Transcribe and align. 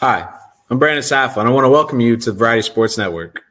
Hi, 0.00 0.32
I'm 0.70 0.78
Brandon 0.78 1.02
Safa, 1.02 1.40
and 1.40 1.48
I 1.48 1.50
want 1.50 1.64
to 1.64 1.70
welcome 1.70 1.98
you 1.98 2.16
to 2.18 2.30
Variety 2.30 2.62
Sports 2.62 2.96
Network. 2.96 3.42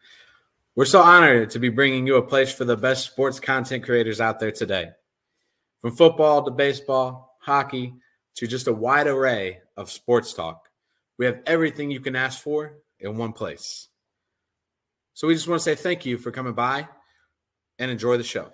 We're 0.78 0.86
so 0.86 1.02
honored 1.02 1.50
to 1.50 1.60
be 1.60 1.68
bringing 1.68 2.08
you 2.08 2.16
a 2.16 2.22
place 2.22 2.54
for 2.54 2.64
the 2.64 2.78
best 2.78 3.04
sports 3.04 3.42
content 3.42 3.84
creators 3.84 4.22
out 4.22 4.40
there 4.40 4.54
today. 4.54 4.92
From 5.82 5.94
football 5.94 6.46
to 6.46 6.52
baseball, 6.52 7.36
hockey, 7.42 7.96
to 8.36 8.48
just 8.48 8.68
a 8.68 8.72
wide 8.72 9.08
array 9.08 9.60
of 9.76 9.92
sports 9.92 10.34
talk, 10.34 10.70
we 11.18 11.26
have 11.26 11.42
everything 11.46 11.92
you 11.92 12.00
can 12.00 12.16
ask 12.16 12.42
for 12.42 12.78
in 12.98 13.18
one 13.18 13.34
place. 13.34 13.90
So 15.16 15.28
we 15.28 15.34
just 15.34 15.50
want 15.50 15.60
to 15.60 15.66
say 15.66 15.76
thank 15.76 16.06
you 16.06 16.18
for 16.18 16.32
coming 16.32 16.54
by 16.54 16.88
and 17.78 17.92
enjoy 17.92 18.16
the 18.16 18.24
show. 18.24 18.54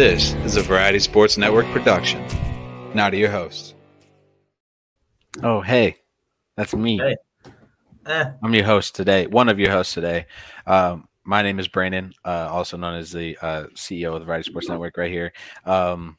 This 0.00 0.32
is 0.46 0.56
a 0.56 0.62
Variety 0.62 0.98
Sports 0.98 1.36
Network 1.36 1.66
production. 1.72 2.24
Now 2.94 3.10
to 3.10 3.18
your 3.18 3.30
host. 3.30 3.74
Oh, 5.42 5.60
hey, 5.60 5.96
that's 6.56 6.74
me. 6.74 6.96
Hey. 6.96 7.16
Eh, 8.06 8.30
I'm 8.42 8.54
your 8.54 8.64
host 8.64 8.94
today, 8.94 9.26
one 9.26 9.50
of 9.50 9.58
your 9.58 9.70
hosts 9.70 9.92
today. 9.92 10.24
Um, 10.66 11.06
my 11.24 11.42
name 11.42 11.58
is 11.58 11.68
Brandon, 11.68 12.14
uh, 12.24 12.48
also 12.50 12.78
known 12.78 12.94
as 12.94 13.12
the 13.12 13.36
uh, 13.42 13.64
CEO 13.74 14.14
of 14.14 14.20
the 14.20 14.24
Variety 14.24 14.50
Sports 14.50 14.70
Network, 14.70 14.96
right 14.96 15.10
here. 15.10 15.34
Um, 15.66 16.16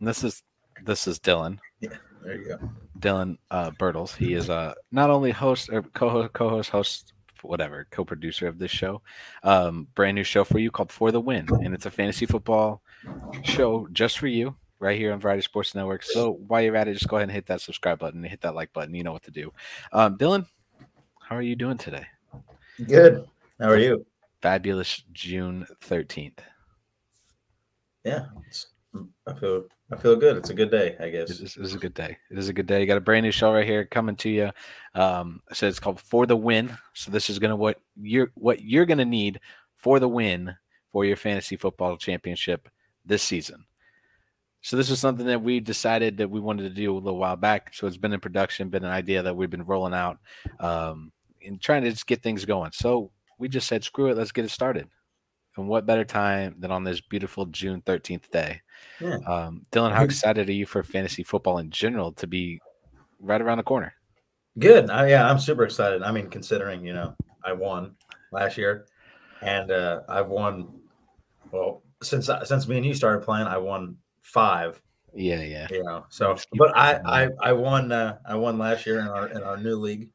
this 0.00 0.24
is 0.24 0.42
this 0.82 1.06
is 1.06 1.18
Dillon. 1.18 1.60
Yeah, 1.80 1.98
there 2.24 2.36
you 2.36 2.48
go. 2.48 2.70
Dillon 2.98 3.36
uh, 3.50 3.72
Bertles. 3.72 4.16
He 4.16 4.32
is 4.32 4.48
uh, 4.48 4.72
not 4.90 5.10
only 5.10 5.32
host 5.32 5.68
or 5.70 5.82
co-host, 5.82 6.32
co-host, 6.32 6.70
host, 6.70 7.12
whatever, 7.42 7.86
co-producer 7.90 8.48
of 8.48 8.58
this 8.58 8.70
show. 8.70 9.02
Um, 9.42 9.86
brand 9.94 10.14
new 10.14 10.24
show 10.24 10.44
for 10.44 10.58
you 10.58 10.70
called 10.70 10.90
For 10.90 11.12
the 11.12 11.20
Win, 11.20 11.46
and 11.62 11.74
it's 11.74 11.84
a 11.84 11.90
fantasy 11.90 12.24
football 12.24 12.80
show 13.42 13.88
just 13.92 14.18
for 14.18 14.26
you 14.26 14.56
right 14.78 14.98
here 14.98 15.12
on 15.12 15.20
Variety 15.20 15.42
Sports 15.42 15.74
Network. 15.74 16.02
So 16.02 16.32
while 16.46 16.62
you're 16.62 16.76
at 16.76 16.88
it, 16.88 16.94
just 16.94 17.08
go 17.08 17.16
ahead 17.16 17.28
and 17.28 17.34
hit 17.34 17.46
that 17.46 17.60
subscribe 17.60 17.98
button 17.98 18.20
and 18.20 18.30
hit 18.30 18.42
that 18.42 18.54
like 18.54 18.72
button. 18.72 18.94
You 18.94 19.04
know 19.04 19.12
what 19.12 19.24
to 19.24 19.30
do. 19.30 19.52
Um, 19.92 20.16
Dillon, 20.16 20.46
how 21.20 21.36
are 21.36 21.42
you 21.42 21.56
doing 21.56 21.78
today? 21.78 22.06
Good. 22.86 23.26
How 23.60 23.70
are 23.70 23.78
you? 23.78 24.04
Fabulous 24.42 25.02
June 25.12 25.66
13th. 25.82 26.38
Yeah, 28.04 28.26
I 29.26 29.34
feel 29.34 29.64
I 29.90 29.96
feel 29.96 30.16
good. 30.16 30.36
It's 30.36 30.50
a 30.50 30.54
good 30.54 30.70
day, 30.70 30.96
I 31.00 31.08
guess. 31.08 31.30
is, 31.30 31.56
it 31.56 31.62
is 31.62 31.74
a 31.74 31.78
good 31.78 31.94
day. 31.94 32.16
It 32.30 32.38
is 32.38 32.48
a 32.48 32.52
good 32.52 32.66
day. 32.66 32.80
You 32.80 32.86
got 32.86 32.98
a 32.98 33.00
brand 33.00 33.24
new 33.24 33.32
show 33.32 33.52
right 33.52 33.66
here 33.66 33.84
coming 33.84 34.16
to 34.16 34.28
you. 34.28 34.50
Um, 34.94 35.40
so 35.52 35.66
it's 35.66 35.80
called 35.80 36.00
For 36.00 36.26
the 36.26 36.36
Win. 36.36 36.76
So 36.94 37.10
this 37.10 37.30
is 37.30 37.38
gonna 37.38 37.56
what 37.56 37.80
you're 38.00 38.30
what 38.34 38.62
you're 38.62 38.86
gonna 38.86 39.04
need 39.04 39.40
for 39.76 39.98
the 39.98 40.08
win 40.08 40.54
for 40.92 41.04
your 41.04 41.16
fantasy 41.16 41.56
football 41.56 41.96
championship 41.96 42.68
this 43.06 43.22
season. 43.22 43.64
So 44.62 44.76
this 44.76 44.90
was 44.90 44.98
something 44.98 45.26
that 45.26 45.42
we 45.42 45.60
decided 45.60 46.16
that 46.16 46.28
we 46.28 46.40
wanted 46.40 46.64
to 46.64 46.70
do 46.70 46.92
a 46.92 46.98
little 46.98 47.18
while 47.18 47.36
back. 47.36 47.72
So 47.72 47.86
it's 47.86 47.96
been 47.96 48.12
in 48.12 48.20
production, 48.20 48.68
been 48.68 48.84
an 48.84 48.90
idea 48.90 49.22
that 49.22 49.36
we've 49.36 49.50
been 49.50 49.64
rolling 49.64 49.94
out, 49.94 50.18
um, 50.58 51.12
and 51.44 51.60
trying 51.60 51.84
to 51.84 51.90
just 51.90 52.06
get 52.06 52.22
things 52.22 52.44
going. 52.44 52.72
So 52.72 53.12
we 53.38 53.48
just 53.48 53.68
said, 53.68 53.84
screw 53.84 54.08
it, 54.08 54.16
let's 54.16 54.32
get 54.32 54.44
it 54.44 54.50
started. 54.50 54.88
And 55.56 55.68
what 55.68 55.86
better 55.86 56.04
time 56.04 56.56
than 56.58 56.70
on 56.70 56.84
this 56.84 57.00
beautiful 57.00 57.46
June 57.46 57.80
13th 57.82 58.30
day? 58.30 58.60
Yeah. 59.00 59.18
Um, 59.26 59.62
Dillon, 59.70 59.92
how 59.92 60.04
excited 60.04 60.48
are 60.48 60.52
you 60.52 60.66
for 60.66 60.82
fantasy 60.82 61.22
football 61.22 61.58
in 61.58 61.70
general 61.70 62.12
to 62.14 62.26
be 62.26 62.60
right 63.20 63.40
around 63.40 63.58
the 63.58 63.64
corner? 63.64 63.94
Good. 64.58 64.90
I, 64.90 65.08
yeah, 65.08 65.30
I'm 65.30 65.38
super 65.38 65.64
excited. 65.64 66.02
I 66.02 66.10
mean, 66.12 66.28
considering 66.28 66.84
you 66.84 66.92
know 66.92 67.14
I 67.44 67.52
won 67.52 67.94
last 68.32 68.56
year, 68.56 68.86
and 69.42 69.70
uh, 69.70 70.00
I've 70.08 70.28
won. 70.28 70.80
Well, 71.52 71.82
since 72.02 72.30
since 72.44 72.68
me 72.68 72.76
and 72.76 72.86
you 72.86 72.94
started 72.94 73.24
playing, 73.24 73.46
I 73.46 73.58
won 73.58 73.96
five. 74.20 74.80
Yeah, 75.14 75.42
yeah. 75.42 75.66
You 75.70 75.82
know, 75.82 76.04
so 76.10 76.36
but 76.54 76.76
I. 76.76 77.00
I 77.04 77.28
I 77.40 77.52
won 77.52 77.92
uh, 77.92 78.18
I 78.26 78.34
won 78.34 78.58
last 78.58 78.86
year 78.86 79.00
in 79.00 79.08
our 79.08 79.28
in 79.28 79.42
our 79.42 79.56
new 79.56 79.76
league, 79.76 80.10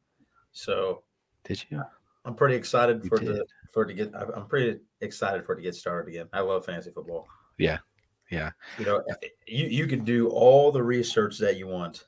so 0.52 1.02
Did 1.44 1.64
you? 1.70 1.82
I'm 2.24 2.34
pretty 2.34 2.54
excited 2.54 3.02
You 3.02 3.08
for 3.08 3.18
did. 3.18 3.28
the 3.28 3.46
for 3.72 3.82
it 3.82 3.88
to 3.88 3.94
get. 3.94 4.14
I'm 4.14 4.46
pretty 4.46 4.78
excited 5.00 5.44
for 5.44 5.54
it 5.54 5.56
to 5.56 5.62
get 5.62 5.74
started 5.74 6.08
again. 6.08 6.28
I 6.32 6.40
love 6.40 6.64
fantasy 6.64 6.92
football. 6.92 7.26
Yeah, 7.58 7.78
yeah. 8.32 8.50
you 8.78 8.86
know 8.86 9.02
you 9.46 9.66
you 9.66 9.86
can 9.86 10.04
do 10.04 10.28
all 10.28 10.72
the 10.72 10.82
research 10.82 11.38
that 11.38 11.56
you 11.56 11.66
want 11.68 12.06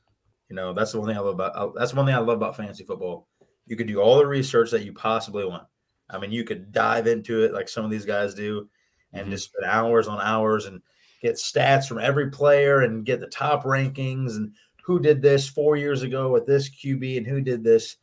you 0.49 0.57
know 0.57 0.73
that's 0.73 0.93
the 0.93 0.99
one 0.99 1.09
thing 1.09 1.17
i 1.17 1.21
love 1.21 1.35
about 1.35 1.55
uh, 1.55 1.69
that's 1.77 1.93
one 1.95 2.07
thing 2.07 2.15
i 2.15 2.19
love 2.19 2.39
about 2.39 2.57
fantasy 2.57 2.83
football 2.83 3.29
you 3.67 3.77
could 3.77 3.87
do 3.87 4.01
all 4.01 4.17
the 4.17 4.27
research 4.27 4.71
that 4.71 4.85
you 4.85 4.93
possibly 4.93 5.45
want 5.45 5.65
i 6.09 6.19
mean 6.19 6.33
you 6.33 6.43
could 6.43 6.73
dive 6.73 7.07
into 7.07 7.45
it 7.45 7.53
like 7.53 7.69
some 7.69 7.85
of 7.85 7.91
these 7.91 8.07
guys 8.07 8.35
do 8.35 8.69
and 9.15 9.29
Mhm. 9.29 9.31
just 9.31 9.47
spend 9.47 9.65
hours 9.67 10.09
on 10.09 10.21
hours 10.21 10.67
and 10.67 10.83
get 11.23 11.37
stats 11.37 11.87
from 11.89 11.99
every 11.99 12.31
player 12.31 12.81
and 12.83 13.07
get 13.07 13.21
the 13.21 13.27
top 13.27 13.65
rankings 13.65 14.37
and 14.37 14.53
who 14.83 15.01
did 15.01 15.23
this 15.23 15.49
four 15.49 15.77
years 15.77 16.03
ago 16.03 16.31
with 16.31 16.45
this 16.47 16.69
qb 16.69 17.17
and 17.17 17.27
who 17.27 17.41
did 17.41 17.65
this 17.65 17.97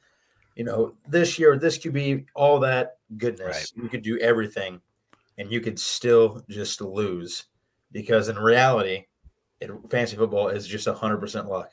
you 0.55 0.63
know 0.63 0.95
this 1.07 1.37
year 1.37 1.51
with 1.51 1.61
this 1.61 1.77
qb 1.77 2.25
all 2.33 2.59
that 2.59 2.97
goodness 3.17 3.71
you 3.75 3.87
could 3.89 4.01
do 4.01 4.17
everything 4.17 4.81
and 5.37 5.51
you 5.51 5.61
could 5.61 5.79
still 5.79 6.43
just 6.49 6.81
lose 6.81 7.45
because 7.91 8.29
in 8.29 8.37
reality, 8.37 9.05
it, 9.59 9.71
fantasy 9.89 10.15
football 10.15 10.49
is 10.49 10.67
just 10.67 10.87
100% 10.87 11.47
luck. 11.47 11.71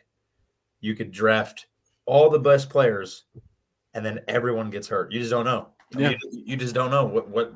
You 0.80 0.94
could 0.94 1.10
draft 1.10 1.66
all 2.06 2.30
the 2.30 2.38
best 2.38 2.70
players 2.70 3.24
and 3.94 4.04
then 4.04 4.20
everyone 4.28 4.70
gets 4.70 4.88
hurt. 4.88 5.12
You 5.12 5.20
just 5.20 5.30
don't 5.30 5.44
know. 5.44 5.68
I 5.94 5.98
mean, 5.98 6.16
you, 6.30 6.42
you 6.46 6.56
just 6.56 6.74
don't 6.74 6.90
know 6.90 7.04
what, 7.04 7.28
what 7.28 7.54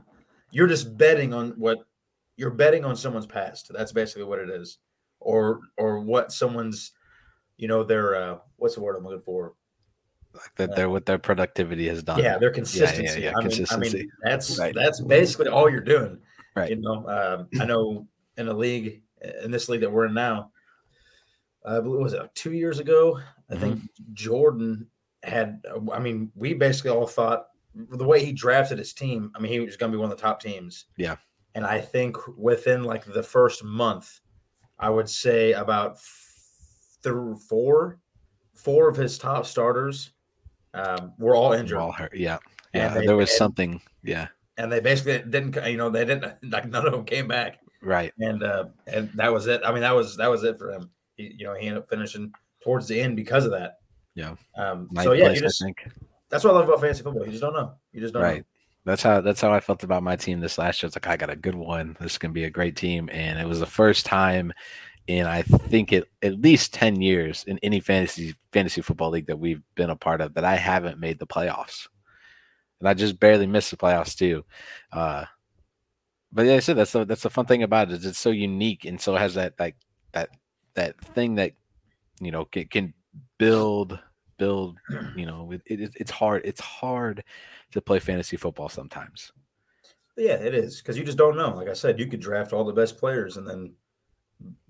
you're 0.52 0.68
just 0.68 0.96
betting 0.96 1.34
on 1.34 1.50
what 1.58 1.78
you're 2.36 2.50
betting 2.50 2.84
on 2.84 2.94
someone's 2.94 3.26
past. 3.26 3.70
That's 3.74 3.90
basically 3.92 4.24
what 4.24 4.38
it 4.38 4.48
is. 4.50 4.78
Or 5.18 5.60
or 5.76 5.98
what 6.00 6.30
someone's 6.32 6.92
you 7.56 7.66
know 7.68 7.82
their 7.84 8.14
uh 8.14 8.38
what's 8.56 8.74
the 8.76 8.80
word 8.80 8.96
I'm 8.96 9.04
looking 9.04 9.20
for? 9.20 9.54
Like 10.34 10.54
that, 10.56 10.74
they're 10.76 10.88
what 10.88 11.04
their 11.04 11.18
productivity 11.18 11.86
has 11.88 12.02
done. 12.02 12.18
Yeah, 12.18 12.38
their 12.38 12.50
consistency. 12.50 13.20
yeah, 13.22 13.32
I, 13.36 13.38
mean, 13.38 13.38
I 13.38 13.40
consistency. 13.42 13.98
mean, 13.98 14.10
that's 14.22 14.58
Right. 14.58 14.74
that's 14.74 15.00
basically 15.00 15.48
all 15.48 15.68
you're 15.70 15.80
doing. 15.80 16.18
Right. 16.56 16.70
You 16.70 16.76
know, 16.76 17.06
um, 17.08 17.48
I 17.60 17.66
know 17.66 18.06
in 18.38 18.48
a 18.48 18.52
league, 18.54 19.02
in 19.44 19.50
this 19.50 19.68
league 19.68 19.82
that 19.82 19.92
we're 19.92 20.06
in 20.06 20.14
now, 20.14 20.50
I 21.64 21.80
believe 21.80 22.00
it 22.00 22.02
was 22.02 22.12
it 22.14 22.34
two 22.34 22.52
years 22.52 22.78
ago. 22.78 23.20
I 23.50 23.56
think 23.56 23.76
Mm-hmm. 23.76 24.14
Jordan 24.14 24.86
had. 25.22 25.62
I 25.92 25.98
mean, 25.98 26.32
we 26.34 26.54
basically 26.54 26.90
all 26.90 27.06
thought 27.06 27.46
the 27.74 28.04
way 28.04 28.24
he 28.24 28.32
drafted 28.32 28.78
his 28.78 28.92
team. 28.92 29.30
I 29.34 29.40
mean, 29.40 29.52
he 29.52 29.60
was 29.60 29.76
going 29.76 29.90
to 29.92 29.96
be 29.96 30.00
one 30.00 30.10
of 30.10 30.16
the 30.16 30.22
top 30.22 30.40
teams. 30.40 30.86
Yeah. 30.96 31.16
And 31.54 31.64
I 31.66 31.80
think 31.80 32.16
within 32.36 32.84
like 32.84 33.04
the 33.04 33.22
first 33.22 33.62
month, 33.64 34.20
I 34.78 34.90
would 34.90 35.08
say 35.08 35.52
about 35.52 35.98
through 37.02 37.36
four, 37.48 37.98
four 38.54 38.88
of 38.88 38.96
his 38.96 39.18
top 39.18 39.46
starters 39.46 40.12
um, 40.74 41.12
were 41.18 41.34
all 41.34 41.52
injured. 41.52 41.78
All 41.78 41.92
hurt. 41.92 42.16
Yeah, 42.16 42.38
yeah. 42.74 42.94
they- 42.94 43.06
there 43.06 43.16
was 43.16 43.30
and- 43.30 43.36
something. 43.38 43.80
Yeah, 44.02 44.28
and 44.56 44.70
they 44.70 44.80
basically 44.80 45.18
didn't 45.30 45.56
you 45.68 45.76
know 45.76 45.90
they 45.90 46.04
didn't 46.04 46.24
like 46.50 46.68
none 46.68 46.86
of 46.86 46.92
them 46.92 47.04
came 47.04 47.28
back 47.28 47.58
right. 47.82 48.12
and 48.18 48.42
uh 48.42 48.66
and 48.86 49.10
that 49.14 49.32
was 49.32 49.46
it 49.46 49.60
i 49.64 49.72
mean 49.72 49.80
that 49.80 49.94
was 49.94 50.16
that 50.16 50.28
was 50.30 50.42
it 50.44 50.58
for 50.58 50.70
him 50.72 50.90
he, 51.16 51.34
you 51.38 51.44
know 51.44 51.54
he 51.54 51.66
ended 51.66 51.82
up 51.82 51.88
finishing 51.88 52.32
towards 52.62 52.86
the 52.88 53.00
end 53.00 53.16
because 53.16 53.44
of 53.44 53.50
that 53.52 53.78
Yeah. 54.14 54.34
um 54.56 54.88
Ninth 54.92 55.04
so 55.04 55.12
yeah 55.12 55.26
place, 55.26 55.36
you 55.36 55.42
just 55.42 55.62
I 55.62 55.66
think. 55.66 55.78
That's 56.32 56.42
what 56.42 56.52
i 56.52 56.56
love 56.56 56.68
about 56.68 56.80
fantasy 56.80 57.04
football 57.04 57.24
you 57.24 57.30
just 57.30 57.42
don't 57.42 57.52
know 57.52 57.74
you 57.92 58.00
just 58.00 58.12
don't 58.12 58.22
Right. 58.22 58.44
That's 58.84 59.02
how 59.02 59.20
that's 59.20 59.40
how 59.40 59.52
I 59.52 59.60
felt 59.60 59.84
about 59.84 60.02
my 60.02 60.16
team 60.16 60.40
this 60.40 60.58
last 60.58 60.82
year. 60.82 60.88
It's 60.88 60.96
like 60.96 61.06
I 61.06 61.16
got 61.16 61.30
a 61.30 61.36
good 61.36 61.54
one. 61.54 61.96
This 62.00 62.12
is 62.12 62.18
gonna 62.18 62.34
be 62.34 62.44
a 62.44 62.50
great 62.50 62.74
team, 62.74 63.08
and 63.12 63.38
it 63.38 63.46
was 63.46 63.60
the 63.60 63.66
first 63.66 64.04
time 64.04 64.52
in 65.06 65.26
I 65.26 65.42
think 65.42 65.92
it 65.92 66.10
at 66.20 66.40
least 66.40 66.74
ten 66.74 67.00
years 67.00 67.44
in 67.44 67.58
any 67.62 67.78
fantasy 67.78 68.34
fantasy 68.52 68.82
football 68.82 69.10
league 69.10 69.28
that 69.28 69.38
we've 69.38 69.62
been 69.76 69.90
a 69.90 69.96
part 69.96 70.20
of 70.20 70.34
that 70.34 70.44
I 70.44 70.56
haven't 70.56 70.98
made 70.98 71.20
the 71.20 71.28
playoffs, 71.28 71.86
and 72.80 72.88
I 72.88 72.94
just 72.94 73.20
barely 73.20 73.46
missed 73.46 73.70
the 73.70 73.76
playoffs 73.76 74.16
too. 74.16 74.44
Uh, 74.92 75.26
but 76.32 76.46
yeah, 76.46 76.54
I 76.54 76.60
said 76.60 76.76
that's 76.76 76.92
the 76.92 77.04
that's 77.04 77.22
the 77.22 77.30
fun 77.30 77.46
thing 77.46 77.62
about 77.62 77.92
it. 77.92 77.98
Is 77.98 78.06
it's 78.06 78.18
so 78.18 78.30
unique 78.30 78.84
and 78.84 79.00
so 79.00 79.14
it 79.14 79.20
has 79.20 79.34
that 79.34 79.54
like 79.60 79.76
that 80.10 80.30
that 80.74 81.00
thing 81.14 81.36
that 81.36 81.52
you 82.20 82.32
know 82.32 82.46
can, 82.46 82.66
can 82.66 82.94
build 83.38 84.00
build. 84.42 84.78
You 85.16 85.26
know, 85.26 85.52
it, 85.52 85.62
it, 85.66 85.94
it's 86.02 86.10
hard. 86.10 86.42
It's 86.44 86.60
hard 86.60 87.22
to 87.72 87.80
play 87.80 87.98
fantasy 87.98 88.36
football 88.36 88.68
sometimes. 88.68 89.32
yeah 90.16 90.34
it 90.48 90.54
is 90.54 90.78
because 90.80 90.96
you 90.98 91.04
just 91.04 91.16
don't 91.18 91.36
know 91.40 91.54
like 91.56 91.68
i 91.70 91.72
said 91.82 91.98
you 91.98 92.06
could 92.06 92.20
draft 92.20 92.52
all 92.52 92.64
the 92.64 92.80
best 92.82 92.98
players 92.98 93.36
and 93.38 93.46
then 93.48 93.72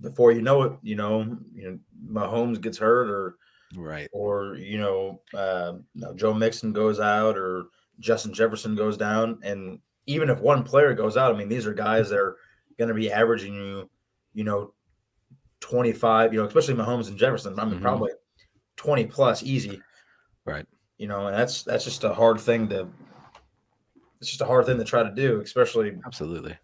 before 0.01 0.31
you 0.33 0.43
know 0.43 0.63
it, 0.63 0.73
you 0.83 0.95
know, 0.97 1.23
you 1.55 1.65
know, 1.65 1.79
Mahomes 2.21 2.61
gets 2.61 2.79
hurt 2.79 3.09
or 3.09 3.37
Right. 3.75 4.09
or 4.13 4.55
you 4.57 4.79
know, 4.79 5.23
uh, 5.33 5.73
no, 5.95 6.13
Joe 6.15 6.35
Mixon 6.35 6.73
goes 6.75 7.01
out 7.01 7.39
or 7.39 7.65
Justin 7.99 8.35
Jefferson 8.35 8.75
goes 8.75 8.97
down, 8.99 9.39
and 9.43 9.79
even 10.07 10.29
if 10.29 10.41
one 10.41 10.63
player 10.63 10.93
goes 10.93 11.17
out, 11.17 11.35
I 11.35 11.39
mean, 11.39 11.49
these 11.49 11.67
are 11.67 11.73
guys 11.73 12.11
that 12.11 12.19
are 12.19 12.37
going 12.79 12.89
to 12.89 12.95
be 12.95 13.11
averaging 13.11 13.55
you, 13.55 13.89
you 14.35 14.45
know, 14.45 14.75
twenty 15.61 15.93
five, 15.93 16.35
you 16.35 16.41
know, 16.41 16.47
especially 16.47 16.75
Mahomes 16.75 17.09
and 17.09 17.17
Jefferson. 17.17 17.59
I 17.59 17.65
mean, 17.65 17.79
Mhm. 17.79 17.83
probably 17.83 18.11
twenty 18.83 19.07
plus 19.07 19.43
easy. 19.43 19.81
Right. 20.45 20.67
You 20.99 21.07
know, 21.09 21.27
and 21.27 21.37
that's 21.37 21.63
that's 21.63 21.85
just 21.85 22.05
a 22.05 22.13
hard 22.15 22.41
thing 22.41 22.69
to. 22.71 22.89
It's 24.21 24.29
just 24.31 24.41
a 24.41 24.47
hard 24.47 24.67
thing 24.67 24.79
to 24.79 24.85
try 24.85 25.03
to 25.03 25.11
do, 25.15 25.41
especially 25.41 25.99
Absolutely. 26.07 26.57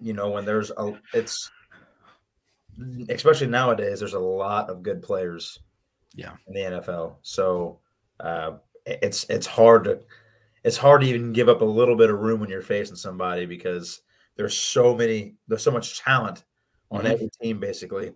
you 0.00 0.12
know 0.12 0.30
when 0.30 0.44
there's 0.44 0.70
a 0.70 0.98
it's 1.14 1.50
especially 3.08 3.46
nowadays 3.46 4.00
there's 4.00 4.14
a 4.14 4.18
lot 4.18 4.68
of 4.70 4.82
good 4.82 5.02
players 5.02 5.60
Yeah. 6.14 6.32
in 6.48 6.54
the 6.54 6.60
NFL 6.80 7.16
so 7.22 7.78
uh 8.20 8.52
it's 8.86 9.24
it's 9.28 9.46
hard 9.46 9.84
to 9.84 10.00
it's 10.64 10.76
hard 10.76 11.02
to 11.02 11.06
even 11.06 11.32
give 11.32 11.48
up 11.48 11.60
a 11.60 11.64
little 11.66 11.96
bit 11.96 12.10
of 12.10 12.18
room 12.18 12.40
when 12.40 12.48
you're 12.50 12.62
facing 12.62 12.96
somebody 12.96 13.46
because 13.46 14.00
there's 14.36 14.56
so 14.56 14.94
many 14.96 15.34
there's 15.48 15.62
so 15.62 15.70
much 15.70 16.00
talent 16.00 16.44
on 16.90 17.02
Mhm. 17.02 17.10
every 17.12 17.30
team 17.40 17.60
basically 17.60 18.12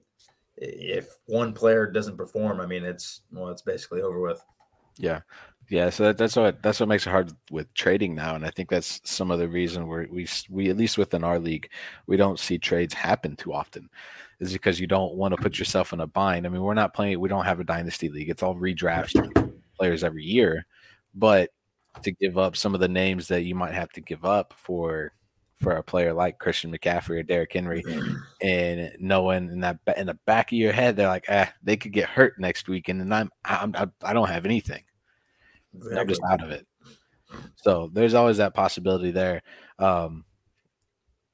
if 0.58 1.18
one 1.26 1.52
player 1.52 1.86
doesn't 1.86 2.16
perform 2.16 2.60
i 2.60 2.66
mean 2.66 2.84
it's 2.84 3.22
well 3.32 3.48
it's 3.48 3.62
basically 3.62 4.00
over 4.02 4.20
with 4.20 4.42
Yeah, 4.98 5.20
yeah. 5.68 5.90
So 5.90 6.04
that, 6.04 6.18
that's 6.18 6.36
what 6.36 6.62
that's 6.62 6.80
what 6.80 6.88
makes 6.88 7.06
it 7.06 7.10
hard 7.10 7.32
with 7.50 7.72
trading 7.74 8.14
now, 8.14 8.34
and 8.34 8.44
I 8.44 8.50
think 8.50 8.70
that's 8.70 9.00
some 9.04 9.30
of 9.30 9.38
the 9.38 9.48
reason 9.48 9.86
where 9.86 10.06
we 10.10 10.26
we 10.48 10.70
at 10.70 10.76
least 10.76 10.98
within 10.98 11.24
our 11.24 11.38
league 11.38 11.70
we 12.06 12.16
don't 12.16 12.38
see 12.38 12.58
trades 12.58 12.94
happen 12.94 13.36
too 13.36 13.52
often, 13.52 13.88
is 14.40 14.52
because 14.52 14.80
you 14.80 14.86
don't 14.86 15.14
want 15.14 15.34
to 15.34 15.42
put 15.42 15.58
yourself 15.58 15.92
in 15.92 16.00
a 16.00 16.06
bind. 16.06 16.46
I 16.46 16.48
mean, 16.48 16.62
we're 16.62 16.74
not 16.74 16.94
playing. 16.94 17.20
We 17.20 17.28
don't 17.28 17.44
have 17.44 17.60
a 17.60 17.64
dynasty 17.64 18.08
league. 18.08 18.30
It's 18.30 18.42
all 18.42 18.54
redrafts 18.54 19.52
players 19.76 20.04
every 20.04 20.24
year, 20.24 20.66
but 21.14 21.50
to 22.02 22.12
give 22.12 22.38
up 22.38 22.56
some 22.56 22.74
of 22.74 22.80
the 22.80 22.88
names 22.88 23.28
that 23.28 23.44
you 23.44 23.54
might 23.54 23.74
have 23.74 23.90
to 23.92 24.00
give 24.00 24.24
up 24.24 24.54
for 24.56 25.12
for 25.56 25.72
a 25.72 25.82
player 25.82 26.12
like 26.12 26.38
Christian 26.38 26.70
McCaffrey 26.70 27.18
or 27.18 27.22
Derrick 27.22 27.52
Henry, 27.52 27.82
and 28.42 28.92
knowing 29.00 29.50
in 29.50 29.60
that 29.60 29.78
in 29.96 30.06
the 30.06 30.18
back 30.26 30.52
of 30.52 30.58
your 30.58 30.72
head, 30.72 30.96
they're 30.96 31.08
like, 31.08 31.26
ah, 31.28 31.52
they 31.62 31.76
could 31.76 31.92
get 31.92 32.08
hurt 32.08 32.38
next 32.38 32.68
week, 32.68 32.88
and 32.88 33.00
then 33.00 33.12
I'm, 33.12 33.30
I'm 33.44 33.74
I, 33.74 34.10
I 34.10 34.12
don't 34.12 34.28
have 34.28 34.44
anything. 34.44 34.82
I'm 35.96 36.08
just 36.08 36.22
out 36.30 36.42
of 36.42 36.50
it. 36.50 36.66
So 37.56 37.90
there's 37.92 38.14
always 38.14 38.36
that 38.36 38.54
possibility 38.54 39.10
there. 39.10 39.42
Um, 39.78 40.24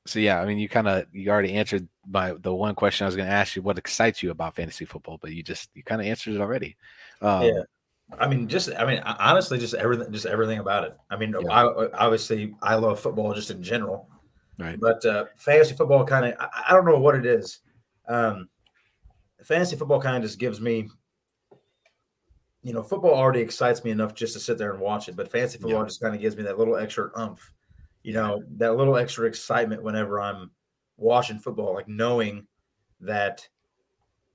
so 0.07 0.19
yeah, 0.19 0.41
I 0.41 0.47
mean, 0.47 0.59
you 0.59 0.69
kind 0.69 0.89
of 0.89 1.07
you 1.13 1.31
already 1.31 1.55
answered 1.55 1.89
my 2.07 2.33
the 2.41 2.55
one 2.55 2.75
question 2.75 3.05
I 3.05 3.09
was 3.09 3.17
going 3.17 3.29
to 3.29 3.35
ask 3.35 3.55
you. 3.55 3.63
What 3.63 3.79
excites 3.79 4.23
you 4.23 4.31
about 4.31 4.57
fantasy 4.57 4.85
football? 4.85 5.19
But 5.21 5.33
you 5.33 5.43
just 5.43 5.71
you 5.75 5.83
kind 5.83 6.01
of 6.01 6.07
answered 6.07 6.35
it 6.35 6.41
already. 6.41 6.77
Um, 7.21 7.45
Yeah. 7.45 7.63
I 8.19 8.29
mean, 8.29 8.47
just 8.47 8.69
I 8.77 8.85
mean, 8.85 9.01
honestly, 9.01 9.59
just 9.59 9.75
everything, 9.75 10.13
just 10.13 10.27
everything 10.27 10.59
about 10.59 10.85
it. 10.85 10.97
I 11.11 11.17
mean, 11.17 11.35
Yeah. 11.41 11.51
I, 11.51 11.89
obviously, 11.95 12.55
I 12.63 12.75
love 12.75 13.01
football 13.01 13.33
just 13.33 13.51
in 13.51 13.63
general, 13.63 14.09
Right. 14.58 14.78
but 14.78 15.04
uh, 15.04 15.26
fantasy 15.37 15.75
football 15.75 16.04
kind 16.04 16.26
of, 16.26 16.34
I, 16.38 16.64
I 16.69 16.72
don't 16.75 16.84
know 16.84 16.99
what 16.99 17.14
it 17.14 17.26
is. 17.26 17.60
Um, 18.08 18.49
fantasy 19.44 19.76
football 19.76 20.00
kind 20.00 20.16
of 20.16 20.22
just 20.22 20.38
gives 20.38 20.60
me, 20.60 20.88
you 22.62 22.72
know, 22.72 22.82
football 22.82 23.14
already 23.14 23.40
excites 23.40 23.82
me 23.82 23.90
enough 23.90 24.14
just 24.14 24.34
to 24.34 24.40
sit 24.40 24.56
there 24.58 24.72
and 24.72 24.81
watch 24.81 25.08
it, 25.08 25.16
but 25.16 25.31
fantasy 25.31 25.58
football 25.58 25.81
Yeah. 25.81 25.87
just 25.87 26.00
kind 26.00 26.14
of 26.14 26.20
gives 26.20 26.37
me 26.37 26.44
that 26.44 26.58
little 26.58 26.76
extra 26.76 27.10
umph, 27.16 27.52
you 28.02 28.12
know, 28.12 28.43
that 28.58 28.76
little 28.76 28.96
extra 28.96 29.26
excitement 29.26 29.82
whenever 29.82 30.20
I'm 30.20 30.52
watching 30.96 31.38
football, 31.40 31.75
like 31.75 31.88
knowing 31.88 32.46
that, 33.00 33.49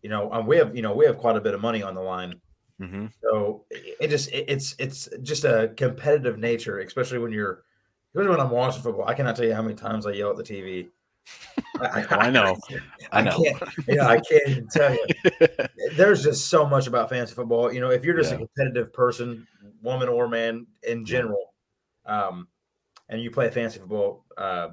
you 0.01 0.09
know, 0.09 0.31
um, 0.33 0.47
we 0.47 0.57
have, 0.57 0.75
you 0.75 0.81
know, 0.83 0.95
we 0.95 1.05
have 1.05 1.17
quite 1.17 1.37
a 1.37 1.41
bit 1.41 1.53
of 1.55 1.61
money 1.61 1.83
on 1.83 1.95
the 1.95 2.01
line. 2.01 2.41
mhm. 2.79 3.11
So 3.23 3.65
it 3.71 3.97
it 4.01 4.07
just 4.09 4.31
it- 4.31 4.49
it's 4.49 4.75
it's 4.79 5.09
just 5.23 5.45
a 5.45 5.73
competitive 5.77 6.39
nature, 6.39 6.79
especially 6.79 7.19
when 7.19 7.31
you're 7.33 7.65
especially 8.09 8.29
when 8.29 8.39
I'm 8.39 8.51
watching 8.51 8.81
football. 8.81 9.07
I 9.07 9.13
cannot 9.13 9.35
tell 9.35 9.45
you 9.45 9.53
how 9.53 9.61
many 9.61 9.75
times 9.75 10.05
I 10.05 10.11
yell 10.11 10.29
at 10.31 10.37
the 10.37 10.43
TV. 10.43 10.89
I, 11.79 12.05
Oh, 12.09 12.15
I 12.15 12.29
know. 12.29 12.57
I 13.11 13.21
know. 13.21 13.37
can't. 13.43 13.63
Yeah, 13.87 14.07
I 14.07 14.19
can't 14.19 14.47
even 14.47 14.67
tell 14.67 14.93
you. 14.93 15.05
There's 15.95 16.23
just 16.23 16.49
so 16.49 16.65
much 16.65 16.87
about 16.87 17.09
fantasy 17.09 17.35
football. 17.35 17.71
You 17.71 17.81
know, 17.81 17.91
if 17.91 18.03
you're 18.03 18.15
just 18.15 18.31
Yeah. 18.31 18.37
a 18.37 18.39
competitive 18.39 18.91
person, 18.93 19.45
woman 19.81 20.09
or 20.09 20.27
man 20.27 20.65
in 20.83 21.05
general, 21.05 21.53
um, 22.05 22.47
and 23.09 23.21
you 23.21 23.29
play 23.29 23.49
fantasy 23.49 23.79
football, 23.79 24.25
uh, 24.37 24.69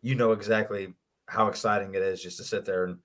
you 0.00 0.14
know 0.14 0.32
exactly 0.32 0.94
how 1.26 1.46
exciting 1.46 1.94
it 1.94 2.02
is 2.02 2.20
just 2.20 2.38
to 2.38 2.44
sit 2.44 2.64
there 2.64 2.84
and 2.84 2.98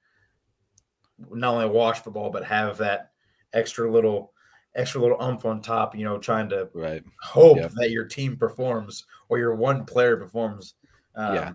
not 1.31 1.53
only 1.53 1.67
watch 1.67 1.99
football 1.99 2.29
but 2.29 2.43
have 2.43 2.77
that 2.77 3.11
extra 3.53 3.89
little 3.89 4.33
extra 4.77 5.01
little 5.01 5.17
umph 5.19 5.43
on 5.45 5.61
top. 5.61 5.95
You 5.95 6.05
know, 6.05 6.17
trying 6.17 6.47
to 6.49 6.69
right. 6.73 7.03
hope 7.21 7.57
Yep. 7.57 7.71
that 7.75 7.91
your 7.91 8.05
team 8.05 8.37
performs 8.37 9.05
or 9.27 9.37
your 9.39 9.55
one 9.55 9.83
player 9.85 10.15
performs. 10.15 10.75
Um, 11.15 11.35
Yeah. 11.35 11.51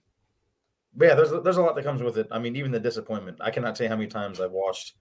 But 0.94 1.04
yeah, 1.08 1.14
there's 1.14 1.30
there's 1.42 1.56
a 1.56 1.62
lot 1.62 1.74
that 1.76 1.84
comes 1.84 2.02
with 2.02 2.18
it. 2.18 2.28
I 2.30 2.38
mean, 2.38 2.54
even 2.56 2.70
the 2.70 2.78
disappointment. 2.80 3.38
I 3.40 3.50
cannot 3.50 3.74
tell 3.76 3.86
you 3.86 3.88
how 3.88 3.96
many 3.96 4.08
times 4.08 4.40
I've 4.40 4.50
watched 4.52 4.94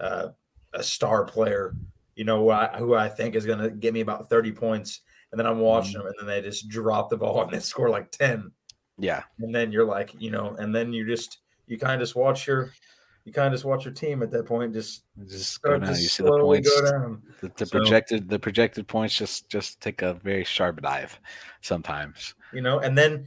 uh, 0.00 0.30
a 0.72 0.82
star 0.82 1.24
player, 1.24 1.76
you 2.16 2.24
know, 2.24 2.40
who 2.40 2.50
I, 2.50 2.66
who 2.78 2.94
I 2.96 3.08
think 3.08 3.36
is 3.36 3.46
going 3.46 3.60
to 3.60 3.70
get 3.70 3.94
me 3.94 4.00
about 4.00 4.28
30 4.28 4.50
points, 4.50 5.02
and 5.30 5.38
then 5.38 5.46
I'm 5.46 5.60
watching 5.60 5.92
them, 5.98 6.06
and 6.06 6.14
then 6.18 6.26
they 6.26 6.40
just 6.42 6.68
drop 6.68 7.10
the 7.10 7.16
ball 7.16 7.42
and 7.44 7.52
they 7.52 7.60
score 7.60 7.90
like 7.90 8.10
10, 8.10 8.50
Yeah. 8.98 9.22
and 9.38 9.54
then 9.54 9.70
you're 9.70 9.84
like, 9.84 10.20
you 10.20 10.32
know, 10.32 10.56
and 10.58 10.74
then 10.74 10.92
you 10.92 11.06
just 11.06 11.38
you 11.68 11.78
kind 11.78 11.94
of 11.94 12.00
just 12.00 12.16
watch 12.16 12.48
your 12.48 12.72
you 13.24 13.32
kind 13.32 13.46
of 13.46 13.52
just 13.54 13.64
watch 13.64 13.84
your 13.84 13.94
team 13.94 14.22
at 14.22 14.30
that 14.30 14.44
point 14.44 14.72
just 14.74 15.04
Just 15.26 15.62
go 15.62 15.78
down. 15.78 15.88
You 15.88 15.94
see 15.94 16.22
the 16.22 16.30
points. 16.30 16.80
go 16.80 16.90
down. 16.90 17.22
The, 17.40 17.50
the 17.56 17.66
So- 17.66 17.78
projected 17.78 18.28
the 18.28 18.38
projected 18.38 18.86
points 18.86 19.14
just 19.16 19.48
just 19.48 19.80
take 19.80 20.02
a 20.02 20.14
very 20.14 20.44
sharp 20.44 20.82
dive 20.82 21.18
sometimes. 21.60 22.34
you 22.52 22.60
know 22.60 22.78
and 22.80 22.96
then 22.96 23.26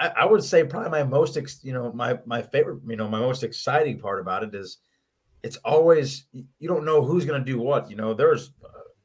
I, 0.00 0.12
I 0.18 0.24
would 0.26 0.44
say 0.44 0.64
probably 0.64 0.90
my 0.90 1.04
most 1.04 1.36
ex, 1.36 1.60
you 1.62 1.72
know 1.72 1.92
my 1.92 2.18
my 2.26 2.42
favorite 2.42 2.80
you 2.86 2.96
know 2.96 3.08
my 3.08 3.20
most 3.20 3.42
exciting 3.42 3.98
part 3.98 4.20
about 4.20 4.42
it 4.44 4.54
is 4.54 4.78
it's 5.42 5.56
always 5.58 6.26
you 6.32 6.68
don't 6.68 6.84
know 6.84 7.02
who's 7.02 7.24
going 7.24 7.42
to 7.42 7.52
do 7.52 7.58
what 7.58 7.88
you 7.90 7.96
know 7.96 8.12
there's 8.12 8.52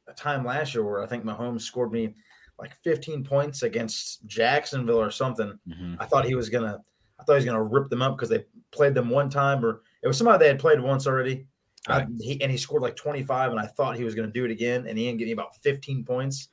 a 0.08 0.12
time 0.12 0.44
last 0.44 0.74
year 0.74 0.84
where 0.84 1.02
i 1.02 1.06
think 1.06 1.24
mahomes 1.24 1.62
scored 1.62 1.90
me 1.90 2.14
like 2.58 2.72
15 2.84 3.24
points 3.24 3.62
against 3.62 4.26
jacksonville 4.26 5.00
or 5.00 5.10
something 5.10 5.58
Mhm. 5.66 5.96
i 5.98 6.04
thought 6.04 6.26
he 6.26 6.34
was 6.34 6.50
going 6.50 6.64
to 6.70 6.78
i 7.18 7.24
thought 7.24 7.32
he 7.32 7.36
was 7.36 7.44
going 7.46 7.56
to 7.56 7.62
rip 7.62 7.88
them 7.88 8.02
up 8.02 8.16
because 8.16 8.28
they 8.28 8.44
played 8.72 8.94
them 8.94 9.08
one 9.08 9.30
time 9.30 9.64
or 9.64 9.80
it 10.02 10.08
was 10.08 10.16
somebody 10.18 10.38
they 10.38 10.48
had 10.48 10.58
played 10.58 10.80
once 10.80 11.06
already 11.06 11.46
uh, 11.88 12.02
I- 12.02 12.06
he, 12.20 12.40
and 12.42 12.50
he 12.50 12.58
scored 12.58 12.82
like 12.82 12.96
25 12.96 13.50
and 13.52 13.60
i 13.60 13.66
thought 13.66 13.96
he 13.96 14.04
was 14.04 14.14
going 14.14 14.28
to 14.28 14.32
do 14.32 14.44
it 14.44 14.50
again 14.50 14.86
and 14.86 14.96
he 14.98 15.06
didn't 15.06 15.18
get 15.18 15.26
me 15.26 15.32
about 15.32 15.56
15 15.56 16.04
points 16.04 16.48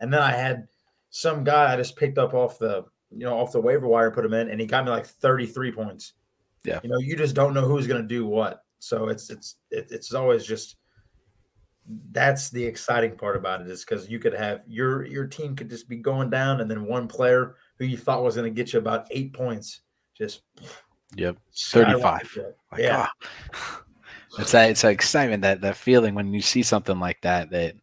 and 0.00 0.12
then 0.12 0.20
i 0.22 0.30
had 0.32 0.66
some 1.10 1.44
guy 1.44 1.72
i 1.72 1.76
just 1.76 1.96
picked 1.96 2.18
up 2.18 2.34
off 2.34 2.58
the 2.58 2.84
you 3.10 3.24
know 3.24 3.38
off 3.38 3.52
the 3.52 3.60
waiver 3.60 3.86
wire 3.88 4.06
and 4.06 4.14
put 4.14 4.24
him 4.24 4.34
in 4.34 4.48
and 4.50 4.60
he 4.60 4.66
got 4.66 4.84
me 4.84 4.90
like 4.90 5.06
33 5.06 5.72
points 5.72 6.12
Yeah. 6.64 6.80
you 6.82 6.88
know 6.90 6.98
you 6.98 7.16
just 7.16 7.34
don't 7.34 7.54
know 7.54 7.62
who's 7.62 7.86
going 7.86 8.02
to 8.02 8.08
do 8.08 8.26
what 8.26 8.64
so 8.78 9.08
it's 9.08 9.30
it's 9.30 9.56
it, 9.70 9.88
it's 9.90 10.12
always 10.14 10.44
just 10.44 10.76
that's 12.12 12.50
the 12.50 12.62
exciting 12.62 13.16
part 13.16 13.34
about 13.34 13.62
it 13.62 13.66
is 13.68 13.82
because 13.82 14.10
you 14.10 14.18
could 14.18 14.34
have 14.34 14.60
your 14.66 15.06
your 15.06 15.26
team 15.26 15.56
could 15.56 15.70
just 15.70 15.88
be 15.88 15.96
going 15.96 16.28
down 16.28 16.60
and 16.60 16.70
then 16.70 16.84
one 16.84 17.08
player 17.08 17.56
who 17.78 17.86
you 17.86 17.96
thought 17.96 18.22
was 18.22 18.36
going 18.36 18.44
to 18.44 18.54
get 18.54 18.74
you 18.74 18.78
about 18.78 19.06
eight 19.10 19.32
points 19.32 19.80
just 20.14 20.42
Yep. 21.16 21.38
35. 21.56 22.38
Like, 22.72 22.82
yeah 22.82 23.08
ah. 23.54 23.82
It's 24.38 24.52
that 24.52 24.70
it's 24.70 24.82
that 24.82 24.92
excitement 24.92 25.42
that 25.42 25.62
that 25.62 25.76
feeling 25.76 26.14
when 26.14 26.32
you 26.32 26.42
see 26.42 26.62
something 26.62 26.98
like 27.00 27.20
that 27.22 27.50
that 27.50 27.74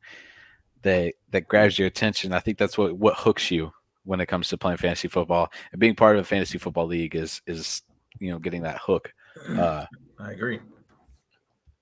that 0.83 1.13
that 1.31 1.47
grabs 1.47 1.77
your 1.77 1.87
attention. 1.87 2.31
I 2.31 2.39
think 2.39 2.57
that's 2.57 2.77
what 2.77 2.95
what 2.97 3.15
hooks 3.17 3.51
you 3.51 3.73
when 4.03 4.21
it 4.21 4.27
comes 4.27 4.47
to 4.49 4.57
playing 4.57 4.77
fantasy 4.77 5.07
football. 5.07 5.51
And 5.71 5.79
being 5.79 5.95
part 5.95 6.15
of 6.15 6.21
a 6.21 6.25
fantasy 6.25 6.57
football 6.57 6.85
league 6.85 7.15
is 7.15 7.41
is 7.45 7.81
you 8.19 8.31
know 8.31 8.39
getting 8.39 8.61
that 8.63 8.79
hook. 8.79 9.11
Uh 9.49 9.85
i 10.17 10.31
agree 10.31 10.61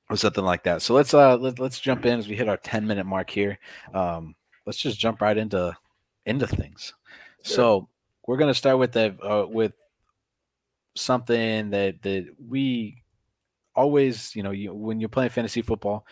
or 0.09 0.17
something 0.17 0.43
like 0.43 0.63
that. 0.63 0.81
So 0.81 0.95
let's 0.95 1.13
uh 1.13 1.37
let, 1.37 1.59
let's 1.59 1.79
jump 1.79 2.05
in 2.05 2.17
as 2.17 2.27
we 2.27 2.35
hit 2.35 2.49
our 2.49 2.57
10 2.57 2.87
minute 2.87 3.05
mark 3.05 3.29
here. 3.29 3.59
Um 3.93 4.33
let's 4.65 4.79
just 4.79 4.97
jump 4.97 5.21
right 5.21 5.37
into 5.37 5.75
into 6.25 6.47
things. 6.47 6.93
Sure. 7.43 7.55
So 7.55 7.89
we're 8.25 8.37
gonna 8.37 8.55
start 8.55 8.79
with 8.79 8.93
the 8.93 9.15
uh, 9.21 9.45
with 9.47 9.73
something 10.95 11.69
that 11.71 12.01
that 12.03 12.27
we 12.47 13.03
always, 13.75 14.35
you 14.35 14.43
know, 14.43 14.51
you 14.51 14.73
when 14.73 14.99
you're 14.99 15.09
playing 15.09 15.31
fantasy 15.31 15.61
football, 15.61 16.05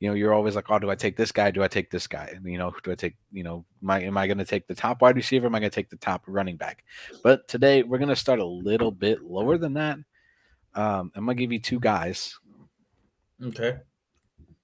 you 0.00 0.08
know, 0.08 0.14
you're 0.14 0.34
always 0.34 0.56
like, 0.56 0.70
oh, 0.70 0.78
do 0.78 0.90
I 0.90 0.94
take 0.94 1.16
this 1.16 1.32
guy? 1.32 1.50
Do 1.50 1.62
I 1.62 1.68
take 1.68 1.90
this 1.90 2.06
guy? 2.06 2.32
And 2.34 2.44
you 2.50 2.58
know, 2.58 2.74
do 2.82 2.92
I 2.92 2.94
take, 2.94 3.16
you 3.32 3.42
know, 3.44 3.64
my, 3.80 4.02
am 4.02 4.18
I 4.18 4.26
gonna 4.26 4.44
take 4.44 4.66
the 4.66 4.74
top 4.74 5.02
wide 5.02 5.16
receiver? 5.16 5.46
Am 5.46 5.54
I 5.54 5.60
gonna 5.60 5.70
take 5.70 5.90
the 5.90 5.96
top 5.96 6.22
running 6.26 6.56
back? 6.56 6.84
But 7.22 7.46
today 7.48 7.82
we're 7.82 7.98
gonna 7.98 8.16
start 8.16 8.40
a 8.40 8.44
little 8.44 8.90
bit 8.90 9.22
lower 9.22 9.56
than 9.58 9.74
that. 9.74 9.98
Um, 10.74 11.12
I'm 11.14 11.24
gonna 11.24 11.34
give 11.34 11.52
you 11.52 11.60
two 11.60 11.80
guys 11.80 12.36
okay 13.42 13.78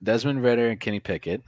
Desmond 0.02 0.42
Ridder 0.42 0.70
and 0.70 0.80
Kenny 0.80 1.00
Pickett. 1.00 1.42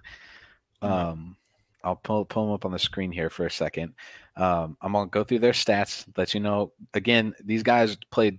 Mhm. 0.82 0.90
Um, 0.90 1.36
I'll 1.84 1.96
pull 1.96 2.24
pull 2.24 2.46
them 2.46 2.54
up 2.54 2.64
on 2.64 2.72
the 2.72 2.78
screen 2.78 3.10
here 3.10 3.30
for 3.30 3.46
a 3.46 3.50
second. 3.50 3.94
Um, 4.36 4.76
I'm 4.80 4.92
gonna 4.92 5.10
go 5.10 5.24
through 5.24 5.40
their 5.40 5.52
stats, 5.52 6.06
let 6.16 6.32
you 6.34 6.40
know. 6.40 6.72
Again, 6.94 7.34
these 7.44 7.62
guys 7.62 7.96
played 8.10 8.38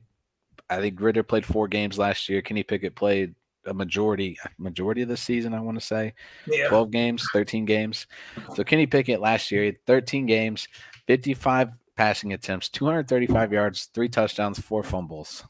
I 0.70 0.80
think 0.80 1.00
Ridder 1.00 1.24
played 1.24 1.46
four 1.46 1.68
games 1.68 1.98
last 1.98 2.28
year. 2.30 2.42
Kenny 2.42 2.64
Pickett 2.64 2.96
played 2.96 3.36
a 3.66 3.74
majority 3.74 4.38
majority 4.58 5.02
of 5.04 5.08
the 5.10 5.18
season. 5.18 5.54
I 5.54 5.60
want 5.60 5.80
to 5.80 5.86
say 5.86 6.14
Yeah. 6.48 6.68
twelve 6.70 6.90
games, 6.92 7.26
thirteen 7.32 7.66
games. 7.66 8.08
So 8.56 8.64
Kenny 8.64 8.88
Pickett 8.88 9.22
last 9.22 9.52
year, 9.52 9.66
had 9.66 9.86
thirteen 9.86 10.26
games, 10.26 10.68
fifty-five 11.06 11.70
passing 11.96 12.34
attempts, 12.34 12.70
two 12.70 12.86
hundred 12.86 13.08
thirty-five 13.08 13.54
yards, 13.54 13.86
three 13.94 14.10
touchdowns, 14.10 14.60
four 14.60 14.82
fumbles. 14.84 15.44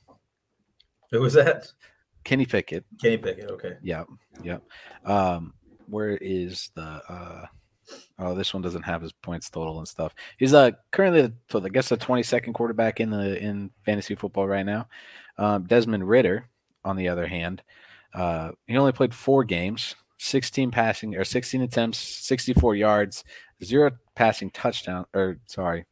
Who 1.12 1.22
was 1.22 1.34
that? 1.34 1.72
Kenny 2.24 2.46
Pickett. 2.46 2.84
Kenny 3.02 3.18
Pickett. 3.18 3.50
Okay. 3.52 3.78
Yep. 3.82 4.08
Yep. 4.44 4.64
Um, 5.06 5.54
where 5.88 6.18
is 6.18 6.70
the 6.76 6.82
uh 6.82 7.46
oh 8.20 8.36
this 8.36 8.54
one 8.54 8.62
doesn't 8.62 8.84
have 8.84 9.02
his 9.02 9.12
points 9.12 9.50
total 9.50 9.78
and 9.80 9.88
stuff. 9.88 10.14
He's 10.38 10.54
uh 10.54 10.72
currently 10.92 11.32
I 11.54 11.70
guess 11.70 11.90
the 11.90 11.98
22nd 11.98 12.54
quarterback 12.54 13.00
in 13.00 13.10
the 13.10 13.38
in 13.40 13.72
fantasy 13.86 14.16
football 14.16 14.48
right 14.48 14.66
now. 14.66 14.88
Um, 15.38 15.64
Desmond 15.66 16.08
Ridder, 16.08 16.48
on 16.86 16.96
the 16.96 17.08
other 17.08 17.28
hand, 17.28 17.64
uh 18.14 18.52
he 18.68 18.78
only 18.78 18.92
played 18.92 19.14
four 19.14 19.44
games, 19.44 19.96
16 20.20 20.72
passing 20.72 21.16
or 21.16 21.24
16 21.24 21.62
attempts, 21.62 21.98
64 21.98 22.76
yards, 22.76 23.24
zero 23.64 23.92
passing 24.16 24.50
touchdown 24.52 25.06
or 25.14 25.40
sorry, 25.48 25.86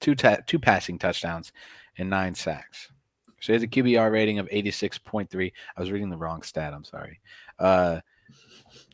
two 0.00 0.14
ta- 0.14 0.38
two 0.46 0.58
passing 0.58 0.98
touchdowns 0.98 1.52
and 1.98 2.10
nine 2.10 2.34
sacks. 2.34 2.88
So 3.40 3.52
he 3.52 3.54
has 3.54 3.62
a 3.64 3.66
QBR 3.66 4.12
rating 4.12 4.38
of 4.38 4.48
86.3. 4.50 5.52
I 5.76 5.80
was 5.80 5.90
reading 5.90 6.10
the 6.10 6.16
wrong 6.16 6.42
stat. 6.42 6.72
I'm 6.72 6.84
sorry. 6.84 7.18
Uh, 7.58 8.00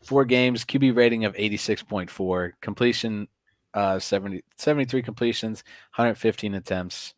four 0.03 0.25
games, 0.25 0.65
QB 0.65 0.97
rating 0.97 1.25
of 1.25 1.35
86.4, 1.35 2.53
completion 2.61 3.29
uh, 3.75 3.99
70, 3.99 4.43
73 4.57 5.03
completions, 5.03 5.63
115 5.95 6.55
attempts, 6.55 7.15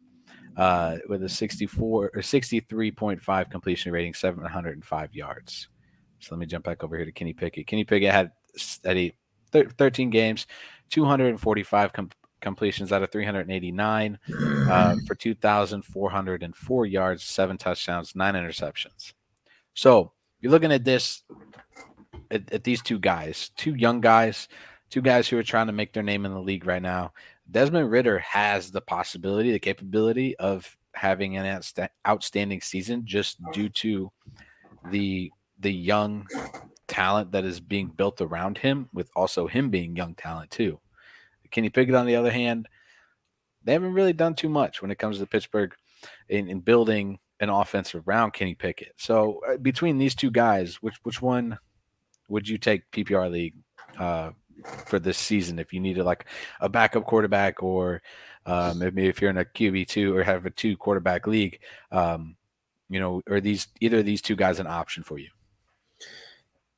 uh, 0.56 0.96
with 1.08 1.22
a 1.22 1.28
64 1.28 2.10
or 2.14 2.20
63.5 2.20 3.50
completion 3.50 3.92
rating, 3.92 4.14
705 4.14 5.14
yards. 5.14 5.68
So 6.18 6.34
let 6.34 6.38
me 6.38 6.46
jump 6.46 6.64
back 6.64 6.84
over 6.84 6.96
here 6.96 7.06
to 7.06 7.12
Kenny 7.12 7.32
Pickett. 7.32 7.66
Kenny 7.66 7.84
Pickett 7.84 8.12
had 8.12 8.32
steady 8.56 9.14
thir- 9.52 9.68
13 9.68 10.10
games, 10.10 10.46
245 10.90 11.92
com- 11.92 12.10
completions 12.40 12.92
out 12.92 13.02
of 13.02 13.10
389 13.10 14.18
uh, 14.70 14.96
for 15.06 15.14
2,404 15.14 16.86
yards, 16.86 17.24
seven 17.24 17.56
touchdowns, 17.56 18.14
nine 18.14 18.34
interceptions. 18.34 19.12
So 19.74 20.12
you're 20.40 20.52
looking 20.52 20.72
at 20.72 20.84
this, 20.84 21.22
at, 22.30 22.52
at 22.52 22.64
these 22.64 22.82
two 22.82 22.98
guys, 22.98 23.50
two 23.56 23.74
young 23.74 24.00
guys, 24.00 24.48
two 24.90 25.02
guys 25.02 25.28
who 25.28 25.38
are 25.38 25.42
trying 25.42 25.66
to 25.66 25.72
make 25.72 25.92
their 25.92 26.02
name 26.02 26.24
in 26.24 26.32
the 26.32 26.40
league 26.40 26.66
right 26.66 26.82
now. 26.82 27.12
Desmond 27.50 27.90
Ridder 27.90 28.18
has 28.20 28.70
the 28.70 28.80
possibility, 28.80 29.50
the 29.50 29.58
capability 29.58 30.36
of 30.36 30.76
having 30.94 31.36
an 31.36 31.44
outsta- 31.44 31.88
outstanding 32.06 32.60
season 32.60 33.02
just 33.04 33.38
due 33.52 33.68
to 33.68 34.10
the 34.90 35.30
the 35.58 35.72
young 35.72 36.26
talent 36.88 37.32
that 37.32 37.44
is 37.44 37.60
being 37.60 37.88
built 37.88 38.20
around 38.20 38.58
him, 38.58 38.88
with 38.92 39.10
also 39.14 39.46
him 39.46 39.68
being 39.68 39.94
young 39.94 40.14
talent 40.14 40.50
too. 40.50 40.80
Kenny 41.50 41.68
Pickett, 41.68 41.94
on 41.94 42.06
the 42.06 42.16
other 42.16 42.30
hand, 42.30 42.68
they 43.64 43.72
haven't 43.72 43.92
really 43.92 44.12
done 44.12 44.34
too 44.34 44.48
much 44.48 44.80
when 44.80 44.90
it 44.90 44.98
comes 44.98 45.18
to 45.18 45.26
Pittsburgh 45.26 45.74
in, 46.28 46.48
in 46.48 46.60
building 46.60 47.18
an 47.40 47.50
offense 47.50 47.94
around 47.94 48.32
Kenny 48.32 48.54
Pickett. 48.54 48.94
So 48.96 49.40
uh, 49.48 49.56
between 49.56 49.98
these 49.98 50.14
two 50.14 50.30
guys, 50.30 50.76
which 50.76 50.96
which 51.02 51.20
one 51.20 51.58
would 52.30 52.48
you 52.48 52.56
take 52.56 52.90
PPR 52.92 53.30
league 53.30 53.54
uh, 53.98 54.30
for 54.86 54.98
this 54.98 55.18
season 55.18 55.58
if 55.58 55.72
you 55.72 55.80
needed 55.80 56.04
like 56.04 56.26
a 56.60 56.68
backup 56.68 57.04
quarterback 57.04 57.62
or 57.62 58.00
um, 58.46 58.78
maybe 58.78 59.06
if 59.06 59.20
you're 59.20 59.30
in 59.30 59.38
a 59.38 59.44
QB 59.44 59.88
two 59.88 60.16
or 60.16 60.22
have 60.22 60.46
a 60.46 60.50
two 60.50 60.76
quarterback 60.76 61.26
league, 61.26 61.60
um, 61.92 62.36
you 62.88 62.98
know, 62.98 63.22
are 63.28 63.40
these 63.40 63.68
either 63.80 63.98
of 63.98 64.06
these 64.06 64.22
two 64.22 64.36
guys 64.36 64.58
an 64.58 64.66
option 64.66 65.02
for 65.02 65.18
you? 65.18 65.28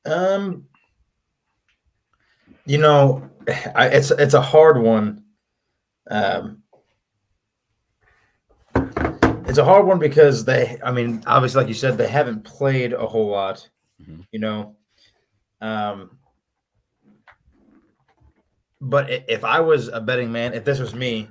Um, 0.05 0.65
you 2.65 2.77
know, 2.79 3.29
I, 3.75 3.87
it's 3.87 4.11
it's 4.11 4.33
a 4.33 4.41
hard 4.41 4.81
one. 4.81 5.23
Um, 6.09 6.63
it's 9.45 9.57
a 9.57 9.63
hard 9.63 9.85
one 9.85 9.99
because 9.99 10.45
they, 10.45 10.77
I 10.83 10.91
mean, 10.91 11.23
obviously, 11.27 11.61
like 11.61 11.67
you 11.67 11.73
said, 11.73 11.97
they 11.97 12.07
haven't 12.07 12.43
played 12.43 12.93
a 12.93 13.05
whole 13.05 13.27
lot. 13.27 13.69
Mhm. 14.01 14.25
You 14.31 14.39
know, 14.39 14.75
um, 15.63 16.17
but 18.81 19.09
if 19.09 19.45
I 19.45 19.61
was 19.61 19.87
a 19.87 20.01
betting 20.01 20.29
man, 20.29 20.53
if 20.53 20.65
this 20.65 20.79
was 20.79 20.93
me, 20.93 21.29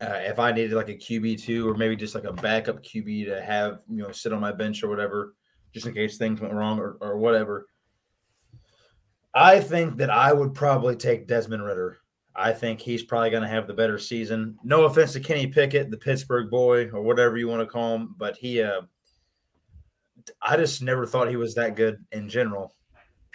uh, 0.00 0.20
if 0.20 0.38
I 0.38 0.52
needed 0.52 0.74
like 0.74 0.88
a 0.88 0.94
QB 0.94 1.42
two 1.42 1.68
or 1.68 1.74
maybe 1.74 1.96
just 1.96 2.14
like 2.14 2.24
a 2.24 2.32
backup 2.32 2.84
QB 2.84 3.26
to 3.26 3.42
have, 3.42 3.80
you 3.90 4.02
know, 4.02 4.12
sit 4.12 4.32
on 4.32 4.40
my 4.40 4.52
bench 4.52 4.84
or 4.84 4.88
whatever, 4.88 5.34
just 5.72 5.86
in 5.86 5.94
case 5.94 6.16
things 6.16 6.40
went 6.40 6.54
wrong 6.54 6.78
or, 6.78 6.96
or 7.00 7.18
whatever. 7.18 7.66
I 9.34 9.58
think 9.58 9.96
that 9.96 10.10
I 10.10 10.32
would 10.32 10.54
probably 10.54 10.94
take 10.94 11.26
Desmond 11.26 11.64
Ridder. 11.64 11.98
I 12.36 12.52
think 12.52 12.80
he's 12.80 13.02
probably 13.02 13.30
going 13.30 13.42
to 13.42 13.48
have 13.48 13.66
the 13.66 13.74
better 13.74 13.98
season. 13.98 14.56
No 14.62 14.84
offense 14.84 15.14
to 15.14 15.20
Kenny 15.20 15.48
Pickett, 15.48 15.90
the 15.90 15.96
Pittsburgh 15.96 16.48
boy, 16.48 16.90
or 16.90 17.02
whatever 17.02 17.36
you 17.36 17.48
want 17.48 17.60
to 17.60 17.66
call 17.66 17.96
him, 17.96 18.14
but 18.16 18.36
he, 18.36 18.62
uh, 18.62 18.82
I 20.40 20.56
just 20.56 20.80
never 20.80 21.06
thought 21.06 21.28
he 21.28 21.36
was 21.36 21.56
that 21.56 21.74
good 21.74 22.04
in 22.12 22.28
general. 22.28 22.76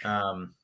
Um, 0.04 0.54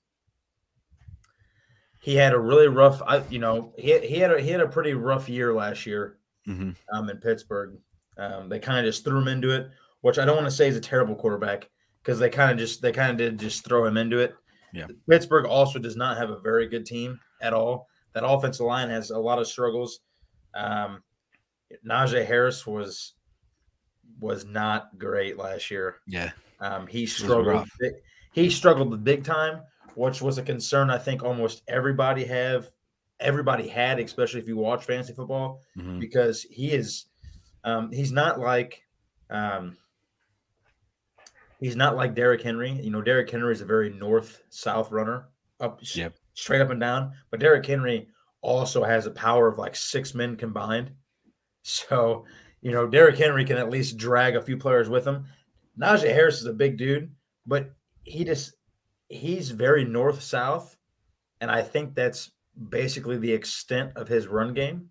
he 2.00 2.14
had 2.14 2.32
a 2.32 2.38
really 2.38 2.68
rough, 2.68 3.02
I, 3.02 3.22
you 3.30 3.38
know, 3.38 3.72
he, 3.76 3.98
he 4.06 4.18
had 4.18 4.32
a, 4.32 4.40
he 4.40 4.50
had 4.50 4.60
a 4.60 4.68
pretty 4.68 4.94
rough 4.94 5.28
year 5.28 5.52
last 5.52 5.86
year 5.86 6.18
Mm-hmm. 6.48 6.70
um, 6.96 7.10
in 7.10 7.16
Pittsburgh. 7.16 7.76
Um, 8.18 8.48
they 8.48 8.60
kind 8.60 8.78
of 8.78 8.84
just 8.84 9.04
threw 9.04 9.18
him 9.18 9.26
into 9.26 9.50
it, 9.50 9.68
which 10.02 10.18
I 10.18 10.24
don't 10.24 10.36
want 10.36 10.46
to 10.46 10.52
say 10.52 10.68
is 10.68 10.76
a 10.76 10.80
terrible 10.80 11.16
quarterback 11.16 11.68
because 12.02 12.20
they 12.20 12.30
kind 12.30 12.52
of 12.52 12.56
just 12.58 12.80
they 12.80 12.92
kind 12.92 13.10
of 13.10 13.16
did 13.16 13.38
just 13.40 13.64
throw 13.64 13.84
him 13.84 13.96
into 13.96 14.18
it. 14.18 14.34
Yeah. 14.72 14.86
Pittsburgh 15.10 15.46
also 15.46 15.80
does 15.80 15.96
not 15.96 16.16
have 16.16 16.30
a 16.30 16.38
very 16.38 16.68
good 16.68 16.86
team 16.86 17.18
at 17.42 17.52
all. 17.52 17.88
That 18.14 18.24
offensive 18.24 18.64
line 18.64 18.88
has 18.90 19.10
a 19.10 19.18
lot 19.18 19.40
of 19.40 19.48
struggles. 19.48 20.00
Um, 20.54 21.02
Najee 21.84 22.24
Harris 22.24 22.64
was 22.64 23.14
was 24.20 24.44
not 24.46 24.96
great 24.98 25.36
last 25.36 25.70
year. 25.70 25.96
Yeah. 26.06 26.30
Um, 26.60 26.86
he 26.86 27.06
struggled. 27.06 27.68
He 28.36 28.50
struggled 28.50 28.92
the 28.92 28.98
big 28.98 29.24
time, 29.24 29.62
which 29.94 30.20
was 30.20 30.36
a 30.36 30.42
concern. 30.42 30.90
I 30.90 30.98
think 30.98 31.22
almost 31.24 31.62
everybody 31.68 32.22
have 32.26 32.70
everybody 33.18 33.66
had, 33.66 33.98
especially 33.98 34.40
if 34.40 34.46
you 34.46 34.58
watch 34.58 34.84
fantasy 34.84 35.14
football 35.14 35.62
Mhm. 35.78 35.98
because 35.98 36.42
he 36.42 36.70
is 36.72 37.06
um, 37.64 37.90
he's 37.90 38.12
not 38.12 38.38
like 38.38 38.82
um, 39.30 39.76
he's 41.60 41.76
not 41.76 41.96
like 41.96 42.14
Derrick 42.14 42.42
Henry. 42.42 42.72
You 42.72 42.90
know, 42.90 43.00
Derrick 43.00 43.30
Henry 43.30 43.52
is 43.54 43.62
a 43.62 43.64
very 43.64 43.90
north 43.90 44.42
south 44.50 44.92
runner, 44.92 45.28
up 45.60 45.80
Yep. 45.82 46.14
straight 46.34 46.60
up 46.60 46.68
and 46.70 46.78
down. 46.80 47.12
But 47.30 47.40
Derrick 47.40 47.64
Henry 47.64 48.08
also 48.42 48.84
has 48.84 49.06
a 49.06 49.10
power 49.10 49.48
of 49.48 49.56
like 49.56 49.74
six 49.74 50.14
men 50.14 50.36
combined. 50.36 50.90
So 51.62 52.26
you 52.60 52.72
know, 52.72 52.86
Derrick 52.86 53.16
Henry 53.16 53.44
can 53.46 53.56
at 53.56 53.70
least 53.70 53.96
drag 53.96 54.36
a 54.36 54.42
few 54.42 54.56
players 54.58 54.88
with 54.90 55.06
him. 55.06 55.24
Najee 55.78 56.12
Harris 56.12 56.40
is 56.40 56.46
a 56.46 56.52
big 56.52 56.76
dude, 56.76 57.14
but 57.46 57.74
he 58.06 58.24
just 58.24 58.54
he's 59.08 59.50
very 59.50 59.84
north 59.84 60.22
south, 60.22 60.76
and 61.40 61.50
I 61.50 61.62
think 61.62 61.94
that's 61.94 62.32
basically 62.70 63.18
the 63.18 63.32
extent 63.32 63.92
of 63.96 64.08
his 64.08 64.28
run 64.28 64.54
game. 64.54 64.90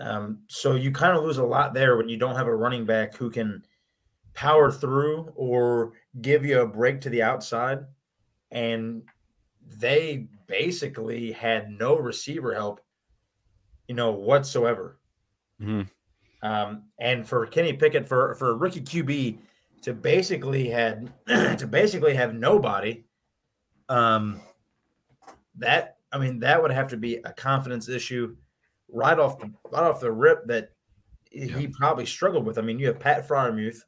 Um, 0.00 0.44
so 0.48 0.74
you 0.74 0.92
kind 0.92 1.16
of 1.16 1.24
lose 1.24 1.38
a 1.38 1.44
lot 1.44 1.72
there 1.74 1.96
when 1.96 2.08
you 2.08 2.16
don't 2.18 2.36
have 2.36 2.46
a 2.46 2.54
running 2.54 2.84
back 2.84 3.14
who 3.16 3.30
can 3.30 3.64
power 4.34 4.70
through 4.70 5.32
or 5.36 5.94
give 6.22 6.44
you 6.44 6.60
a 6.60 6.66
break 6.66 7.00
to 7.02 7.10
the 7.10 7.22
outside. 7.22 7.86
And 8.50 9.04
they 9.62 10.28
basically 10.48 11.32
had 11.32 11.70
no 11.70 11.96
receiver 11.98 12.54
help, 12.54 12.80
you 13.88 13.94
know, 13.94 14.12
whatsoever. 14.12 14.98
Mhm. 15.60 15.88
Um, 16.42 16.90
and 17.00 17.26
for 17.26 17.46
Kenny 17.46 17.72
Pickett, 17.72 18.06
for 18.06 18.34
for 18.34 18.50
a 18.50 18.54
rookie 18.54 18.82
QB 18.82 19.40
to 19.86 19.94
basically 19.94 20.68
had 20.68 21.12
to 21.28 21.64
basically 21.70 22.12
have 22.14 22.34
nobody, 22.34 23.04
um, 23.88 24.40
that 25.58 25.98
I 26.10 26.18
mean 26.18 26.40
that 26.40 26.60
would 26.60 26.72
have 26.72 26.88
to 26.88 26.96
be 26.96 27.16
a 27.18 27.32
confidence 27.32 27.88
issue 27.88 28.34
right 28.92 29.16
off 29.16 29.38
the 29.38 29.48
right 29.70 29.84
off 29.84 30.00
the 30.00 30.10
rip 30.10 30.44
that 30.48 30.72
he 31.30 31.68
probably 31.68 32.04
struggled 32.04 32.44
with. 32.44 32.58
I 32.58 32.62
mean, 32.62 32.80
you 32.80 32.88
have 32.88 32.98
Pat 32.98 33.28
Freiermuth, 33.28 33.78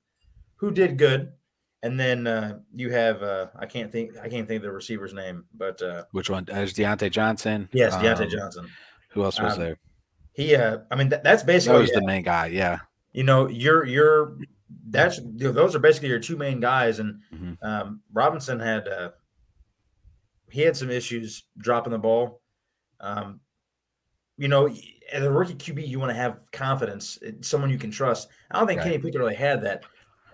who 0.55 0.71
did 0.71 0.99
good, 0.99 1.33
and 1.83 1.99
then 1.99 2.28
uh, 2.28 2.61
you 2.73 2.90
have 2.93 3.25
uh, 3.25 3.49
I 3.59 3.67
can't 3.67 3.90
think 3.90 4.17
I 4.19 4.28
can't 4.28 4.47
think 4.47 4.59
of 4.59 4.62
the 4.62 4.71
receiver's 4.73 5.12
name, 5.14 5.47
but 5.52 5.83
uh, 5.83 6.05
Which 6.12 6.31
one? 6.31 6.45
There's 6.45 6.75
Diontae 6.75 7.11
Johnson. 7.11 7.69
yes, 7.73 7.97
Diontae 7.97 8.23
Um, 8.25 8.31
Johnson. 8.31 8.69
Who 9.11 9.25
else 9.25 9.40
was 9.40 9.55
Um, 9.55 9.59
there? 9.61 9.78
He, 10.33 10.55
uh, 10.55 10.78
I 10.93 10.95
mean, 10.95 11.09
that, 11.09 11.25
that's 11.25 11.43
That 11.43 11.49
basically 11.49 11.81
was 11.81 11.90
the 11.90 12.07
main 12.07 12.23
guy. 12.23 12.47
Yeah. 12.47 12.78
you 13.12 13.25
know 13.25 13.49
you're 13.49 13.85
you're 13.85 14.37
that's 14.91 15.19
you 15.19 15.47
know, 15.47 15.53
those 15.53 15.75
are 15.75 15.79
basically 15.79 16.09
your 16.09 16.19
two 16.19 16.37
main 16.37 16.61
guys 16.61 16.99
and 16.99 17.21
Mhm. 17.35 17.57
um, 17.63 18.01
robinson 18.13 18.61
had 18.61 18.87
uh, 18.89 19.11
he 20.51 20.63
had 20.63 20.77
some 20.77 20.91
issues 20.91 21.45
dropping 21.59 21.93
the 21.93 21.99
ball 21.99 22.41
um, 23.01 23.41
you 24.37 24.49
know 24.49 24.69
as 25.13 25.25
a 25.25 25.31
rookie 25.31 25.55
QB, 25.55 25.89
you 25.89 25.99
want 25.99 26.11
to 26.11 26.15
have 26.15 26.41
confidence, 26.53 27.19
someone 27.41 27.71
you 27.71 27.79
can 27.79 27.91
trust. 27.91 28.29
I 28.51 28.59
don't 28.59 28.69
think 28.69 28.81
right. 28.81 28.85
Kenny 28.91 28.99
Pickett 28.99 29.19
really 29.19 29.35
had 29.35 29.63
that. 29.63 29.85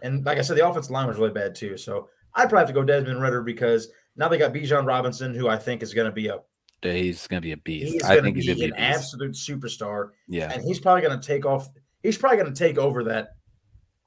And 0.02 0.24
like 0.26 0.36
I 0.36 0.40
said, 0.42 0.56
the 0.56 0.68
offensive 0.68 0.90
line 0.90 1.06
was 1.06 1.16
really 1.16 1.30
bad 1.30 1.54
too. 1.54 1.76
So 1.76 2.08
I'd 2.34 2.48
probably 2.48 2.58
have 2.58 2.66
to 2.68 2.72
go 2.74 2.82
Desmond 2.82 3.22
Ridder 3.22 3.42
because 3.42 3.88
now 4.16 4.26
they 4.26 4.36
got 4.36 4.52
Bijan 4.52 4.84
Robinson, 4.84 5.32
who 5.32 5.48
I 5.48 5.56
think 5.58 5.82
is 5.82 5.94
going 5.94 6.06
to 6.06 6.12
be 6.12 6.26
a 6.26 6.40
he's 6.82 7.28
going 7.28 7.40
to 7.40 7.46
be 7.46 7.52
a 7.52 7.56
beast. 7.56 7.92
He's 7.92 8.02
I 8.02 8.20
think 8.20 8.36
he's 8.36 8.46
going 8.46 8.58
to 8.58 8.64
be 8.64 8.70
an 8.70 8.76
absolute 8.76 9.34
superstar. 9.34 10.10
Yeah, 10.28 10.52
and 10.52 10.62
he's 10.64 10.80
probably 10.80 11.02
going 11.02 11.18
to 11.20 11.24
take 11.24 11.46
off. 11.46 11.68
He's 12.02 12.18
probably 12.18 12.38
going 12.38 12.52
to 12.52 12.58
take 12.58 12.76
over 12.76 13.04
that. 13.04 13.36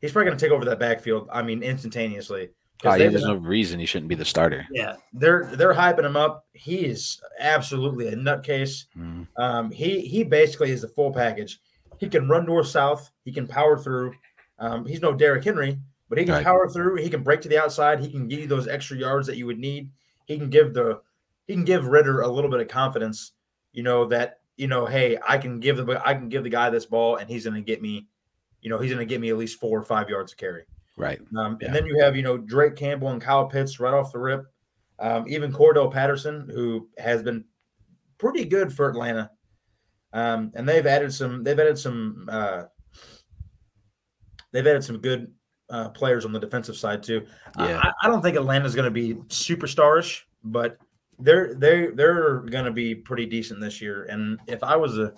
He's 0.01 0.11
probably 0.11 0.27
going 0.27 0.37
to 0.37 0.45
take 0.45 0.51
over 0.51 0.65
that 0.65 0.79
backfield. 0.79 1.27
I 1.31 1.41
mean, 1.41 1.63
instantaneously. 1.63 2.49
Oh, 2.83 2.93
yeah, 2.93 3.09
there's 3.09 3.23
no 3.23 3.35
reason 3.35 3.79
he 3.79 3.87
shouldn't 3.87 4.09
be 4.09 4.15
the 4.15 4.25
starter. 4.25 4.67
Yeah, 4.69 4.97
they're 5.11 5.49
they're 5.55 5.73
hyping 5.73 6.05
him 6.05 6.15
up. 6.15 6.45
He 6.53 6.85
is 6.85 7.19
absolutely 7.39 8.09
a 8.09 8.15
nutcase. 8.15 8.85
Mm. 8.95 9.27
Um, 9.35 9.71
he 9.71 10.01
he 10.01 10.23
basically 10.23 10.69
is 10.69 10.81
the 10.81 10.87
full 10.87 11.11
package. 11.11 11.59
He 11.97 12.07
can 12.07 12.29
run 12.29 12.45
north 12.45 12.67
south. 12.67 13.09
He 13.25 13.31
can 13.31 13.47
power 13.47 13.79
through. 13.79 14.13
Um, 14.59 14.85
he's 14.85 15.01
no 15.01 15.13
Derrick 15.13 15.43
Henry, 15.43 15.79
but 16.07 16.19
he 16.19 16.25
can 16.25 16.35
right. 16.35 16.43
power 16.43 16.69
through. 16.69 16.97
He 16.97 17.09
can 17.09 17.23
break 17.23 17.41
to 17.41 17.49
the 17.49 17.59
outside. 17.59 17.99
He 17.99 18.11
can 18.11 18.27
give 18.27 18.41
you 18.41 18.47
those 18.47 18.67
extra 18.67 18.95
yards 18.95 19.25
that 19.25 19.37
you 19.37 19.47
would 19.47 19.57
need. 19.57 19.89
He 20.25 20.37
can 20.37 20.51
give 20.51 20.75
the 20.75 21.01
he 21.47 21.53
can 21.53 21.65
give 21.65 21.87
Ridder 21.87 22.21
a 22.21 22.27
little 22.27 22.51
bit 22.51 22.59
of 22.59 22.67
confidence. 22.67 23.31
You 23.73 23.81
know 23.81 24.05
that 24.05 24.41
you 24.57 24.67
know, 24.67 24.85
hey, 24.85 25.17
I 25.25 25.37
can 25.37 25.59
give 25.59 25.77
the 25.77 26.01
I 26.05 26.13
can 26.13 26.29
give 26.29 26.43
the 26.43 26.49
guy 26.49 26.69
this 26.69 26.85
ball, 26.85 27.15
and 27.15 27.29
he's 27.29 27.45
going 27.45 27.55
to 27.55 27.61
get 27.61 27.81
me. 27.81 28.07
You 28.67 28.74
know, 28.74 28.79
he's 28.79 28.91
going 28.91 29.00
to 29.00 29.09
get 29.09 29.21
me 29.21 29.29
at 29.29 29.38
least 29.38 29.62
four 29.62 29.79
or 29.79 29.83
five 29.83 30.09
yards 30.09 30.33
of 30.33 30.38
carry. 30.38 30.65
Right. 30.97 31.21
Um, 31.38 31.57
yeah. 31.62 31.67
And 31.67 31.75
then 31.77 31.86
you 31.86 32.03
have, 32.03 32.17
you 32.17 32.21
know, 32.21 32.38
Drake 32.38 32.75
Campbell 32.75 33.12
and 33.12 33.21
Kyle 33.21 33.45
Pitts 33.45 33.79
right 33.79 33.93
off 33.93 34.12
the 34.12 34.19
rip. 34.19 34.43
Um, 35.00 35.24
even 35.29 35.53
Cordell 35.53 35.89
Patterson, 35.89 36.50
who 36.53 36.89
has 36.97 37.24
been 37.24 37.45
pretty 38.17 38.43
good 38.43 38.74
for 38.74 38.89
Atlanta. 38.89 39.31
Um, 40.12 40.51
and 40.53 40.67
they've 40.67 40.86
added 40.86 41.13
some, 41.13 41.45
they've 41.45 41.57
added 41.57 41.79
some, 41.79 42.27
uh, 42.29 42.63
they've 44.51 44.67
added 44.67 44.83
some 44.83 44.97
good 44.97 45.31
uh, 45.69 45.88
players 45.91 46.25
on 46.25 46.33
the 46.33 46.39
defensive 46.41 46.75
side 46.75 47.03
too. 47.03 47.25
Yeah. 47.57 47.79
I, 47.81 47.93
I 48.03 48.07
don't 48.09 48.21
think 48.21 48.36
Atlanta's 48.36 48.75
going 48.75 48.83
to 48.83 48.91
be 48.91 49.13
superstarish, 49.29 50.24
but 50.43 50.77
they're 51.19 51.55
they're 51.55 51.95
they're 51.95 52.39
going 52.41 52.65
to 52.65 52.71
be 52.71 52.93
pretty 52.93 53.25
decent 53.25 53.62
this 53.62 53.81
year. 53.81 54.03
And 54.09 54.39
if 54.45 54.62
I 54.62 54.75
was 54.75 54.97
a 55.00 55.13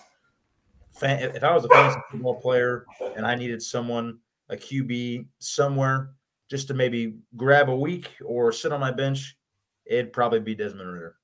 fan, 0.92 1.36
if 1.36 1.44
I 1.44 1.54
was 1.54 1.66
a 1.66 1.70
fantasy 1.70 2.00
football 2.12 2.36
player 2.36 2.86
and 3.16 3.26
I 3.26 3.36
needed 3.36 3.62
someone 3.62 4.20
a 4.50 4.56
QB 4.56 5.28
somewhere 5.40 6.12
just 6.50 6.68
to 6.68 6.74
maybe 6.74 7.16
grab 7.38 7.70
a 7.70 7.76
week 7.76 8.12
or 8.26 8.52
sit 8.52 8.72
on 8.72 8.80
my 8.80 8.92
bench, 8.92 9.38
it'd 9.86 10.14
probably 10.14 10.40
be 10.40 10.56
Desmond 10.56 10.92
Ridder, 10.92 11.16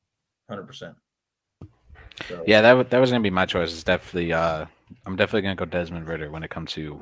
hundred 0.48 0.64
percent. 0.64 0.96
Yeah, 2.46 2.62
that 2.62 2.90
that 2.90 3.00
was 3.00 3.12
gonna 3.12 3.22
be 3.22 3.30
my 3.30 3.46
choice. 3.46 3.72
It's 3.72 3.84
definitely 3.84 4.34
uh, 4.34 4.66
I'm 5.06 5.16
definitely 5.16 5.42
gonna 5.42 5.56
go 5.56 5.66
Desmond 5.66 6.08
Ridder 6.08 6.32
when 6.32 6.44
it 6.44 6.50
comes 6.50 6.72
to 6.74 7.00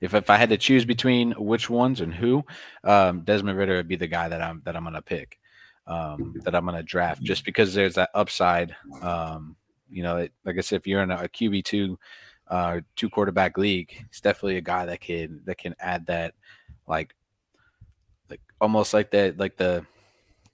if 0.00 0.14
if 0.14 0.30
I 0.30 0.36
had 0.36 0.50
to 0.50 0.56
choose 0.56 0.84
between 0.84 1.32
which 1.32 1.68
ones 1.68 2.00
and 2.00 2.14
who, 2.14 2.44
um, 2.84 3.22
Desmond 3.22 3.58
Ridder 3.58 3.76
would 3.76 3.88
be 3.88 3.96
the 3.96 4.06
guy 4.06 4.28
that 4.28 4.40
I'm 4.40 4.62
that 4.64 4.76
I'm 4.76 4.84
gonna 4.84 5.02
pick, 5.02 5.38
um, 5.86 6.34
that 6.44 6.54
I'm 6.54 6.64
gonna 6.64 6.82
draft 6.82 7.22
just 7.22 7.44
because 7.44 7.74
there's 7.74 7.94
that 7.94 8.10
upside. 8.14 8.76
Um, 9.00 9.56
you 9.92 10.02
know, 10.02 10.16
it, 10.16 10.32
like 10.44 10.56
I 10.56 10.60
said, 10.62 10.76
if 10.76 10.86
you're 10.86 11.02
in 11.02 11.10
a, 11.10 11.28
QB 11.28 11.64
two 11.64 11.98
uh, 12.48 12.80
two 12.96 13.10
quarterback 13.10 13.58
league, 13.58 13.90
he's 13.90 14.20
definitely 14.20 14.56
a 14.56 14.62
guy 14.62 14.86
that 14.86 15.00
can 15.00 15.42
that 15.44 15.58
can 15.58 15.74
add 15.78 16.06
that 16.06 16.34
like 16.86 17.14
like 18.30 18.40
almost 18.60 18.94
like 18.94 19.10
that 19.10 19.38
like 19.38 19.56
the 19.56 19.84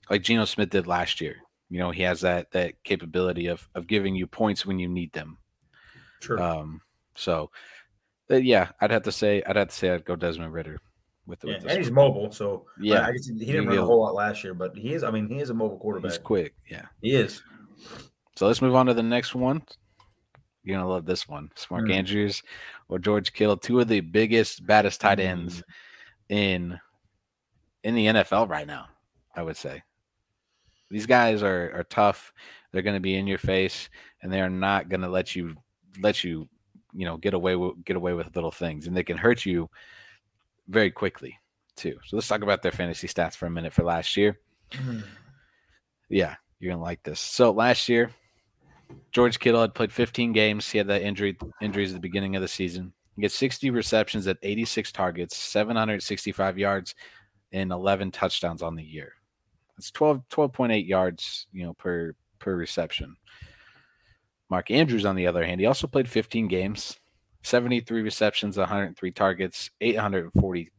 like 0.09 0.21
Geno 0.21 0.45
Smith 0.45 0.69
did 0.69 0.87
last 0.87 1.21
year. 1.21 1.37
You 1.69 1.79
know, 1.79 1.91
he 1.91 2.03
has 2.03 2.21
that 2.21 2.51
that 2.51 2.83
capability 2.83 3.47
of 3.47 3.67
of 3.75 3.87
giving 3.87 4.15
you 4.15 4.27
points 4.27 4.65
when 4.65 4.79
you 4.79 4.89
need 4.89 5.13
them. 5.13 5.37
Sure. 6.21 6.41
Um. 6.41 6.81
So, 7.15 7.51
uh, 8.31 8.35
yeah, 8.35 8.69
I'd 8.79 8.91
have 8.91 9.03
to 9.03 9.11
say 9.11 9.43
I'd 9.45 9.55
have 9.55 9.69
to 9.69 9.75
say 9.75 9.89
I'd 9.91 10.05
go 10.05 10.15
Desmond 10.15 10.53
Ridder. 10.53 10.79
With, 11.25 11.39
yeah, 11.43 11.55
with 11.55 11.65
and 11.65 11.77
he's 11.77 11.91
mobile, 11.91 12.31
so 12.31 12.65
yeah, 12.79 13.05
I 13.05 13.11
guess 13.11 13.27
he 13.27 13.45
didn't 13.45 13.67
run 13.67 13.77
a 13.77 13.85
whole 13.85 14.01
lot 14.01 14.15
last 14.15 14.43
year, 14.43 14.55
but 14.55 14.75
he 14.75 14.95
is. 14.95 15.03
I 15.03 15.11
mean, 15.11 15.27
he 15.27 15.39
is 15.39 15.51
a 15.51 15.53
mobile 15.53 15.77
quarterback. 15.77 16.11
He's 16.13 16.17
quick, 16.17 16.55
yeah, 16.67 16.85
he 17.03 17.13
is. 17.13 17.43
So 18.39 18.47
let's 18.47 18.61
move 18.61 18.73
on 18.73 18.85
to 18.85 18.93
the 18.93 19.03
next 19.03 19.35
one. 19.35 19.61
You're 20.63 20.77
gonna 20.77 20.89
love 20.89 21.05
this 21.05 21.27
one. 21.27 21.51
Mark 21.69 21.87
mm. 21.87 21.93
Andrews 21.93 22.41
or 22.87 22.97
George 22.97 23.33
Kittle, 23.33 23.57
two 23.57 23.81
of 23.81 23.89
the 23.89 23.99
biggest, 23.99 24.65
baddest 24.65 25.01
tight 25.01 25.19
ends 25.19 25.57
mm. 25.57 25.63
in 26.29 26.79
in 27.83 27.95
the 27.95 28.05
NFL 28.05 28.47
right 28.47 28.65
now. 28.65 28.85
I 29.35 29.43
would 29.43 29.57
say 29.57 29.83
these 30.89 31.05
guys 31.05 31.43
are 31.43 31.73
are 31.75 31.83
tough. 31.83 32.31
They're 32.71 32.81
going 32.81 32.95
to 32.95 33.01
be 33.01 33.15
in 33.15 33.27
your 33.27 33.39
face, 33.39 33.89
and 34.23 34.31
they 34.31 34.39
are 34.39 34.49
not 34.49 34.87
going 34.87 35.01
to 35.01 35.09
let 35.09 35.35
you 35.35 35.57
let 35.99 36.23
you 36.23 36.47
you 36.93 37.03
know 37.03 37.17
get 37.17 37.33
away 37.33 37.57
with 37.57 37.83
get 37.83 37.97
away 37.97 38.13
with 38.13 38.33
little 38.37 38.51
things, 38.51 38.87
and 38.87 38.95
they 38.95 39.03
can 39.03 39.17
hurt 39.17 39.45
you 39.45 39.69
very 40.69 40.91
quickly 40.91 41.37
too. 41.75 41.99
So 42.05 42.15
let's 42.15 42.29
talk 42.29 42.41
about 42.41 42.61
their 42.61 42.71
fantasy 42.71 43.09
stats 43.09 43.35
for 43.35 43.47
a 43.47 43.51
minute 43.51 43.73
for 43.73 43.83
last 43.83 44.15
year. 44.15 44.39
Mm. 44.71 45.03
Yeah, 46.07 46.35
you're 46.61 46.71
gonna 46.71 46.81
like 46.81 47.03
this. 47.03 47.19
So 47.19 47.51
last 47.51 47.89
year, 47.89 48.11
George 49.11 49.39
Kittle 49.39 49.61
had 49.61 49.73
played 49.73 49.91
15 49.91 50.31
games. 50.31 50.69
He 50.69 50.77
had 50.77 50.87
that 50.87 51.01
injury 51.01 51.37
injuries 51.61 51.91
at 51.91 51.95
the 51.95 51.99
beginning 51.99 52.35
of 52.35 52.41
the 52.41 52.47
season. 52.47 52.93
He 53.15 53.21
gets 53.21 53.35
60 53.35 53.69
receptions 53.71 54.27
at 54.27 54.37
86 54.41 54.91
targets, 54.91 55.35
765 55.35 56.57
yards, 56.57 56.95
and 57.51 57.71
11 57.71 58.11
touchdowns 58.11 58.61
on 58.61 58.75
the 58.75 58.83
year. 58.83 59.13
That's 59.75 59.91
12 59.91 60.23
12.8 60.29 60.87
yards, 60.87 61.47
you 61.51 61.65
know, 61.65 61.73
per 61.73 62.13
per 62.39 62.55
reception. 62.55 63.15
Mark 64.49 64.71
Andrews, 64.71 65.05
on 65.05 65.15
the 65.15 65.27
other 65.27 65.45
hand, 65.45 65.59
he 65.59 65.67
also 65.67 65.85
played 65.85 66.09
15 66.09 66.47
games, 66.47 66.99
73 67.43 68.01
receptions, 68.01 68.57
103 68.57 69.11
targets, 69.11 69.69
847 69.79 70.71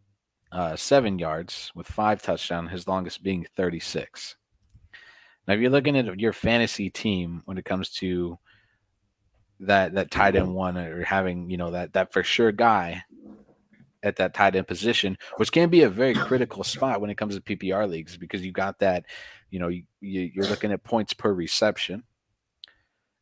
uh, 0.52 1.16
yards 1.16 1.70
with 1.74 1.86
five 1.86 2.20
touchdowns, 2.20 2.70
his 2.70 2.88
longest 2.88 3.22
being 3.22 3.46
36. 3.56 4.36
Now, 5.50 5.54
if 5.54 5.62
you're 5.62 5.70
looking 5.70 5.96
at 5.96 6.20
your 6.20 6.32
fantasy 6.32 6.90
team 6.90 7.42
when 7.44 7.58
it 7.58 7.64
comes 7.64 7.90
to 7.94 8.38
that 9.58 9.94
that 9.94 10.08
tight 10.08 10.36
end 10.36 10.54
one 10.54 10.78
or 10.78 11.02
having 11.02 11.50
you 11.50 11.56
know 11.56 11.72
that 11.72 11.92
that 11.94 12.12
for 12.12 12.22
sure 12.22 12.52
guy 12.52 13.02
at 14.04 14.14
that 14.14 14.32
tight 14.32 14.54
end 14.54 14.68
position, 14.68 15.18
which 15.38 15.50
can 15.50 15.68
be 15.68 15.82
a 15.82 15.90
very 15.90 16.14
critical 16.14 16.62
spot 16.62 17.00
when 17.00 17.10
it 17.10 17.16
comes 17.16 17.34
to 17.34 17.40
PPR 17.40 17.90
leagues 17.90 18.16
because 18.16 18.46
you 18.46 18.52
got 18.52 18.78
that, 18.78 19.06
you 19.50 19.58
know, 19.58 19.66
you, 19.66 19.82
you're 20.00 20.46
looking 20.46 20.70
at 20.70 20.84
points 20.84 21.14
per 21.14 21.34
reception, 21.34 22.04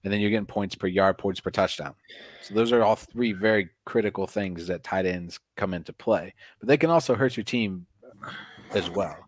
and 0.04 0.12
then 0.12 0.20
you're 0.20 0.28
getting 0.28 0.44
points 0.44 0.74
per 0.74 0.86
yard, 0.86 1.16
points 1.16 1.40
per 1.40 1.50
touchdown. 1.50 1.94
So 2.42 2.52
those 2.52 2.72
are 2.72 2.84
all 2.84 2.96
three 2.96 3.32
very 3.32 3.70
critical 3.86 4.26
things 4.26 4.66
that 4.66 4.84
tight 4.84 5.06
ends 5.06 5.40
come 5.56 5.72
into 5.72 5.94
play. 5.94 6.34
But 6.60 6.68
they 6.68 6.76
can 6.76 6.90
also 6.90 7.14
hurt 7.14 7.38
your 7.38 7.44
team 7.44 7.86
as 8.74 8.90
well 8.90 9.27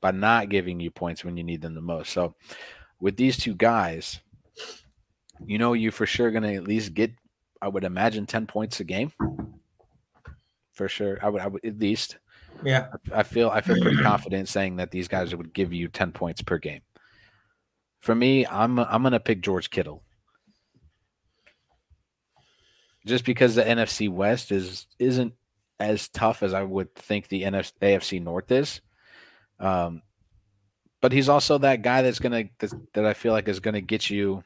by 0.00 0.10
not 0.10 0.48
giving 0.48 0.80
you 0.80 0.90
points 0.90 1.24
when 1.24 1.36
you 1.36 1.44
need 1.44 1.62
them 1.62 1.74
the 1.74 1.80
most. 1.80 2.12
So 2.12 2.34
with 3.00 3.16
these 3.16 3.36
two 3.36 3.54
guys, 3.54 4.20
you 5.46 5.58
know 5.58 5.72
you 5.72 5.90
for 5.90 6.06
sure 6.06 6.30
going 6.30 6.42
to 6.42 6.54
at 6.54 6.64
least 6.64 6.94
get 6.94 7.12
I 7.62 7.68
would 7.68 7.84
imagine 7.84 8.26
10 8.26 8.46
points 8.46 8.80
a 8.80 8.84
game. 8.84 9.12
For 10.72 10.88
sure. 10.88 11.18
I 11.22 11.28
would 11.28 11.42
I 11.42 11.46
would 11.46 11.64
at 11.64 11.78
least. 11.78 12.18
Yeah. 12.64 12.88
I 13.12 13.22
feel 13.22 13.50
I 13.50 13.60
feel 13.60 13.80
pretty 13.80 13.98
confident 14.02 14.48
saying 14.48 14.76
that 14.76 14.90
these 14.90 15.08
guys 15.08 15.34
would 15.34 15.52
give 15.52 15.72
you 15.72 15.88
10 15.88 16.12
points 16.12 16.42
per 16.42 16.58
game. 16.58 16.80
For 18.00 18.14
me, 18.14 18.46
I'm 18.46 18.78
I'm 18.78 19.02
going 19.02 19.12
to 19.12 19.20
pick 19.20 19.42
George 19.42 19.70
Kittle. 19.70 20.02
Just 23.06 23.24
because 23.24 23.54
the 23.54 23.62
NFC 23.62 24.10
West 24.10 24.52
is 24.52 24.86
isn't 24.98 25.34
as 25.78 26.08
tough 26.08 26.42
as 26.42 26.54
I 26.54 26.62
would 26.62 26.94
think 26.94 27.28
the 27.28 27.42
NFC, 27.42 27.72
AFC 27.82 28.22
North 28.22 28.50
is. 28.50 28.80
Um, 29.60 30.02
but 31.00 31.12
he's 31.12 31.28
also 31.28 31.58
that 31.58 31.82
guy 31.82 32.02
that's 32.02 32.18
gonna 32.18 32.44
that, 32.58 32.72
that 32.94 33.06
I 33.06 33.14
feel 33.14 33.32
like 33.32 33.48
is 33.48 33.60
gonna 33.60 33.80
get 33.80 34.10
you, 34.10 34.42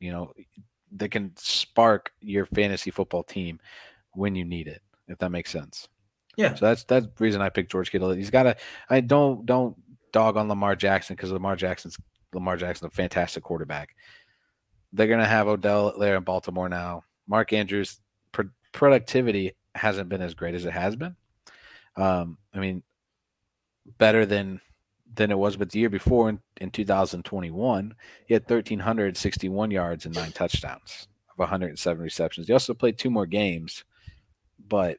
you 0.00 0.12
know, 0.12 0.32
that 0.96 1.10
can 1.10 1.32
spark 1.36 2.12
your 2.20 2.46
fantasy 2.46 2.90
football 2.90 3.22
team 3.22 3.60
when 4.12 4.34
you 4.34 4.44
need 4.44 4.68
it. 4.68 4.82
If 5.06 5.18
that 5.18 5.30
makes 5.30 5.50
sense. 5.50 5.88
Yeah. 6.36 6.54
So 6.54 6.66
that's 6.66 6.84
that's 6.84 7.06
the 7.06 7.12
reason 7.18 7.40
I 7.40 7.48
picked 7.48 7.70
George 7.70 7.90
Kittle. 7.90 8.10
He's 8.10 8.30
got 8.30 8.46
a. 8.46 8.56
I 8.88 9.00
don't 9.00 9.46
don't 9.46 9.76
dog 10.12 10.36
on 10.36 10.48
Lamar 10.48 10.76
Jackson 10.76 11.16
because 11.16 11.30
Lamar 11.30 11.56
Jackson's 11.56 11.98
Lamar 12.32 12.56
Jackson's 12.56 12.92
a 12.92 12.94
fantastic 12.94 13.42
quarterback. 13.42 13.94
They're 14.92 15.08
gonna 15.08 15.26
have 15.26 15.48
Odell 15.48 15.98
there 15.98 16.16
in 16.16 16.24
Baltimore 16.24 16.68
now. 16.68 17.04
Mark 17.26 17.52
Andrews 17.52 18.00
pro- 18.32 18.50
productivity 18.72 19.52
hasn't 19.74 20.08
been 20.08 20.22
as 20.22 20.34
great 20.34 20.54
as 20.54 20.64
it 20.64 20.72
has 20.72 20.96
been. 20.96 21.16
Um, 21.96 22.38
I 22.52 22.58
mean, 22.58 22.82
better 23.98 24.24
than 24.26 24.60
than 25.14 25.30
it 25.30 25.38
was 25.38 25.56
but 25.56 25.70
the 25.70 25.78
year 25.78 25.90
before 25.90 26.28
in, 26.28 26.40
in 26.60 26.70
2021 26.70 27.94
he 28.26 28.34
had 28.34 28.42
1361 28.42 29.70
yards 29.70 30.06
and 30.06 30.14
nine 30.14 30.32
touchdowns 30.32 31.08
of 31.30 31.38
107 31.38 32.02
receptions 32.02 32.46
he 32.46 32.52
also 32.52 32.74
played 32.74 32.98
two 32.98 33.10
more 33.10 33.26
games 33.26 33.84
but 34.68 34.98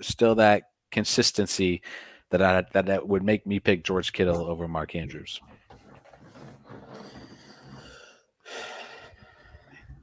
still 0.00 0.34
that 0.36 0.70
consistency 0.90 1.82
that 2.30 2.42
I, 2.42 2.64
that, 2.72 2.86
that 2.86 3.08
would 3.08 3.22
make 3.22 3.46
me 3.46 3.58
pick 3.60 3.84
George 3.84 4.12
Kittle 4.12 4.46
over 4.46 4.68
Mark 4.68 4.94
Andrews. 4.94 5.40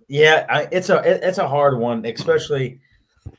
Yeah, 0.07 0.45
I, 0.49 0.67
it's 0.71 0.89
a 0.89 0.97
it, 0.97 1.23
it's 1.23 1.39
a 1.39 1.47
hard 1.47 1.79
one, 1.79 2.05
especially. 2.05 2.79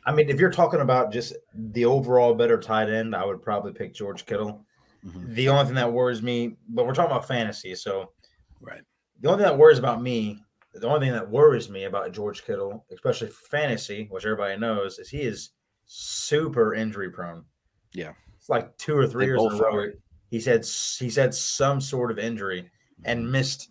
I 0.05 0.13
mean, 0.13 0.29
if 0.29 0.39
you're 0.41 0.51
talking 0.51 0.81
about 0.81 1.13
just 1.13 1.35
the 1.55 1.85
overall 1.85 2.35
better 2.35 2.59
tight 2.61 2.89
end, 2.91 3.15
I 3.15 3.25
would 3.25 3.43
probably 3.43 3.73
pick 3.73 3.95
George 3.95 4.27
Kittle. 4.27 4.65
Mhm. 5.05 5.35
The 5.35 5.49
only 5.49 5.65
thing 5.67 5.75
that 5.75 5.93
worries 5.93 6.23
me, 6.23 6.57
but 6.69 6.87
we're 6.87 6.95
talking 6.95 7.11
about 7.13 7.29
fantasy, 7.29 7.75
so 7.75 8.13
Right. 8.61 8.83
the 9.21 9.29
only 9.29 9.45
thing 9.45 9.51
that 9.53 9.59
worries 9.59 9.79
about 9.79 10.03
me, 10.03 10.43
the 10.75 10.87
only 10.89 11.07
thing 11.07 11.13
that 11.15 11.31
worries 11.31 11.71
me 11.71 11.85
about 11.85 12.13
George 12.13 12.45
Kittle, 12.45 12.85
especially 12.91 13.29
for 13.29 13.47
fantasy, 13.49 14.07
which 14.11 14.25
everybody 14.25 14.59
knows, 14.59 14.99
is 14.99 15.09
he 15.09 15.23
is 15.23 15.51
super 15.87 16.75
injury 16.75 17.11
prone. 17.11 17.45
Yeah. 17.93 18.15
it's 18.37 18.49
like 18.49 18.77
two 18.79 18.97
or 18.97 19.07
three 19.07 19.25
They 19.27 19.31
years 19.31 19.43
in 19.43 19.53
a 19.53 19.57
row. 19.63 19.93
He's 20.31 20.45
had 20.45 20.65
he's 20.65 21.17
had 21.17 21.35
some 21.35 21.81
sort 21.81 22.11
of 22.11 22.19
injury 22.19 22.71
and 23.05 23.31
missed 23.31 23.71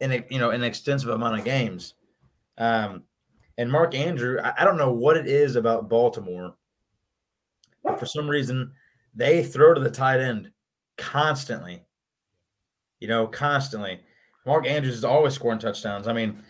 an 0.00 0.24
you 0.30 0.38
know 0.38 0.50
an 0.50 0.62
extensive 0.64 1.10
amount 1.10 1.38
of 1.38 1.44
games. 1.44 1.94
Um, 2.58 3.04
and 3.60 3.70
Mark 3.70 3.94
Andrew, 3.94 4.40
I, 4.42 4.54
I 4.62 4.64
don't 4.64 4.78
know 4.78 4.90
what 4.90 5.18
it 5.18 5.26
is 5.26 5.54
about 5.54 5.90
Baltimore, 5.90 6.54
but 7.84 8.00
for 8.00 8.06
some 8.06 8.26
reason 8.26 8.72
they 9.14 9.44
throw 9.44 9.74
to 9.74 9.80
the 9.82 9.90
tight 9.90 10.18
end 10.18 10.50
constantly. 10.96 11.84
You 13.00 13.08
know, 13.08 13.26
constantly. 13.26 14.00
Mark 14.46 14.66
Andrews 14.66 14.94
is 14.94 15.04
always 15.04 15.34
scoring 15.34 15.58
touchdowns. 15.58 16.08
I 16.08 16.14
mean, 16.14 16.42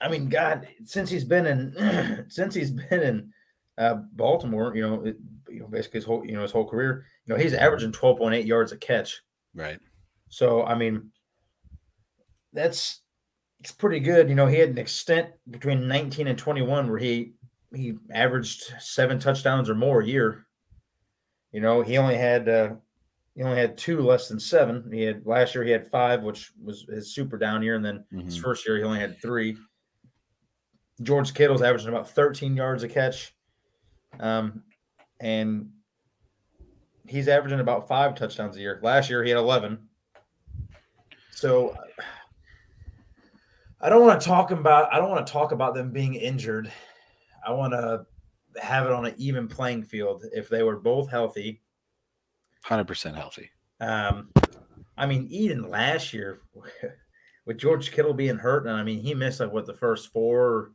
I 0.00 0.08
mean, 0.08 0.30
God, 0.30 0.68
since 0.84 1.10
he's 1.10 1.24
been 1.24 1.44
in, 1.44 2.26
since 2.30 2.54
he's 2.54 2.70
been 2.70 3.02
in 3.02 3.32
uh, 3.76 3.96
Baltimore, 4.12 4.74
you 4.74 4.80
know, 4.80 5.04
it, 5.04 5.18
you 5.50 5.60
know, 5.60 5.66
basically 5.66 5.98
his 5.98 6.06
whole, 6.06 6.24
you 6.24 6.32
know, 6.32 6.42
his 6.42 6.52
whole 6.52 6.66
career, 6.66 7.04
you 7.26 7.34
know, 7.34 7.38
he's 7.38 7.52
averaging 7.52 7.92
twelve 7.92 8.16
point 8.16 8.34
eight 8.34 8.46
yards 8.46 8.72
a 8.72 8.78
catch. 8.78 9.20
Right. 9.54 9.78
So, 10.30 10.64
I 10.64 10.74
mean, 10.76 11.10
that's 12.54 13.01
it's 13.62 13.70
pretty 13.70 14.00
good. 14.00 14.28
You 14.28 14.34
know, 14.34 14.48
he 14.48 14.58
had 14.58 14.70
an 14.70 14.78
extent 14.78 15.28
between 15.48 15.86
19 15.86 16.26
and 16.26 16.36
21 16.36 16.90
where 16.90 16.98
he 16.98 17.34
he 17.72 17.94
averaged 18.12 18.74
seven 18.80 19.20
touchdowns 19.20 19.70
or 19.70 19.74
more 19.76 20.00
a 20.00 20.06
year. 20.06 20.46
You 21.52 21.60
know, 21.60 21.80
he 21.80 21.96
only 21.96 22.16
had 22.16 22.48
uh, 22.48 22.74
he 23.36 23.42
only 23.44 23.58
had 23.58 23.78
two 23.78 24.00
less 24.00 24.28
than 24.28 24.40
seven. 24.40 24.90
He 24.92 25.02
had 25.02 25.24
last 25.24 25.54
year 25.54 25.62
he 25.62 25.70
had 25.70 25.86
five, 25.86 26.22
which 26.24 26.50
was 26.60 26.84
his 26.88 27.14
super 27.14 27.38
down 27.38 27.62
year, 27.62 27.76
and 27.76 27.84
then 27.84 28.04
his 28.24 28.36
Mhm. 28.36 28.42
first 28.42 28.66
year 28.66 28.78
he 28.78 28.82
only 28.82 28.98
had 28.98 29.20
three. 29.22 29.56
George 31.02 31.32
Kittle's 31.32 31.62
averaging 31.62 31.88
about 31.88 32.10
13 32.10 32.56
yards 32.56 32.82
a 32.82 32.88
catch, 32.88 33.34
um, 34.18 34.64
and 35.20 35.70
he's 37.06 37.28
averaging 37.28 37.60
about 37.60 37.86
five 37.86 38.16
touchdowns 38.16 38.56
a 38.56 38.60
year. 38.60 38.80
Last 38.82 39.08
year 39.08 39.22
he 39.22 39.30
had 39.30 39.38
11. 39.38 39.88
So 41.30 41.76
I 43.82 43.88
don't 43.88 44.02
want 44.02 44.20
to 44.20 44.26
talk 44.26 44.50
about 44.50 44.92
I 44.92 44.98
don't 44.98 45.10
want 45.10 45.26
to 45.26 45.32
talk 45.32 45.52
about 45.52 45.74
them 45.74 45.90
being 45.90 46.14
injured. 46.14 46.70
I 47.46 47.50
want 47.52 47.72
to 47.72 48.06
have 48.60 48.86
it 48.86 48.92
on 48.92 49.06
an 49.06 49.14
even 49.16 49.48
playing 49.48 49.82
field. 49.84 50.24
If 50.32 50.48
they 50.48 50.62
were 50.62 50.76
both 50.76 51.10
healthy, 51.10 51.60
Hundred 52.64 52.86
percent 52.86 53.16
healthy. 53.16 53.50
um, 53.80 54.30
I 54.96 55.06
mean, 55.06 55.26
Eden 55.30 55.68
last 55.68 56.12
year 56.12 56.42
with 57.46 57.58
George 57.58 57.90
Kittle 57.90 58.14
being 58.14 58.36
hurt, 58.36 58.66
and 58.66 58.76
I 58.76 58.84
mean 58.84 59.00
he 59.00 59.14
missed 59.14 59.40
like 59.40 59.52
what 59.52 59.66
the 59.66 59.74
first 59.74 60.12
four, 60.12 60.70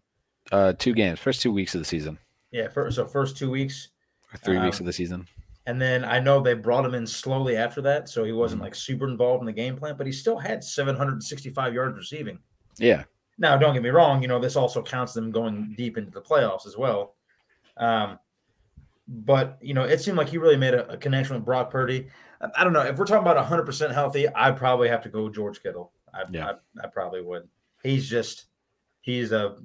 Uh, 0.52 0.74
two 0.74 0.94
games, 0.94 1.20
first 1.20 1.42
two 1.42 1.52
weeks 1.54 1.76
of 1.76 1.80
the 1.82 1.86
season, 1.86 2.18
yeah, 2.52 2.68
first, 2.68 2.98
so 2.98 3.06
first 3.06 3.38
two 3.38 3.50
weeks, 3.50 3.90
or 4.34 4.38
three 4.38 4.60
weeks 4.60 4.80
Um, 4.80 4.84
of 4.84 4.86
the 4.88 4.94
season. 4.94 5.28
and 5.66 5.82
then 5.82 6.04
I 6.04 6.20
know 6.20 6.42
they 6.42 6.56
brought 6.56 6.84
him 6.86 6.94
in 6.94 7.08
slowly 7.08 7.56
after 7.56 7.82
that, 7.84 8.10
so 8.10 8.26
he 8.26 8.34
wasn't 8.34 8.60
Mhm. 8.62 8.66
like 8.66 8.76
super 8.76 9.08
involved 9.08 9.42
in 9.42 9.46
the 9.46 9.54
game 9.54 9.78
plan, 9.78 9.96
but 9.96 10.06
he 10.08 10.12
still 10.12 10.38
had 10.38 10.62
765 10.62 11.74
yards 11.74 11.98
receiving. 11.98 12.40
Yeah. 12.80 13.04
Now, 13.38 13.58
don't 13.58 13.74
get 13.74 13.84
me 13.84 13.90
wrong. 13.90 14.22
You 14.22 14.28
know, 14.28 14.40
this 14.40 14.56
also 14.56 14.82
counts 14.82 15.14
them 15.14 15.32
going 15.32 15.74
deep 15.78 15.98
into 15.98 16.12
the 16.12 16.22
playoffs 16.22 16.66
as 16.66 16.76
well. 16.78 17.16
Um, 17.78 18.18
but 19.08 19.58
you 19.62 19.74
know, 19.74 19.84
it 19.84 20.02
seemed 20.02 20.18
like 20.18 20.30
he 20.30 20.38
really 20.38 20.58
made 20.58 20.74
a, 20.74 20.88
a 20.92 20.98
connection 20.98 21.36
with 21.36 21.46
Brock 21.46 21.70
Purdy. 21.70 22.08
I, 22.42 22.48
I 22.58 22.64
don't 22.64 22.74
know 22.74 22.82
if 22.82 22.98
we're 22.98 23.06
talking 23.06 23.22
about 23.22 23.36
100 23.38 23.64
percent 23.66 23.94
healthy. 23.94 24.28
I'd 24.30 24.58
probably 24.58 24.90
have 24.90 25.04
to 25.04 25.10
go 25.10 25.30
George 25.30 25.62
Kittle. 25.62 25.92
I, 26.14 26.24
Yeah. 26.32 26.54
I, 26.82 26.86
I 26.86 26.88
probably 26.88 27.22
would. 27.22 27.48
He's 27.84 28.10
just 28.10 28.46
he's 29.02 29.32
a 29.32 29.58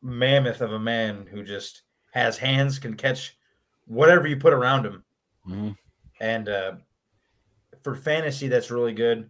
mammoth 0.00 0.60
of 0.60 0.72
a 0.72 0.78
man 0.78 1.26
who 1.30 1.44
just 1.44 1.82
has 2.12 2.36
hands, 2.36 2.78
can 2.78 2.94
catch 2.94 3.36
whatever 3.86 4.26
you 4.26 4.36
put 4.36 4.52
around 4.52 4.86
him. 4.86 5.04
Mhm. 5.46 5.76
And 6.20 6.48
uh, 6.48 6.72
for 7.82 7.94
fantasy, 7.94 8.48
that's 8.48 8.70
really 8.70 8.92
good. 8.92 9.28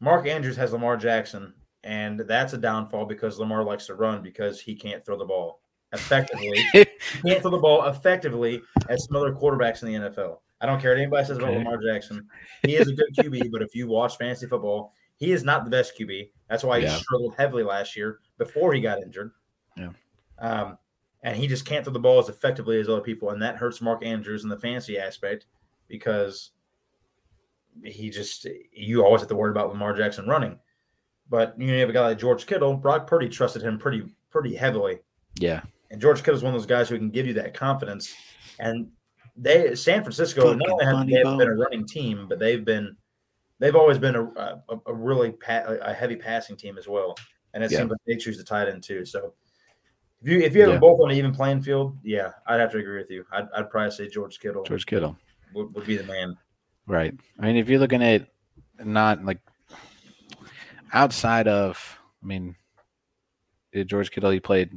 Mark 0.00 0.26
Andrews 0.26 0.56
has 0.56 0.72
Lamar 0.72 0.96
Jackson, 0.96 1.52
and 1.84 2.20
that's 2.20 2.52
a 2.52 2.58
downfall 2.58 3.06
because 3.06 3.38
Lamar 3.38 3.64
likes 3.64 3.86
to 3.86 3.94
run 3.94 4.22
because 4.22 4.60
he 4.60 4.74
can't 4.74 5.04
throw 5.04 5.16
the 5.16 5.24
ball 5.24 5.60
effectively. 5.92 6.58
he 6.72 6.84
can't 7.26 7.40
throw 7.42 7.50
the 7.50 7.58
ball 7.58 7.84
effectively 7.86 8.60
as 8.88 9.04
some 9.04 9.16
other 9.16 9.32
quarterbacks 9.32 9.82
in 9.82 9.88
the 9.92 10.08
NFL. 10.10 10.38
I 10.60 10.66
don't 10.66 10.80
care 10.80 10.90
what 10.90 11.00
anybody 11.00 11.26
says 11.26 11.38
about 11.38 11.50
Okay. 11.50 11.58
Lamar 11.58 11.78
Jackson. 11.82 12.28
He 12.62 12.76
is 12.76 12.88
a 12.88 12.92
good 12.92 13.14
QB, 13.16 13.48
but 13.52 13.62
if 13.62 13.74
you 13.74 13.86
watch 13.88 14.18
fantasy 14.18 14.46
football, 14.46 14.92
he 15.16 15.32
is 15.32 15.42
not 15.42 15.64
the 15.64 15.70
best 15.70 15.98
QB. 15.98 16.30
That's 16.48 16.62
why 16.64 16.80
he 16.80 16.86
Yeah. 16.86 16.96
struggled 16.96 17.34
heavily 17.36 17.62
last 17.62 17.96
year 17.96 18.20
before 18.36 18.72
he 18.74 18.80
got 18.80 19.02
injured. 19.02 19.32
Yeah. 19.76 19.90
Um, 20.38 20.78
and 21.22 21.36
he 21.36 21.46
just 21.46 21.64
can't 21.64 21.84
throw 21.84 21.92
the 21.92 21.98
ball 21.98 22.18
as 22.18 22.28
effectively 22.28 22.78
as 22.80 22.88
other 22.88 23.00
people, 23.02 23.30
and 23.30 23.42
that 23.42 23.56
hurts 23.56 23.80
Mark 23.82 24.04
Andrews 24.04 24.42
in 24.42 24.48
the 24.48 24.56
fantasy 24.58 24.98
aspect 24.98 25.46
because 25.88 26.50
he 27.84 28.10
just 28.10 28.46
you 28.72 29.04
always 29.04 29.20
have 29.20 29.28
to 29.28 29.34
worry 29.36 29.50
about 29.50 29.68
Lamar 29.68 29.94
Jackson 29.94 30.26
running. 30.26 30.58
But 31.30 31.58
you 31.60 31.72
have 31.74 31.88
a 31.88 31.92
guy 31.92 32.00
like 32.08 32.18
George 32.18 32.44
Kittle. 32.44 32.76
Brock 32.76 33.06
Purdy 33.06 33.28
trusted 33.28 33.62
him 33.62 33.78
pretty 33.78 34.02
pretty 34.30 34.54
heavily, 34.54 34.98
Yeah. 35.38 35.62
and 35.90 36.00
George 36.00 36.18
Kittle 36.20 36.34
is 36.36 36.42
one 36.42 36.54
of 36.54 36.60
those 36.60 36.66
guys 36.66 36.88
who 36.88 36.98
can 36.98 37.10
give 37.10 37.26
you 37.26 37.34
that 37.34 37.54
confidence. 37.54 38.12
And 38.58 38.90
they 39.36 39.74
San 39.74 40.02
Francisco 40.02 40.52
not 40.54 40.68
only 40.70 40.84
have 40.84 41.06
they 41.06 41.14
have 41.28 41.38
been 41.38 41.48
a 41.48 41.54
running 41.54 41.86
team, 41.86 42.26
but 42.28 42.38
they've 42.38 42.64
been 42.64 42.96
they've 43.60 43.76
always 43.76 43.98
been 43.98 44.16
a 44.16 44.24
a, 44.24 44.62
a 44.86 44.94
really 44.94 45.30
pa- 45.32 45.64
a 45.82 45.94
heavy 45.94 46.16
passing 46.16 46.56
team 46.56 46.76
as 46.78 46.88
well. 46.88 47.14
And 47.54 47.62
it 47.64 47.70
Yeah. 47.70 47.78
seems 47.78 47.90
like 47.90 48.00
they 48.06 48.16
choose 48.16 48.36
the 48.38 48.44
tight 48.44 48.68
end 48.68 48.82
too. 48.82 49.04
So 49.04 49.32
if 50.22 50.28
you 50.28 50.40
if 50.40 50.54
you 50.54 50.60
have 50.62 50.70
Yeah. 50.70 50.74
them 50.74 50.80
both 50.80 51.00
on 51.00 51.10
an 51.12 51.16
even 51.16 51.32
playing 51.32 51.62
field, 51.62 51.96
yeah, 52.02 52.32
I'd 52.46 52.60
have 52.60 52.72
to 52.72 52.78
agree 52.78 52.98
with 52.98 53.10
you. 53.10 53.24
I'd, 53.32 53.48
I'd 53.56 53.70
probably 53.70 53.90
say 53.92 54.08
George 54.08 54.40
Kittle 54.40 54.64
George 54.64 54.84
Kittle. 54.86 55.16
would, 55.54 55.72
would 55.74 55.86
be 55.86 55.96
the 55.96 56.04
man. 56.04 56.36
Right. 56.86 57.14
I 57.38 57.46
mean, 57.46 57.56
if 57.56 57.68
you're 57.68 57.78
looking 57.78 58.02
at 58.02 58.26
not 58.84 59.24
like 59.24 59.38
outside 60.92 61.48
of, 61.48 61.98
I 62.22 62.26
mean, 62.26 62.56
George 63.86 64.10
Kittle, 64.10 64.30
he 64.30 64.40
played. 64.40 64.70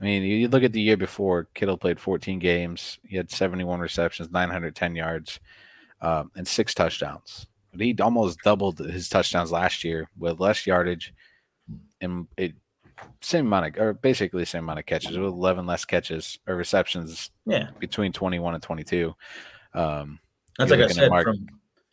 I 0.00 0.04
mean, 0.04 0.22
you 0.22 0.48
look 0.48 0.62
at 0.62 0.72
the 0.72 0.80
year 0.80 0.96
before, 0.96 1.48
Kittle 1.54 1.76
played 1.76 2.00
14 2.00 2.38
games. 2.38 2.98
He 3.04 3.16
had 3.16 3.30
71 3.30 3.80
receptions, 3.80 4.30
910 4.30 4.96
yards, 4.96 5.38
um, 6.00 6.30
and 6.36 6.48
six 6.48 6.74
touchdowns. 6.74 7.46
But 7.70 7.80
he 7.82 7.94
almost 8.00 8.38
doubled 8.42 8.78
his 8.78 9.08
touchdowns 9.08 9.52
last 9.52 9.84
year 9.84 10.08
with 10.18 10.40
less 10.40 10.66
yardage 10.66 11.12
and 12.00 12.26
it 12.36 12.54
same 13.20 13.46
amount 13.46 13.76
of, 13.76 13.82
or 13.82 13.92
basically 13.94 14.44
same 14.44 14.64
amount 14.64 14.78
of 14.78 14.86
catches, 14.86 15.16
with 15.16 15.28
11 15.28 15.66
less 15.66 15.84
catches 15.84 16.38
or 16.46 16.56
receptions 16.56 17.30
Yeah, 17.46 17.70
between 17.78 18.12
21 18.12 18.54
and 18.54 18.62
22. 18.62 19.14
Um, 19.74 20.18
that's 20.58 20.70
like 20.70 20.80
I 20.80 20.86
said. 20.88 21.10
Mark- 21.10 21.24
From 21.26 21.46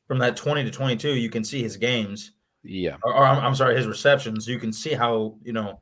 from 0.08 0.20
that 0.20 0.38
twenty 0.38 0.64
to 0.64 0.72
twenty 0.72 0.96
two, 0.96 1.14
you 1.16 1.30
can 1.30 1.44
see 1.44 1.62
his 1.62 1.76
games. 1.76 2.32
Yeah, 2.68 2.98
or, 3.04 3.14
or 3.16 3.26
I'm, 3.26 3.44
I'm 3.44 3.56
sorry, 3.56 3.76
his 3.78 3.88
receptions. 3.88 4.48
You 4.48 4.60
can 4.60 4.72
see 4.74 4.94
how 4.94 5.38
you 5.44 5.54
know 5.54 5.82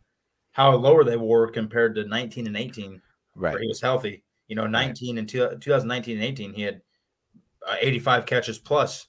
how 0.52 0.74
lower 0.76 1.04
they 1.04 1.17
were 1.17 1.50
compared 1.50 1.95
to 1.95 2.06
19 2.06 2.48
and 2.48 2.56
18, 2.56 3.02
right. 3.36 3.60
he 3.60 3.67
was 3.67 3.82
healthy. 3.82 4.24
You 4.48 4.56
know, 4.56 4.67
19 4.67 5.17
and 5.17 5.28
two, 5.28 5.50
2019 5.60 6.17
and 6.17 6.24
18, 6.24 6.54
he 6.54 6.62
had 6.62 6.82
uh, 7.67 7.76
85 7.80 8.26
catches 8.26 8.60
plus 8.60 9.08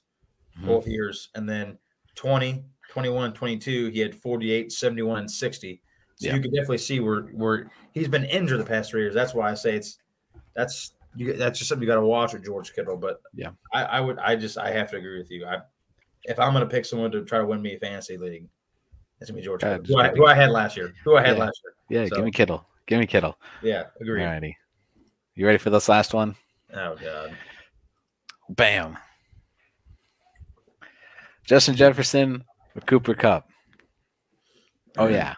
Mhm. 0.59 0.65
both 0.65 0.87
years, 0.87 1.29
and 1.35 1.47
then 1.47 1.77
20, 2.15 2.65
21, 2.89 3.33
22, 3.33 3.87
he 3.89 3.99
had 3.99 4.15
48, 4.15 4.71
71, 4.71 5.19
and 5.19 5.31
60. 5.31 5.81
So 6.15 6.27
Yeah. 6.27 6.35
you 6.35 6.41
can 6.41 6.51
definitely 6.51 6.79
see 6.79 6.99
where 6.99 7.21
where 7.33 7.71
he's 7.93 8.07
been 8.07 8.25
injured 8.25 8.59
the 8.59 8.65
past 8.65 8.89
three 8.89 9.01
years. 9.01 9.13
That's 9.13 9.35
why 9.35 9.51
I 9.51 9.53
say 9.53 9.75
it's 9.75 9.99
that's 10.55 10.93
you, 11.15 11.33
that's 11.33 11.59
just 11.59 11.69
something 11.69 11.83
you 11.83 11.87
got 11.87 11.99
to 11.99 12.05
watch 12.07 12.33
with 12.33 12.43
George 12.43 12.73
Kittle. 12.73 12.97
But 12.97 13.21
Yeah. 13.35 13.51
I, 13.71 13.83
I 13.83 14.01
would 14.01 14.17
I 14.17 14.35
just 14.35 14.57
I 14.57 14.71
have 14.71 14.89
to 14.91 14.97
agree 14.97 15.19
with 15.19 15.29
you. 15.29 15.45
I 15.45 15.59
if 16.27 16.39
I'm 16.39 16.53
going 16.53 16.63
to 16.63 16.69
pick 16.69 16.85
someone 16.85 17.11
to 17.11 17.23
try 17.25 17.39
to 17.39 17.45
win 17.45 17.61
me 17.61 17.75
a 17.75 17.79
fantasy 17.79 18.17
league, 18.17 18.47
it's 19.19 19.29
gonna 19.31 19.39
be 19.39 19.43
George 19.45 19.61
Kittle, 19.61 19.83
who 19.83 19.97
I, 19.97 20.09
who 20.09 20.25
I 20.27 20.35
had 20.35 20.51
last 20.51 20.77
year. 20.77 20.93
Who 21.03 21.17
I 21.17 21.25
had 21.25 21.37
Yeah. 21.37 21.43
last 21.45 21.61
year. 21.89 22.01
Yeah, 22.03 22.07
So- 22.09 22.17
give 22.17 22.25
me 22.25 22.31
Kittle. 22.31 22.67
Give 22.85 22.99
me 22.99 23.07
Kittle. 23.07 23.37
Yeah, 23.63 23.85
agree. 23.99 24.21
Alrighty. 24.21 24.53
You 25.35 25.45
ready 25.45 25.57
for 25.57 25.69
this 25.71 25.89
last 25.89 26.13
one? 26.13 26.35
Oh 26.73 26.95
god. 26.95 27.35
Bam. 28.49 28.97
Justin 31.45 31.75
Jefferson 31.75 32.43
or 32.75 32.81
Cooper 32.81 33.13
Kupp. 33.13 33.47
Oh 34.97 35.07
yeah. 35.07 35.35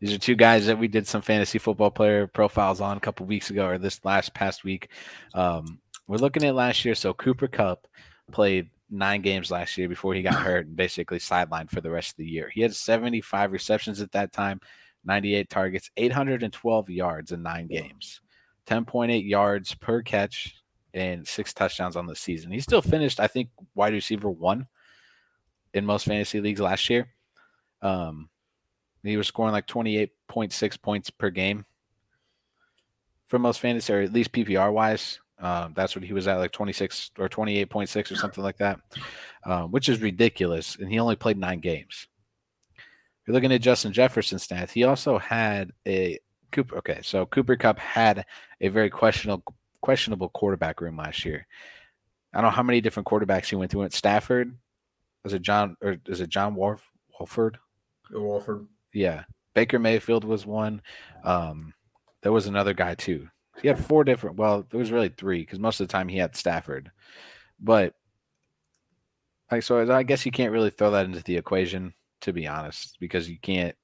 These 0.00 0.12
are 0.14 0.18
two 0.18 0.34
guys 0.34 0.66
that 0.66 0.78
we 0.78 0.88
did 0.88 1.06
some 1.06 1.22
fantasy 1.22 1.58
football 1.58 1.90
player 1.90 2.26
profiles 2.26 2.80
on 2.80 2.96
a 2.96 3.00
couple 3.00 3.24
weeks 3.26 3.50
ago 3.50 3.66
or 3.66 3.78
this 3.78 4.04
last 4.04 4.34
past 4.34 4.64
week. 4.64 4.88
Um, 5.34 5.78
we're 6.08 6.16
looking 6.16 6.44
at 6.44 6.54
last 6.54 6.84
year. 6.84 6.94
So 6.94 7.14
Cooper 7.14 7.46
Kupp 7.48 7.86
played 8.32 8.68
nine 8.92 9.22
games 9.22 9.50
last 9.50 9.76
year 9.78 9.88
before 9.88 10.14
he 10.14 10.22
got 10.22 10.34
hurt 10.42 10.66
and 10.66 10.76
basically 10.76 11.18
sidelined 11.18 11.70
for 11.70 11.80
the 11.80 11.90
rest 11.90 12.10
of 12.10 12.16
the 12.18 12.28
year. 12.28 12.50
He 12.52 12.60
had 12.60 12.74
75 12.74 13.52
receptions 13.52 14.00
at 14.00 14.12
that 14.12 14.32
time, 14.32 14.60
98 15.04 15.48
targets, 15.48 15.90
812 15.96 16.90
yards 16.90 17.32
in 17.32 17.42
nine 17.42 17.66
games, 17.66 18.20
10.8 18.66 19.26
yards 19.28 19.74
per 19.74 20.02
catch, 20.02 20.54
and 20.94 21.26
six 21.26 21.54
touchdowns 21.54 21.96
on 21.96 22.06
the 22.06 22.14
season. 22.14 22.52
He 22.52 22.60
still 22.60 22.82
finished, 22.82 23.18
I 23.18 23.26
think, 23.26 23.48
wide 23.74 23.94
receiver 23.94 24.30
one 24.30 24.66
in 25.72 25.86
most 25.86 26.04
fantasy 26.04 26.40
leagues 26.40 26.60
last 26.60 26.88
year. 26.90 27.08
Um, 27.80 28.28
he 29.02 29.16
was 29.16 29.26
scoring 29.26 29.52
like 29.52 29.66
28.6 29.66 30.82
points 30.82 31.10
per 31.10 31.30
game 31.30 31.64
for 33.26 33.38
most 33.38 33.60
fantasy, 33.60 33.92
or 33.92 34.02
at 34.02 34.12
least 34.12 34.32
PPR 34.32 34.72
wise. 34.72 35.18
Um, 35.42 35.72
that's 35.74 35.96
what 35.96 36.04
he 36.04 36.12
was 36.12 36.28
at, 36.28 36.38
like 36.38 36.52
26 36.52 37.10
or 37.18 37.28
28.6 37.28 38.12
or 38.12 38.14
something 38.14 38.44
like 38.44 38.58
that, 38.58 38.78
um, 39.44 39.72
which 39.72 39.88
is 39.88 40.00
ridiculous. 40.00 40.76
And 40.76 40.90
he 40.90 41.00
only 41.00 41.16
played 41.16 41.36
nine 41.36 41.58
games. 41.58 42.06
If 42.76 43.28
you're 43.28 43.34
looking 43.34 43.52
at 43.52 43.60
Justin 43.60 43.92
Jefferson's 43.92 44.46
stats, 44.46 44.70
he 44.70 44.84
also 44.84 45.18
had 45.18 45.72
a 45.86 46.18
Cooper. 46.52 46.76
Okay, 46.78 47.00
so 47.02 47.26
Cooper 47.26 47.56
Kupp 47.56 47.78
had 47.78 48.24
a 48.60 48.68
very 48.68 48.90
questionable 48.90 49.54
questionable 49.80 50.28
quarterback 50.28 50.80
room 50.80 50.96
last 50.96 51.24
year. 51.24 51.46
I 52.32 52.38
don't 52.38 52.50
know 52.50 52.56
how 52.56 52.62
many 52.62 52.80
different 52.80 53.08
quarterbacks 53.08 53.46
he 53.46 53.56
went 53.56 53.70
through. 53.70 53.82
At 53.82 53.92
Stafford, 53.92 54.56
was 55.24 55.32
it 55.32 55.42
John 55.42 55.76
or 55.82 55.96
is 56.06 56.20
it 56.20 56.28
John 56.28 56.54
Wolf, 56.54 56.88
Wolford? 57.18 57.58
Wolford. 58.10 58.66
Yeah, 58.92 59.24
Baker 59.54 59.78
Mayfield 59.78 60.24
was 60.24 60.46
one. 60.46 60.82
Um, 61.24 61.74
there 62.22 62.32
was 62.32 62.46
another 62.46 62.74
guy 62.74 62.94
too. 62.94 63.28
He 63.60 63.68
had 63.68 63.78
four 63.78 64.04
different. 64.04 64.36
Well, 64.36 64.66
it 64.70 64.76
was 64.76 64.90
really 64.90 65.10
three 65.10 65.40
because 65.40 65.58
most 65.58 65.80
of 65.80 65.86
the 65.86 65.92
time 65.92 66.08
he 66.08 66.16
had 66.16 66.36
Stafford, 66.36 66.90
but 67.60 67.94
like 69.50 69.62
so, 69.62 69.92
I 69.92 70.02
guess 70.02 70.24
you 70.24 70.32
can't 70.32 70.52
really 70.52 70.70
throw 70.70 70.90
that 70.92 71.04
into 71.04 71.22
the 71.22 71.36
equation 71.36 71.92
to 72.22 72.32
be 72.32 72.46
honest, 72.46 72.96
because 72.98 73.28
you 73.28 73.38
can't. 73.38 73.76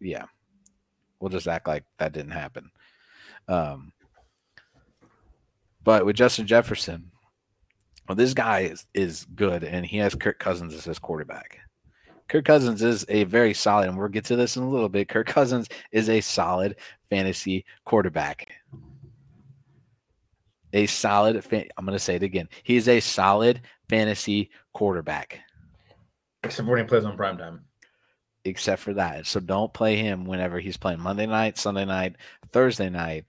Yeah, 0.00 0.26
we'll 1.18 1.30
just 1.30 1.48
act 1.48 1.66
like 1.66 1.84
that 1.98 2.12
didn't 2.12 2.32
happen. 2.32 2.70
Um, 3.48 3.92
but 5.82 6.04
with 6.04 6.16
Justin 6.16 6.46
Jefferson, 6.46 7.10
well, 8.06 8.16
this 8.16 8.34
guy 8.34 8.60
is, 8.60 8.86
is 8.94 9.26
good, 9.34 9.64
and 9.64 9.86
he 9.86 9.96
has 9.98 10.14
Kirk 10.14 10.38
Cousins 10.38 10.74
as 10.74 10.84
his 10.84 10.98
quarterback. 10.98 11.58
Kirk 12.28 12.44
Cousins 12.44 12.82
is 12.82 13.06
a 13.08 13.24
very 13.24 13.54
solid, 13.54 13.88
and 13.88 13.96
we'll 13.96 14.08
get 14.08 14.26
to 14.26 14.36
this 14.36 14.56
in 14.56 14.62
a 14.62 14.68
little 14.68 14.88
bit. 14.88 15.08
Kirk 15.08 15.26
Cousins 15.26 15.68
is 15.92 16.10
a 16.10 16.20
solid 16.20 16.76
fantasy 17.08 17.64
quarterback. 17.86 18.52
A 20.72 20.86
solid, 20.86 21.42
fan- 21.44 21.68
I'm 21.76 21.84
going 21.84 21.96
to 21.96 22.02
say 22.02 22.16
it 22.16 22.22
again. 22.22 22.48
He 22.62 22.76
is 22.76 22.88
a 22.88 23.00
solid 23.00 23.62
fantasy 23.88 24.50
quarterback. 24.74 25.40
Except 26.44 26.66
for 26.66 26.72
when 26.72 26.80
he 26.82 26.86
plays 26.88 27.04
on 27.04 27.16
prime 27.16 27.38
time. 27.38 27.64
Except 28.44 28.80
for 28.80 28.94
that. 28.94 29.26
So 29.26 29.40
don't 29.40 29.72
play 29.72 29.96
him 29.96 30.24
whenever 30.24 30.60
he's 30.60 30.76
playing 30.76 31.00
Monday 31.00 31.26
night, 31.26 31.58
Sunday 31.58 31.84
night, 31.84 32.16
Thursday 32.52 32.88
night, 32.90 33.24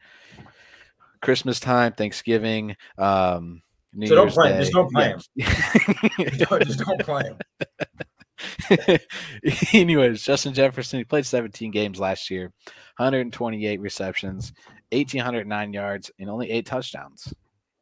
Christmas 1.22 1.60
time, 1.60 1.94
Thanksgiving, 1.94 2.76
um, 2.98 3.62
New 3.94 4.06
so 4.08 4.16
don't 4.16 4.32
play 4.32 4.52
him. 4.54 4.60
Just 4.62 4.72
don't 4.74 4.92
play 4.92 5.16
Yeah. 5.36 5.50
him. 5.50 6.38
Don't- 6.38 6.64
just 6.66 6.80
don't 6.80 7.00
play 7.00 7.24
him. 7.24 9.00
Anyways, 9.74 10.24
Justin 10.24 10.54
Jefferson, 10.54 11.00
he 11.00 11.04
played 11.04 11.26
17 11.26 11.72
games 11.72 12.00
last 12.00 12.30
year, 12.30 12.54
128 12.98 13.82
receptions, 13.82 14.54
1,809 14.92 15.74
yards, 15.74 16.12
and 16.20 16.30
only 16.30 16.50
eight 16.50 16.66
touchdowns. 16.66 17.34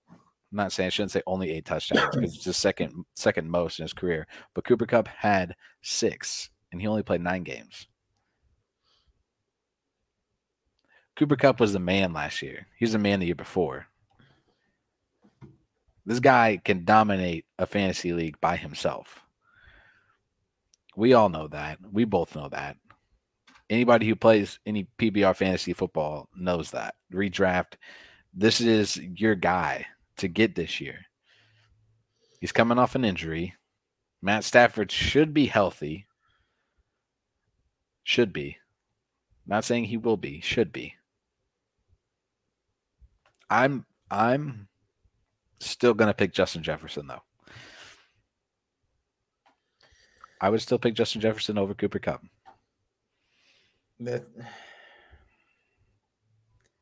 I'm 0.09 0.57
not 0.57 0.71
saying 0.71 0.87
I 0.87 0.89
shouldn't 0.89 1.11
say 1.11 1.21
only 1.27 1.51
eight 1.51 1.65
touchdowns 1.65 2.15
because 2.15 2.35
it's 2.35 2.45
the 2.45 2.53
second 2.53 3.05
second 3.15 3.49
most 3.49 3.79
in 3.79 3.83
his 3.83 3.93
career. 3.93 4.27
But 4.53 4.63
Cooper 4.63 4.85
Kupp 4.85 5.07
had 5.07 5.55
six, 5.81 6.49
and 6.71 6.79
he 6.79 6.87
only 6.87 7.03
played 7.03 7.21
nine 7.21 7.43
games. 7.43 7.87
Cooper 11.17 11.35
Kupp 11.35 11.59
was 11.59 11.73
the 11.73 11.79
man 11.79 12.13
last 12.13 12.41
year. 12.41 12.67
He 12.77 12.85
was 12.85 12.93
the 12.93 12.99
man 12.99 13.19
the 13.19 13.25
year 13.25 13.35
before. 13.35 13.87
This 16.05 16.19
guy 16.19 16.61
can 16.63 16.85
dominate 16.85 17.45
a 17.59 17.65
fantasy 17.65 18.13
league 18.13 18.39
by 18.39 18.55
himself. 18.55 19.23
We 20.95 21.13
all 21.13 21.27
know 21.27 21.47
that. 21.49 21.79
We 21.91 22.05
both 22.05 22.35
know 22.35 22.47
that. 22.49 22.77
Anybody 23.69 24.07
who 24.07 24.15
plays 24.15 24.59
any 24.65 24.87
PPR 24.97 25.35
fantasy 25.35 25.73
football 25.73 26.29
knows 26.35 26.71
that. 26.71 26.95
Redraft. 27.13 27.73
This 28.33 28.61
is 28.61 28.97
your 28.97 29.35
guy 29.35 29.85
to 30.17 30.27
get 30.27 30.55
this 30.55 30.79
year. 30.79 30.99
He's 32.39 32.51
coming 32.51 32.77
off 32.77 32.95
an 32.95 33.03
injury. 33.03 33.55
Matt 34.21 34.43
Stafford 34.43 34.91
should 34.91 35.33
be 35.33 35.47
healthy. 35.47 36.05
Should 38.03 38.31
be. 38.31 38.57
Not 39.45 39.63
saying 39.63 39.85
he 39.85 39.97
will 39.97 40.17
be, 40.17 40.41
should 40.41 40.71
be. 40.71 40.95
I'm 43.49 43.85
I'm 44.11 44.67
still 45.59 45.93
gonna 45.93 46.13
pick 46.13 46.33
Justin 46.33 46.63
Jefferson 46.63 47.07
though. 47.07 47.23
I 50.39 50.49
would 50.49 50.61
still 50.61 50.77
pick 50.77 50.93
Justin 50.93 51.21
Jefferson 51.21 51.57
over 51.57 51.73
Cooper 51.73 51.99
Kupp. 51.99 52.23
That, 53.99 54.25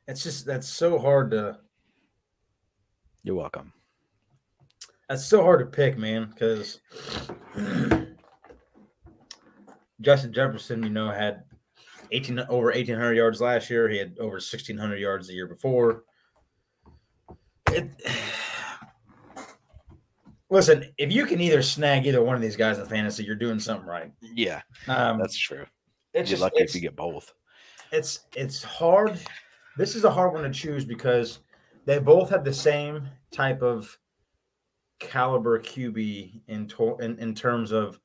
it's 0.07 0.23
just 0.23 0.45
that's 0.45 0.67
so 0.67 0.99
hard 0.99 1.31
to 1.31 1.57
You're 3.23 3.35
welcome. 3.35 3.71
that's 5.07 5.25
so 5.25 5.41
hard 5.41 5.59
to 5.61 5.65
pick, 5.65 5.97
man, 5.97 6.29
because 6.29 6.81
Justin 10.01 10.33
Jefferson, 10.33 10.83
you 10.83 10.89
know, 10.89 11.09
had 11.09 11.43
eighteen 12.11 12.39
over 12.49 12.73
eighteen 12.73 12.95
hundred 12.95 13.15
yards 13.15 13.39
last 13.39 13.69
year. 13.69 13.87
He 13.89 13.97
had 13.97 14.17
over 14.19 14.39
sixteen 14.39 14.77
hundred 14.77 14.99
yards 14.99 15.27
the 15.27 15.33
year 15.33 15.47
before. 15.47 16.03
It, 17.71 17.89
listen, 20.49 20.91
if 20.97 21.13
you 21.13 21.25
can 21.25 21.39
either 21.39 21.61
snag 21.61 22.05
either 22.05 22.21
one 22.21 22.35
of 22.35 22.41
these 22.41 22.57
guys 22.57 22.77
in 22.77 22.85
fantasy, 22.85 23.23
you're 23.23 23.35
doing 23.35 23.59
something 23.59 23.87
right. 23.87 24.11
Yeah, 24.21 24.61
Um, 24.89 25.17
that's 25.17 25.37
true. 25.37 25.65
It's 26.15 26.29
You're 26.29 26.37
just 26.37 26.41
lucky 26.41 26.63
if 26.63 26.73
you 26.73 26.81
get 26.81 26.95
both. 26.95 27.33
it's 27.91 28.21
it's 28.35 28.63
hard. 28.63 29.19
This 29.77 29.95
is 29.95 30.05
a 30.05 30.11
hard 30.11 30.33
one 30.33 30.43
to 30.43 30.49
choose 30.49 30.85
because 30.85 31.39
they 31.85 31.99
both 31.99 32.29
have 32.29 32.43
the 32.43 32.53
same 32.53 33.07
type 33.31 33.61
of 33.61 33.95
caliber 34.99 35.59
QB 35.59 36.41
in 36.47 36.67
to, 36.69 36.97
in, 36.97 37.19
in 37.19 37.35
terms 37.35 37.71
of 37.71 37.99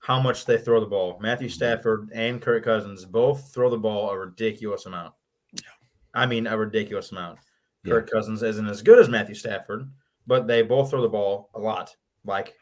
how 0.00 0.20
much 0.20 0.44
they 0.44 0.58
throw 0.58 0.80
the 0.80 0.86
ball. 0.86 1.18
Matthew 1.22 1.46
mm-hmm. 1.46 1.54
Stafford 1.54 2.10
and 2.12 2.42
Kirk 2.42 2.64
Cousins 2.64 3.04
both 3.04 3.54
throw 3.54 3.70
the 3.70 3.78
ball 3.78 4.10
a 4.10 4.18
ridiculous 4.18 4.86
amount. 4.86 5.14
Yeah. 5.52 5.70
I 6.12 6.26
mean, 6.26 6.48
a 6.48 6.58
ridiculous 6.58 7.12
amount. 7.12 7.38
Yeah. 7.84 7.92
Kirk 7.92 8.10
Cousins 8.10 8.42
isn't 8.42 8.68
as 8.68 8.82
good 8.82 8.98
as 8.98 9.08
Matthew 9.08 9.36
Stafford, 9.36 9.88
but 10.26 10.48
they 10.48 10.62
both 10.62 10.90
throw 10.90 11.02
the 11.02 11.08
ball 11.08 11.50
a 11.54 11.60
lot, 11.60 11.94
like 12.24 12.54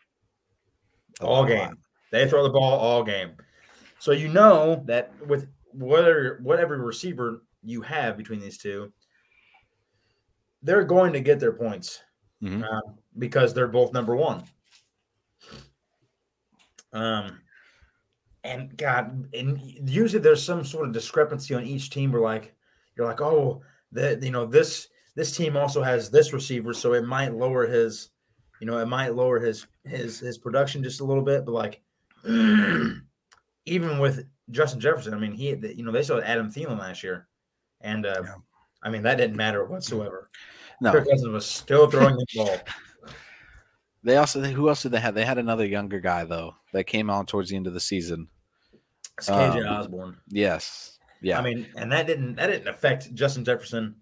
A 1.20 1.24
all 1.24 1.40
lot. 1.40 1.48
game. 1.48 1.78
They 2.12 2.28
throw 2.28 2.42
the 2.42 2.50
ball 2.50 2.78
all 2.78 3.02
game. 3.02 3.32
So 4.00 4.12
you 4.12 4.28
know 4.28 4.82
that 4.86 5.12
with 5.26 5.48
whatever 5.72 6.40
whatever 6.42 6.76
receiver 6.78 7.42
you 7.62 7.82
have 7.82 8.16
between 8.16 8.40
these 8.40 8.58
two, 8.58 8.92
they're 10.62 10.84
going 10.84 11.12
to 11.12 11.20
get 11.20 11.38
their 11.38 11.52
points 11.52 12.02
Mhm. 12.42 12.64
um, 12.64 12.98
because 13.18 13.52
they're 13.52 13.68
both 13.68 13.92
number 13.92 14.16
one. 14.16 14.44
Um, 16.92 17.40
and 18.42 18.76
God, 18.76 19.28
and 19.34 19.60
usually 19.88 20.22
there's 20.22 20.42
some 20.42 20.64
sort 20.64 20.86
of 20.86 20.92
discrepancy 20.94 21.54
on 21.54 21.64
each 21.64 21.90
team. 21.90 22.10
Where 22.12 22.22
like 22.22 22.54
you're 22.96 23.06
like, 23.06 23.20
oh, 23.20 23.62
that 23.92 24.22
you 24.22 24.30
know 24.30 24.46
this 24.46 24.88
this 25.14 25.36
team 25.36 25.56
also 25.56 25.82
has 25.82 26.10
this 26.10 26.32
receiver, 26.32 26.72
so 26.72 26.94
it 26.94 27.04
might 27.04 27.34
lower 27.34 27.66
his, 27.66 28.10
you 28.60 28.66
know, 28.66 28.78
it 28.78 28.86
might 28.86 29.14
lower 29.14 29.38
his 29.38 29.66
his 29.84 30.18
his 30.18 30.38
production 30.38 30.82
just 30.82 31.00
a 31.00 31.04
little 31.04 31.22
bit. 31.22 31.44
But 31.44 31.52
like, 31.52 31.82
even 33.66 33.98
with 33.98 34.26
Justin 34.50 34.80
Jefferson, 34.80 35.14
I 35.14 35.18
mean, 35.18 35.32
he 35.32 35.48
you 35.50 35.82
know 35.84 35.92
they 35.92 36.02
saw 36.02 36.20
Adam 36.20 36.50
Thielen 36.50 36.78
last 36.78 37.02
year, 37.02 37.28
and 37.80 38.06
uh, 38.06 38.22
Yeah. 38.24 38.34
I 38.82 38.90
mean 38.90 39.02
that 39.02 39.16
didn't 39.16 39.36
matter 39.36 39.64
whatsoever. 39.64 40.30
No, 40.80 40.92
Kirk 40.92 41.08
Cousins 41.08 41.28
was 41.28 41.44
still 41.46 41.90
throwing 41.90 42.16
the 42.16 42.26
ball. 42.34 42.56
they 44.02 44.16
also 44.16 44.40
who 44.42 44.68
else 44.68 44.82
did 44.82 44.92
they 44.92 45.00
have? 45.00 45.14
They 45.14 45.24
had 45.24 45.38
another 45.38 45.66
younger 45.66 46.00
guy 46.00 46.24
though 46.24 46.54
that 46.72 46.84
came 46.84 47.10
on 47.10 47.26
towards 47.26 47.50
the 47.50 47.56
end 47.56 47.66
of 47.66 47.74
the 47.74 47.80
season. 47.80 48.28
It's 49.18 49.28
KJ 49.28 49.66
Um, 49.66 49.80
Osborne. 49.80 50.16
Yes, 50.28 50.98
yeah. 51.20 51.38
I 51.38 51.42
mean, 51.42 51.66
and 51.76 51.92
that 51.92 52.06
didn't 52.06 52.36
that 52.36 52.46
didn't 52.46 52.68
affect 52.68 53.14
Justin 53.14 53.44
Jefferson 53.44 53.96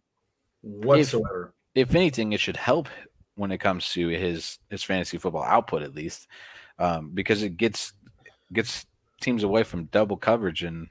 whatsoever. 0.63 1.53
if 1.75 1.95
anything, 1.95 2.33
it 2.33 2.41
should 2.41 2.57
help 2.57 2.89
when 3.35 3.51
it 3.51 3.59
comes 3.59 3.91
to 3.91 4.09
his 4.09 4.59
his 4.71 4.83
fantasy 4.85 5.19
football 5.19 5.43
output 5.45 5.83
at 5.83 5.95
least, 5.95 6.29
um, 6.79 7.11
because 7.13 7.43
it 7.43 7.57
gets 7.57 7.93
gets 8.53 8.87
teams 9.21 9.43
away 9.43 9.63
from 9.63 9.87
double 9.87 10.17
coverage 10.17 10.63
and 10.63 10.89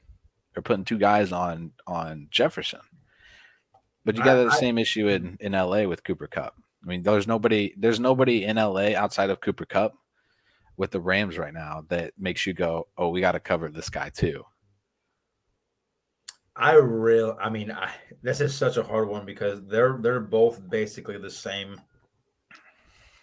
they're 0.54 0.62
putting 0.62 0.86
two 0.86 0.98
guys 0.98 1.32
on 1.32 1.72
on 1.86 2.28
Jefferson. 2.32 2.82
But 4.04 4.16
you 4.18 4.24
got 4.24 4.36
the 4.36 4.52
same 4.52 4.78
issue 4.78 5.08
in 5.08 5.38
in 5.40 5.52
LA 5.52 5.84
with 5.84 6.04
Cooper 6.04 6.28
Kupp. 6.28 6.56
I 6.84 6.88
mean, 6.88 7.04
there's 7.04 7.28
nobody 7.28 7.74
there's 7.78 8.00
nobody 8.00 8.46
in 8.46 8.56
LA 8.56 8.96
outside 8.96 9.30
of 9.30 9.42
Cooper 9.42 9.66
Kupp 9.66 9.94
with 10.78 10.92
the 10.92 11.02
Rams 11.02 11.38
right 11.38 11.54
now 11.54 11.84
that 11.90 12.14
makes 12.18 12.46
you 12.46 12.54
go, 12.54 12.88
"Oh, 12.98 13.10
we 13.10 13.20
got 13.22 13.34
to 13.34 13.40
cover 13.40 13.70
this 13.70 13.90
guy 13.90 14.10
too"? 14.10 14.44
I 16.58 16.74
real, 16.74 17.38
I 17.40 17.50
mean, 17.50 17.72
I, 17.72 17.92
this 18.24 18.42
is 18.42 18.56
such 18.56 18.78
a 18.78 18.84
hard 18.84 19.08
one 19.08 19.26
because 19.26 19.64
they're 19.68 20.00
they're 20.02 20.20
both 20.20 20.68
basically 20.70 21.18
the 21.18 21.30
same. 21.30 21.80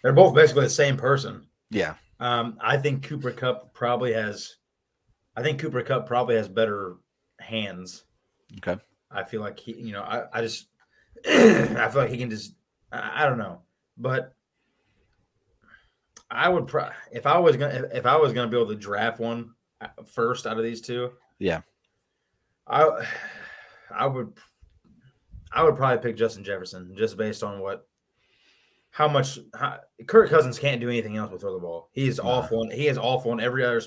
They're 0.01 0.13
both 0.13 0.33
basically 0.33 0.63
the 0.63 0.69
same 0.69 0.95
person. 0.95 1.47
Yeah. 1.69 1.95
Um, 2.19 2.57
I 2.61 2.77
think 2.77 3.03
Cooper 3.03 3.31
Kupp 3.31 3.73
probably 3.73 4.13
has. 4.13 4.55
I 5.35 5.43
think 5.43 5.59
Cooper 5.59 5.81
Kupp 5.81 6.07
probably 6.07 6.35
has 6.35 6.47
better 6.47 6.95
hands. 7.39 8.05
Okay. 8.57 8.81
I 9.11 9.23
feel 9.23 9.41
like 9.41 9.59
he, 9.59 9.73
you 9.73 9.93
know, 9.93 10.01
I, 10.01 10.23
I 10.33 10.41
just, 10.41 10.67
I 11.27 11.89
feel 11.89 12.01
like 12.01 12.09
he 12.09 12.17
can 12.17 12.29
just, 12.29 12.53
I, 12.91 13.23
I 13.23 13.29
don't 13.29 13.37
know, 13.37 13.61
but 13.97 14.33
I 16.29 16.49
would, 16.49 16.67
pro- 16.67 16.89
if 17.11 17.25
I 17.25 17.37
was 17.37 17.57
gonna, 17.57 17.87
if 17.93 18.05
I 18.05 18.15
was 18.17 18.33
gonna 18.33 18.49
be 18.49 18.57
able 18.57 18.69
to 18.69 18.75
draft 18.75 19.19
one 19.19 19.51
uh, 19.81 19.87
out 20.17 20.45
of 20.45 20.63
these 20.63 20.81
two, 20.81 21.11
Yeah. 21.39 21.61
I, 22.67 23.05
I 23.95 24.07
would, 24.07 24.33
I 25.51 25.63
would 25.63 25.75
probably 25.75 26.01
pick 26.01 26.17
Justin 26.17 26.43
Jefferson 26.43 26.93
just 26.97 27.17
based 27.17 27.43
on 27.43 27.59
what, 27.59 27.87
how 28.95 29.09
much 29.09 29.39
how, 29.59 29.77
Kirk 30.07 30.29
Cousins 30.29 30.57
can't 30.57 30.79
do 30.79 30.87
anything 30.87 31.17
else 31.17 31.29
but 31.29 31.41
throw 31.41 31.53
the 31.53 31.59
ball. 31.59 31.89
He 31.91 32.07
is 32.07 32.17
awful. 32.17 32.69
He 32.69 32.87
is 32.87 32.97
awful 32.97 33.33
in 33.33 33.41
every 33.41 33.61
other 33.65 33.81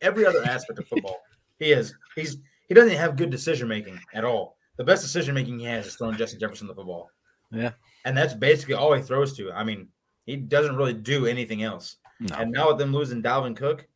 every 0.00 0.24
other 0.24 0.44
aspect 0.44 0.78
of 0.78 0.86
football. 0.86 1.20
He 1.58 1.72
is. 1.72 1.92
He's 2.14 2.36
he 2.68 2.74
doesn't 2.74 2.96
have 2.96 3.16
good 3.16 3.30
decision 3.30 3.66
making 3.66 3.98
at 4.14 4.24
all. 4.24 4.56
The 4.76 4.84
best 4.84 5.02
decision 5.02 5.34
making 5.34 5.58
he 5.58 5.64
has 5.64 5.88
is 5.88 5.96
throwing 5.96 6.16
Justin 6.16 6.38
Jefferson 6.38 6.68
the 6.68 6.74
football. 6.74 7.10
Yeah. 7.50 7.72
and 8.04 8.16
that's 8.16 8.32
basically 8.32 8.74
all 8.74 8.92
he 8.92 9.02
throws 9.02 9.36
to. 9.38 9.50
I 9.50 9.64
mean, 9.64 9.88
he 10.24 10.36
doesn't 10.36 10.76
really 10.76 10.94
do 10.94 11.26
anything 11.26 11.64
else. 11.64 11.96
No. 12.20 12.36
And 12.36 12.52
now 12.52 12.68
with 12.68 12.78
them 12.78 12.92
losing 12.92 13.24
Dalvin 13.24 13.56
Cook, 13.56 13.88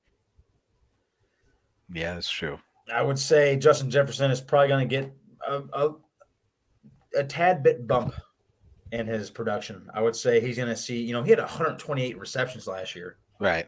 yeah, 1.92 2.14
that's 2.14 2.28
true. 2.28 2.58
I 2.92 3.02
would 3.02 3.18
say 3.18 3.56
Justin 3.56 3.92
Jefferson 3.92 4.32
is 4.32 4.40
probably 4.40 4.68
going 4.68 4.88
to 4.88 4.96
get 4.96 5.12
a, 5.46 5.62
a, 5.72 5.94
a 7.16 7.24
tad 7.24 7.62
bit 7.62 7.86
bump 7.86 8.12
in 8.92 9.06
his 9.06 9.30
production. 9.30 9.88
I 9.94 10.00
would 10.00 10.16
say 10.16 10.40
he's 10.40 10.56
going 10.56 10.68
to 10.68 10.76
see, 10.76 11.00
you 11.02 11.12
know, 11.12 11.22
he 11.22 11.30
had 11.30 11.38
128 11.38 12.18
receptions 12.18 12.66
last 12.66 12.94
year. 12.96 13.16
Right. 13.40 13.66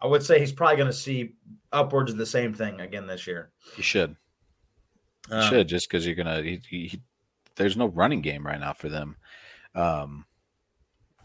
I 0.00 0.06
would 0.06 0.22
say 0.22 0.38
he's 0.40 0.52
probably 0.52 0.76
going 0.76 0.88
to 0.90 0.92
see 0.96 1.34
upwards 1.72 2.10
of 2.12 2.18
the 2.18 2.26
same 2.26 2.52
thing 2.54 2.80
again 2.80 3.06
this 3.06 3.26
year. 3.26 3.50
He 3.76 3.82
should. 3.82 4.16
You 5.30 5.36
Um, 5.36 5.48
should 5.50 5.68
just 5.68 5.88
because 5.88 6.04
you're 6.04 6.16
gonna. 6.16 6.42
He, 6.42 6.60
he, 6.68 6.86
he- 6.88 7.02
there's 7.54 7.76
no 7.76 7.86
running 7.86 8.22
game 8.22 8.44
right 8.46 8.58
now 8.58 8.72
for 8.72 8.88
them. 8.88 9.14
Um, 9.74 10.24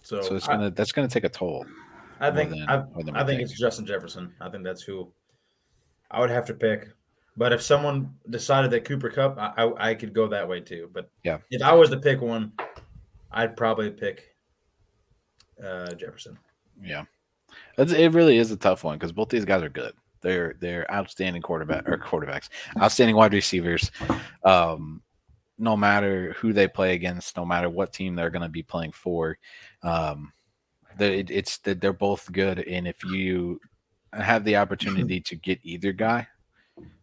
So, 0.04 0.22
so 0.22 0.36
it's 0.36 0.48
I- 0.48 0.54
gonna 0.54 0.70
that's 0.72 0.92
gonna 0.92 1.08
take 1.08 1.24
a 1.24 1.30
toll. 1.30 1.66
I, 2.20 2.30
think 2.32 2.52
than- 2.52 2.66
I, 2.70 2.76
I 2.76 2.84
we 2.98 3.24
think 3.26 3.42
it's 3.42 3.58
Justin 3.60 3.86
Jefferson. 3.86 4.34
I 4.42 4.50
think 4.50 4.64
that's 4.64 4.84
who 4.84 5.12
I 6.12 6.20
would 6.20 6.30
have 6.30 6.46
to 6.46 6.54
pick. 6.54 6.90
But 7.38 7.54
if 7.54 7.62
someone 7.62 8.14
decided 8.30 8.72
that 8.72 8.86
Cooper 8.86 9.10
Kupp, 9.10 9.38
I, 9.40 9.54
I, 9.58 9.90
I 9.90 9.96
could 9.96 10.14
go 10.14 10.28
that 10.28 10.48
way 10.48 10.60
too. 10.60 10.90
But 10.94 11.10
Yeah. 11.24 11.38
if 11.50 11.62
I 11.62 11.72
was 11.74 11.90
to 11.92 11.98
pick 11.98 12.22
one, 12.22 12.52
I'd 13.32 13.58
probably 13.58 13.92
pick 13.92 14.36
uh, 15.64 15.94
Jefferson. 15.94 16.38
Yeah, 16.82 17.04
it's, 17.78 17.92
it 17.92 18.14
really 18.14 18.38
is 18.38 18.52
a 18.52 18.58
tough 18.58 18.84
one 18.84 18.98
because 18.98 19.12
both 19.12 19.30
these 19.30 19.46
guys 19.46 19.64
are 19.64 19.70
good. 19.70 19.94
They're 20.22 20.56
they're 20.60 20.92
outstanding 20.92 21.42
quarterback 21.42 21.88
or 21.88 21.98
quarterbacks, 21.98 22.50
outstanding 22.80 23.16
wide 23.16 23.34
receivers. 23.34 23.92
Um, 24.44 25.02
no 25.60 25.76
matter 25.76 26.36
who 26.38 26.54
they 26.54 26.68
play 26.68 26.94
against, 26.94 27.36
no 27.36 27.46
matter 27.46 27.70
what 27.70 27.94
team 27.94 28.16
they're 28.16 28.30
going 28.30 28.44
to 28.44 28.50
be 28.50 28.62
playing 28.62 28.92
for, 28.92 29.38
um, 29.82 30.32
the, 30.98 31.20
it, 31.20 31.32
it's 31.32 31.58
that 31.60 31.82
they're 31.82 31.94
both 31.94 32.32
good. 32.32 32.60
And 32.60 32.88
if 32.88 33.04
you 33.04 33.60
have 34.14 34.44
the 34.44 34.56
opportunity 34.56 35.20
to 35.22 35.36
get 35.36 35.60
either 35.64 35.92
guy, 35.92 36.28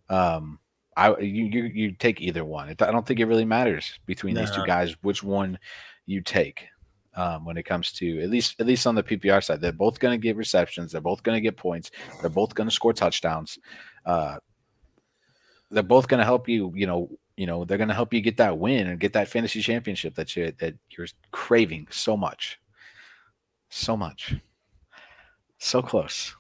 um, 0.09 0.59
I 0.97 1.17
you 1.19 1.45
you, 1.47 1.63
you 1.65 1.93
take 1.93 2.21
either 2.21 2.45
one. 2.45 2.69
It, 2.69 2.83
I 2.83 2.93
don't 2.93 3.07
think 3.07 3.21
it 3.21 3.27
really 3.27 3.45
matters 3.45 3.99
between 4.07 4.35
these 4.35 4.51
two 4.51 4.65
guys 4.65 4.95
which 5.03 5.23
one 5.23 5.59
you 6.07 6.21
take 6.21 6.69
um, 7.17 7.45
when 7.45 7.57
it 7.57 7.65
comes 7.65 7.93
to 7.93 8.21
at 8.21 8.31
least 8.31 8.61
at 8.61 8.67
least 8.67 8.87
on 8.87 8.95
the 8.95 9.03
PPR 9.03 9.43
side. 9.43 9.61
They're 9.61 9.73
both 9.73 9.99
going 9.99 10.19
to 10.19 10.23
get 10.23 10.37
receptions. 10.37 10.93
They're 10.93 11.01
both 11.01 11.23
going 11.23 11.37
to 11.37 11.41
get 11.41 11.57
points. 11.57 11.91
They're 12.21 12.31
both 12.31 12.55
going 12.55 12.69
to 12.69 12.75
score 12.75 12.93
touchdowns. 12.93 13.59
Uh, 14.05 14.37
they're 15.71 15.83
both 15.83 16.09
going 16.09 16.19
to 16.19 16.25
help 16.25 16.49
you. 16.49 16.73
You 16.75 16.87
know, 16.87 17.11
you 17.37 17.47
know, 17.47 17.65
they're 17.65 17.79
going 17.79 17.89
to 17.89 17.95
help 17.95 18.13
you 18.13 18.21
get 18.21 18.37
that 18.39 18.59
win 18.59 18.89
and 18.89 19.01
get 19.01 19.13
that 19.15 19.29
fantasy 19.29 19.61
championship 19.61 20.15
that 20.17 20.35
you 20.37 20.53
that 20.59 20.75
you're 20.97 21.07
craving 21.31 21.89
so 21.91 22.17
much, 22.17 22.61
so 23.69 23.97
much, 23.97 24.35
so 25.59 25.83
close, 25.83 26.35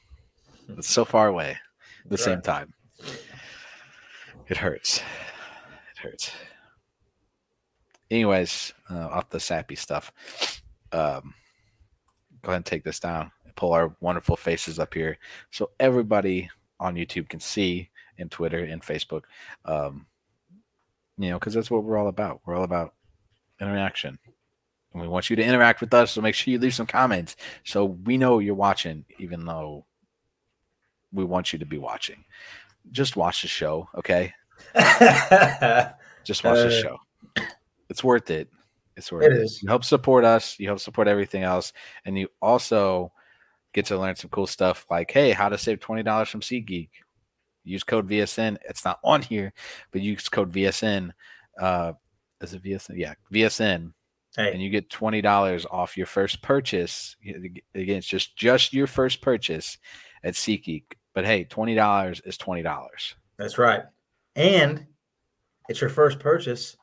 but 0.68 0.84
so 0.84 1.04
far 1.04 1.28
away. 1.28 1.56
At 2.04 2.10
the 2.10 2.18
same 2.18 2.42
time, 2.42 2.74
it 4.48 4.58
hurts. 4.58 4.98
It 4.98 5.98
hurts 6.02 6.32
anyways, 8.10 8.72
uh, 8.90 9.08
off 9.08 9.30
the 9.30 9.40
sappy 9.40 9.74
stuff, 9.76 10.12
um, 10.92 11.34
go 12.42 12.48
ahead 12.50 12.56
and 12.56 12.66
take 12.66 12.84
this 12.84 13.00
down 13.00 13.30
pull 13.56 13.72
our 13.72 13.94
wonderful 14.00 14.36
faces 14.36 14.78
up 14.78 14.94
here 14.94 15.18
so 15.50 15.70
everybody 15.80 16.48
on 16.80 16.94
YouTube 16.94 17.28
can 17.28 17.40
see 17.40 17.90
and 18.18 18.30
Twitter 18.30 18.64
and 18.64 18.82
Facebook. 18.82 19.22
Um, 19.64 20.06
you 21.16 21.30
know, 21.30 21.38
because 21.38 21.54
that's 21.54 21.70
what 21.70 21.84
we're 21.84 21.96
all 21.96 22.08
about. 22.08 22.40
We're 22.44 22.56
all 22.56 22.64
about 22.64 22.94
interaction. 23.60 24.18
And 24.92 25.02
we 25.02 25.08
want 25.08 25.30
you 25.30 25.36
to 25.36 25.44
interact 25.44 25.80
with 25.80 25.94
us. 25.94 26.12
So 26.12 26.20
make 26.20 26.34
sure 26.34 26.52
you 26.52 26.58
leave 26.58 26.74
some 26.74 26.86
comments 26.86 27.36
so 27.64 27.84
we 27.84 28.16
know 28.16 28.38
you're 28.38 28.54
watching, 28.54 29.04
even 29.18 29.44
though 29.44 29.86
we 31.12 31.24
want 31.24 31.52
you 31.52 31.58
to 31.60 31.66
be 31.66 31.78
watching. 31.78 32.24
Just 32.90 33.16
watch 33.16 33.42
the 33.42 33.48
show, 33.48 33.88
okay? 33.96 34.32
Just 36.24 36.44
watch 36.44 36.58
the 36.58 36.66
Uh, 36.66 36.82
show. 36.82 36.98
It's 37.88 38.02
worth 38.04 38.30
it. 38.30 38.48
It's 38.96 39.10
worth 39.10 39.24
It 39.24 39.32
it. 39.32 39.38
is. 39.38 39.62
You 39.62 39.68
help 39.68 39.84
support 39.84 40.24
us. 40.24 40.58
You 40.58 40.68
help 40.68 40.80
support 40.80 41.08
everything 41.08 41.42
else, 41.42 41.72
and 42.04 42.18
you 42.18 42.28
also 42.40 43.12
get 43.72 43.86
to 43.86 43.98
learn 43.98 44.14
some 44.16 44.30
cool 44.30 44.46
stuff 44.46 44.86
like, 44.90 45.10
hey, 45.10 45.32
how 45.32 45.48
to 45.48 45.58
save 45.58 45.80
twenty 45.80 46.02
dollars 46.02 46.28
from 46.28 46.40
SeatGeek. 46.40 46.90
Use 47.64 47.82
code 47.82 48.08
VSN. 48.08 48.58
It's 48.68 48.84
not 48.84 49.00
on 49.02 49.22
here, 49.22 49.52
but 49.90 50.00
use 50.02 50.28
code 50.28 50.52
VSN. 50.52 51.10
Uh, 51.58 51.92
is 52.40 52.52
it 52.54 52.62
VSN? 52.62 52.96
Yeah, 52.96 53.14
VSN, 53.32 53.92
and 54.36 54.62
you 54.62 54.70
get 54.70 54.90
twenty 54.90 55.20
dollars 55.22 55.66
off 55.70 55.96
your 55.96 56.06
first 56.06 56.40
purchase. 56.42 57.16
Again, 57.24 57.62
it's 57.98 58.06
just 58.06 58.36
just 58.36 58.72
your 58.72 58.86
first 58.86 59.20
purchase 59.22 59.78
at 60.22 60.34
SeatGeek. 60.34 60.84
But 61.14 61.24
hey, 61.24 61.44
twenty 61.44 61.74
dollars 61.74 62.20
is 62.24 62.36
twenty 62.36 62.62
dollars. 62.62 63.14
that's 63.38 63.58
right. 63.58 63.82
And 64.36 64.86
it's 65.68 65.80
your 65.80 65.90
first 65.90 66.18
purchase. 66.20 66.76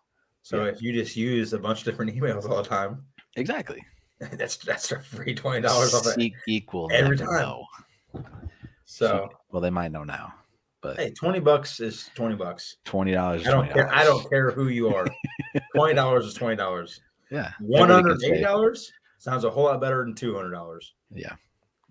So 0.44 0.64
Yeah. 0.66 0.72
if 0.72 0.82
you 0.82 0.92
just 0.94 1.16
use 1.16 1.54
a 1.54 1.60
bunch 1.60 1.80
of 1.80 1.86
different 1.86 2.16
emails 2.16 2.50
all 2.50 2.62
the 2.62 2.68
time, 2.70 3.04
Exactly. 3.36 3.82
that's 4.34 4.58
that's 4.58 4.92
a 4.92 5.00
free 5.00 5.34
twenty 5.34 5.62
dollars 5.62 5.94
off 5.94 6.06
it. 6.18 6.34
Will 6.74 6.90
every 6.92 7.18
time. 7.18 7.28
know. 7.28 7.66
So 8.86 9.30
Well, 9.50 9.62
they 9.62 9.70
might 9.70 9.92
know 9.92 10.04
now, 10.04 10.34
but 10.82 10.98
hey, 10.98 11.12
twenty 11.12 11.40
bucks 11.40 11.80
is 11.80 12.10
twenty 12.16 12.36
bucks. 12.36 12.78
twenty 12.86 13.14
dollars. 13.14 13.48
I 13.48 13.52
don't 13.52 13.72
care. 13.72 13.94
I 13.94 14.04
don't 14.04 14.28
care 14.30 14.52
who 14.52 14.68
you 14.68 14.94
are. 14.94 15.08
twenty 15.76 15.94
dollars 15.96 16.26
is 16.26 16.34
twenty 16.34 16.56
dollars. 16.56 17.00
Yeah, 17.32 17.52
One 17.62 17.90
hundred 17.90 18.22
eighty 18.24 18.42
dollars 18.42 18.92
sounds 19.18 19.44
a 19.46 19.50
whole 19.50 19.64
lot 19.66 19.80
better 19.80 20.04
than 20.04 20.14
two 20.14 20.36
hundred 20.36 20.52
dollars. 20.52 20.94
Yeah, 21.14 21.34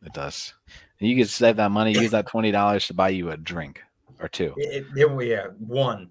it 0.04 0.12
does. 0.12 0.52
And 1.00 1.08
you 1.08 1.16
can 1.16 1.24
save 1.26 1.56
that 1.56 1.70
money. 1.70 1.92
Use 1.92 2.10
that 2.10 2.26
twenty 2.26 2.50
dollars 2.50 2.86
to 2.88 2.94
buy 2.94 3.08
you 3.08 3.30
a 3.30 3.36
drink 3.38 3.82
or 4.20 4.28
two. 4.28 4.52
It, 4.58 4.84
it, 4.94 5.26
yeah, 5.26 5.46
one, 5.58 6.10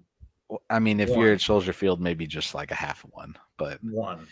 I 0.68 0.78
mean, 0.78 1.00
if 1.00 1.10
One. 1.10 1.18
you're 1.20 1.32
at 1.32 1.40
Soldier 1.40 1.72
Field, 1.72 2.00
maybe 2.00 2.26
just 2.26 2.54
like 2.54 2.70
a 2.70 2.74
half 2.74 3.02
one. 3.10 3.36
But 3.56 3.78
one. 3.82 4.26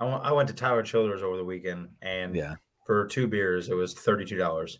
I 0.00 0.04
went, 0.04 0.24
I 0.24 0.32
went 0.32 0.48
to 0.48 0.54
Tyler 0.54 0.82
Childers 0.82 1.22
over 1.22 1.36
the 1.36 1.44
weekend, 1.44 1.88
and 2.02 2.34
yeah, 2.34 2.54
for 2.86 3.06
two 3.06 3.26
beers, 3.26 3.68
it 3.68 3.74
was 3.74 3.94
thirty-two 3.94 4.38
dollars. 4.38 4.78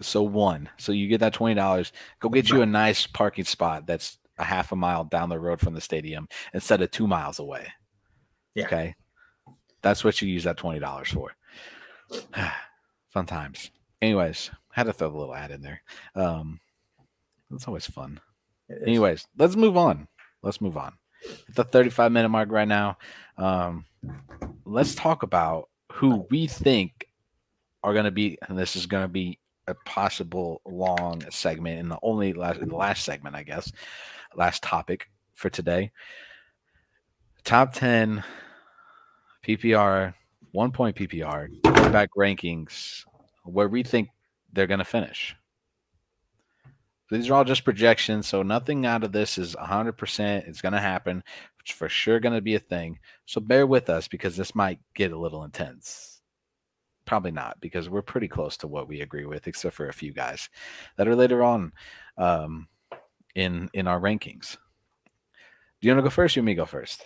so 0.00 0.22
one. 0.22 0.68
So 0.78 0.92
you 0.92 1.08
get 1.08 1.20
that 1.20 1.32
twenty 1.32 1.54
dollars. 1.54 1.92
Go 2.20 2.28
get 2.28 2.48
you 2.50 2.62
a 2.62 2.66
nice 2.66 3.06
parking 3.06 3.44
spot 3.44 3.86
that's 3.86 4.18
a 4.38 4.44
half 4.44 4.72
a 4.72 4.76
mile 4.76 5.04
down 5.04 5.28
the 5.28 5.40
road 5.40 5.60
from 5.60 5.74
the 5.74 5.80
stadium 5.80 6.28
instead 6.54 6.80
of 6.82 6.90
two 6.90 7.06
miles 7.06 7.38
away. 7.38 7.66
Yeah. 8.54 8.66
Okay, 8.66 8.94
that's 9.82 10.04
what 10.04 10.22
you 10.22 10.28
use 10.28 10.44
that 10.44 10.56
twenty 10.56 10.78
dollars 10.78 11.10
for. 11.10 11.32
Fun 13.08 13.26
times. 13.26 13.70
Anyways, 14.00 14.50
had 14.70 14.84
to 14.84 14.92
throw 14.92 15.10
the 15.10 15.16
little 15.18 15.34
ad 15.34 15.50
in 15.50 15.62
there. 15.62 15.82
Um, 16.14 16.60
it's 17.52 17.66
always 17.66 17.86
fun. 17.86 18.20
Anyways, 18.70 19.26
let's 19.38 19.56
move 19.56 19.76
on. 19.76 20.08
Let's 20.42 20.60
move 20.60 20.76
on. 20.76 20.92
At 21.48 21.54
the 21.54 21.64
35 21.64 22.12
minute 22.12 22.28
mark 22.28 22.50
right 22.50 22.68
now, 22.68 22.98
um, 23.36 23.84
let's 24.64 24.94
talk 24.94 25.22
about 25.22 25.68
who 25.92 26.26
we 26.30 26.46
think 26.46 27.06
are 27.82 27.92
going 27.92 28.04
to 28.04 28.10
be, 28.10 28.38
and 28.48 28.58
this 28.58 28.76
is 28.76 28.86
going 28.86 29.04
to 29.04 29.08
be 29.08 29.38
a 29.66 29.74
possible 29.84 30.60
long 30.64 31.22
segment, 31.30 31.80
and 31.80 31.90
the 31.90 31.98
only 32.02 32.32
last, 32.32 32.60
the 32.60 32.74
last 32.74 33.04
segment, 33.04 33.34
I 33.34 33.42
guess, 33.42 33.72
last 34.34 34.62
topic 34.62 35.08
for 35.34 35.50
today. 35.50 35.90
Top 37.44 37.72
10 37.72 38.22
PPR, 39.46 40.14
one 40.52 40.72
point 40.72 40.96
PPR, 40.96 41.48
back 41.92 42.10
rankings, 42.16 43.04
where 43.44 43.68
we 43.68 43.82
think 43.82 44.08
they're 44.52 44.66
going 44.66 44.78
to 44.78 44.84
finish. 44.84 45.36
These 47.10 47.30
are 47.30 47.34
all 47.34 47.44
just 47.44 47.64
projections, 47.64 48.26
so 48.26 48.42
nothing 48.42 48.84
out 48.84 49.04
of 49.04 49.12
this 49.12 49.38
is 49.38 49.54
100%. 49.54 50.48
It's 50.48 50.60
going 50.60 50.72
to 50.72 50.80
happen. 50.80 51.22
It's 51.60 51.70
for 51.70 51.88
sure 51.88 52.18
going 52.18 52.34
to 52.34 52.40
be 52.40 52.56
a 52.56 52.60
thing. 52.60 52.98
So 53.26 53.40
bear 53.40 53.66
with 53.66 53.88
us 53.90 54.08
because 54.08 54.36
this 54.36 54.54
might 54.54 54.80
get 54.94 55.12
a 55.12 55.18
little 55.18 55.44
intense. 55.44 56.20
Probably 57.04 57.30
not 57.30 57.60
because 57.60 57.88
we're 57.88 58.02
pretty 58.02 58.26
close 58.26 58.56
to 58.58 58.66
what 58.66 58.88
we 58.88 59.02
agree 59.02 59.24
with, 59.24 59.46
except 59.46 59.76
for 59.76 59.88
a 59.88 59.92
few 59.92 60.12
guys 60.12 60.48
that 60.96 61.06
are 61.06 61.14
later 61.14 61.44
on 61.44 61.72
um, 62.18 62.66
in 63.36 63.70
in 63.72 63.86
our 63.86 64.00
rankings. 64.00 64.56
Do 65.80 65.86
you 65.86 65.92
want 65.92 66.00
to 66.00 66.08
go 66.08 66.10
first? 66.10 66.34
You 66.34 66.42
or 66.42 66.44
me 66.44 66.54
go 66.56 66.64
first. 66.64 67.04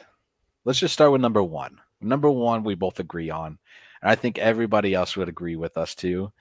Let's 0.64 0.78
just 0.78 0.94
start 0.94 1.12
with 1.12 1.20
number 1.20 1.42
one. 1.42 1.78
Number 2.00 2.30
one, 2.30 2.64
we 2.64 2.74
both 2.74 2.98
agree 2.98 3.28
on, 3.28 3.58
and 4.00 4.10
I 4.10 4.14
think 4.14 4.38
everybody 4.38 4.94
else 4.94 5.16
would 5.18 5.28
agree 5.28 5.56
with 5.56 5.76
us 5.76 5.94
too, 5.94 6.32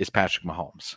is 0.00 0.10
Patrick 0.10 0.44
Mahomes. 0.44 0.96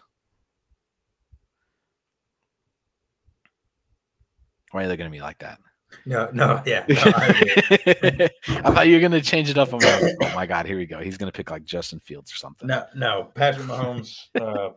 Why 4.72 4.84
are 4.84 4.88
they 4.88 4.98
going 4.98 5.10
to 5.10 5.16
be 5.16 5.22
like 5.22 5.40
that? 5.40 5.60
No, 6.06 6.30
no, 6.34 6.62
yeah. 6.66 6.86
No, 6.88 6.96
I, 7.06 8.30
I, 8.48 8.72
thought 8.72 8.88
you 8.88 8.94
were 8.94 9.00
going 9.00 9.12
to 9.12 9.22
change 9.22 9.50
it 9.50 9.58
up. 9.58 9.74
I'm 9.74 9.80
like, 9.80 10.16
oh 10.22 10.36
my 10.36 10.46
God, 10.46 10.66
here 10.66 10.78
we 10.78 10.86
go. 10.86 11.00
He's 11.00 11.18
going 11.18 11.32
to 11.32 11.36
pick 11.36 11.50
like 11.50 11.64
Justin 11.64 12.00
Fields 12.00 12.32
or 12.32 12.36
something. 12.36 12.68
no, 12.68 12.86
no. 12.96 13.32
Patrick 13.34 13.66
Mahomes, 13.66 14.16
uh, 14.40 14.70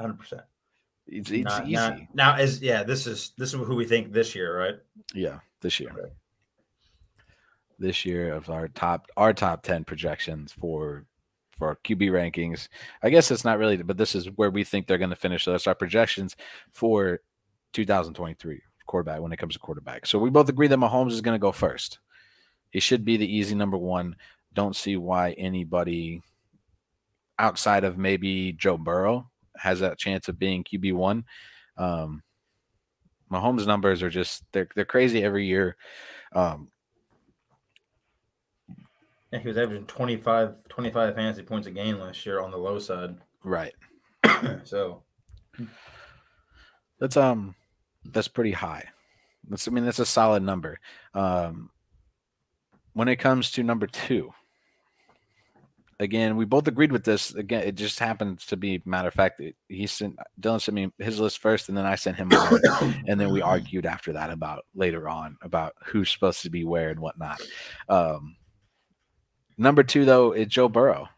hundred 0.00 0.18
percent. 0.18 0.42
It's, 1.06 1.30
it's 1.30 1.44
Not- 1.44 1.64
easy. 1.64 1.72
not- 1.74 1.98
Now, 2.14 2.36
is 2.38 2.60
yeah, 2.60 2.82
this 2.82 3.06
is 3.06 3.32
this 3.38 3.54
is 3.54 3.60
who 3.60 3.76
we 3.76 3.84
think 3.84 4.12
this 4.12 4.34
year, 4.34 4.58
right? 4.58 4.74
Yeah, 5.14 5.38
this 5.60 5.78
year. 5.78 5.90
Okay. 5.92 6.12
This 7.78 8.04
year 8.04 8.34
of 8.34 8.50
our 8.50 8.68
top 8.68 9.06
our 9.16 9.32
top 9.32 9.62
10 9.62 9.84
projections 9.84 10.52
for 10.52 11.04
for 11.52 11.68
our 11.68 11.76
QB 11.84 12.10
rankings. 12.10 12.68
I 13.02 13.10
guess 13.10 13.30
it's 13.30 13.44
not 13.44 13.58
really, 13.58 13.76
but 13.76 13.96
this 13.96 14.14
is 14.14 14.26
where 14.36 14.50
we 14.50 14.64
think 14.64 14.86
they're 14.86 14.98
going 14.98 15.10
to 15.10 15.16
finish. 15.16 15.44
So 15.44 15.52
that's 15.52 15.66
our 15.66 15.74
projections 15.74 16.36
for 16.72 17.20
2023 17.72 18.60
quarterback 18.86 19.20
when 19.20 19.32
it 19.32 19.36
comes 19.36 19.54
to 19.54 19.60
quarterback. 19.60 20.06
So 20.06 20.18
we 20.18 20.30
both 20.30 20.48
agree 20.48 20.68
that 20.68 20.78
Mahomes 20.78 21.12
is 21.12 21.20
going 21.20 21.34
to 21.34 21.40
go 21.42 21.52
first. 21.52 21.98
He 22.70 22.80
should 22.80 23.04
be 23.04 23.16
the 23.16 23.36
easy 23.36 23.54
number 23.54 23.76
one. 23.76 24.16
Don't 24.54 24.76
see 24.76 24.96
why 24.96 25.32
anybody 25.32 26.22
outside 27.38 27.84
of 27.84 27.98
maybe 27.98 28.52
Joe 28.52 28.78
Burrow 28.78 29.30
has 29.56 29.80
that 29.80 29.98
chance 29.98 30.28
of 30.28 30.38
being 30.38 30.64
QB 30.64 30.94
one. 30.94 31.24
Um, 31.76 32.22
Mahomes 33.30 33.66
numbers 33.66 34.02
are 34.02 34.10
just 34.10 34.44
they're 34.52 34.68
they're 34.74 34.84
crazy 34.84 35.22
every 35.22 35.46
year. 35.46 35.76
Um, 36.32 36.70
Yeah, 39.32 39.40
he 39.40 39.48
was 39.48 39.58
averaging 39.58 39.86
25, 39.86 40.68
25 40.68 41.14
fantasy 41.14 41.42
points 41.42 41.66
a 41.66 41.70
game 41.70 41.98
last 41.98 42.24
year 42.24 42.40
on 42.40 42.50
the 42.50 42.56
low 42.56 42.78
side. 42.78 43.16
right. 43.42 43.74
so 44.64 45.02
That's 47.00 47.16
um 47.16 47.54
that's 48.12 48.28
pretty 48.28 48.52
high. 48.52 48.84
That's 49.48 49.68
I 49.68 49.70
mean 49.70 49.84
that's 49.84 49.98
a 49.98 50.06
solid 50.06 50.42
number. 50.42 50.78
Um 51.14 51.70
when 52.92 53.08
it 53.08 53.16
comes 53.16 53.50
to 53.52 53.62
number 53.62 53.86
two, 53.86 54.32
again, 56.00 56.36
we 56.36 56.46
both 56.46 56.66
agreed 56.66 56.92
with 56.92 57.04
this. 57.04 57.34
Again, 57.34 57.62
it 57.62 57.74
just 57.74 57.98
happens 57.98 58.46
to 58.46 58.56
be 58.56 58.82
matter 58.86 59.08
of 59.08 59.14
fact. 59.14 59.40
He 59.68 59.86
sent 59.86 60.18
Dillon 60.40 60.60
sent 60.60 60.74
me 60.74 60.90
his 60.98 61.20
list 61.20 61.38
first, 61.38 61.68
and 61.68 61.76
then 61.76 61.86
I 61.86 61.94
sent 61.96 62.16
him 62.16 62.28
mine, 62.28 63.04
and 63.06 63.20
then 63.20 63.30
we 63.30 63.42
argued 63.42 63.86
after 63.86 64.12
that 64.14 64.30
about 64.30 64.64
later 64.74 65.08
on 65.08 65.36
about 65.42 65.74
who's 65.84 66.10
supposed 66.10 66.42
to 66.42 66.50
be 66.50 66.64
where 66.64 66.90
and 66.90 67.00
whatnot. 67.00 67.40
Um 67.88 68.36
number 69.58 69.82
two 69.82 70.04
though 70.04 70.32
is 70.32 70.48
Joe 70.48 70.68
Burrow. 70.68 71.08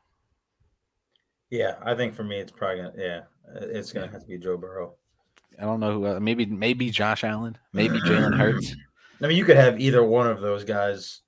yeah, 1.50 1.76
I 1.82 1.94
think 1.94 2.14
for 2.14 2.24
me 2.24 2.38
it's 2.38 2.52
probably 2.52 2.78
gonna 2.82 2.92
yeah, 2.96 3.20
it's 3.54 3.92
gonna 3.92 4.10
have 4.10 4.20
to 4.20 4.26
be 4.26 4.38
Joe 4.38 4.56
Burrow. 4.56 4.94
I 5.58 5.62
don't 5.62 5.80
know 5.80 5.92
who 6.00 6.20
maybe 6.20 6.46
maybe 6.46 6.90
Josh 6.90 7.24
Allen, 7.24 7.58
maybe 7.72 7.98
Jalen 8.06 8.36
Hurts. 8.36 8.74
I 9.22 9.26
mean, 9.26 9.36
you 9.36 9.44
could 9.44 9.56
have 9.56 9.80
either 9.80 10.02
one 10.04 10.28
of 10.28 10.40
those 10.40 10.62
guys 10.64 11.20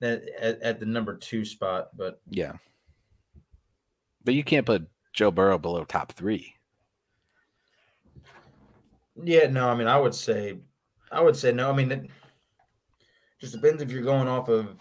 at, 0.00 0.22
at, 0.38 0.62
at 0.62 0.80
the 0.80 0.86
number 0.86 1.16
two 1.16 1.44
spot, 1.44 1.88
but 1.96 2.20
Yeah. 2.30 2.52
But 4.24 4.34
you 4.34 4.44
can't 4.44 4.64
put 4.66 4.86
Joe 5.12 5.32
Burrow 5.32 5.58
below 5.58 5.84
top 5.84 6.12
three. 6.12 6.54
yeah, 9.22 9.46
no, 9.48 9.68
I 9.68 9.74
mean, 9.74 9.88
I 9.88 9.98
would 9.98 10.14
say, 10.14 10.58
I 11.10 11.20
would 11.20 11.36
say 11.36 11.52
no. 11.52 11.70
I 11.70 11.74
mean, 11.74 11.90
it 11.92 12.08
just 13.40 13.52
depends 13.54 13.82
if 13.82 13.90
you're 13.90 14.02
going 14.02 14.28
off 14.28 14.48
of. 14.48 14.76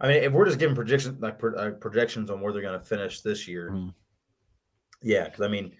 I 0.00 0.08
mean, 0.08 0.22
if 0.24 0.32
we're 0.32 0.46
just 0.46 0.58
giving 0.58 0.74
projections 0.76 1.20
like 1.22 1.38
pro, 1.38 1.54
uh, 1.54 1.70
projections 1.72 2.28
on 2.30 2.40
where 2.40 2.52
they're 2.52 2.60
going 2.62 2.78
to 2.78 2.84
finish 2.84 3.20
this 3.20 3.46
year, 3.46 3.70
Mhm. 3.70 3.94
yeah, 5.00 5.24
because 5.24 5.40
I 5.42 5.48
mean, 5.48 5.72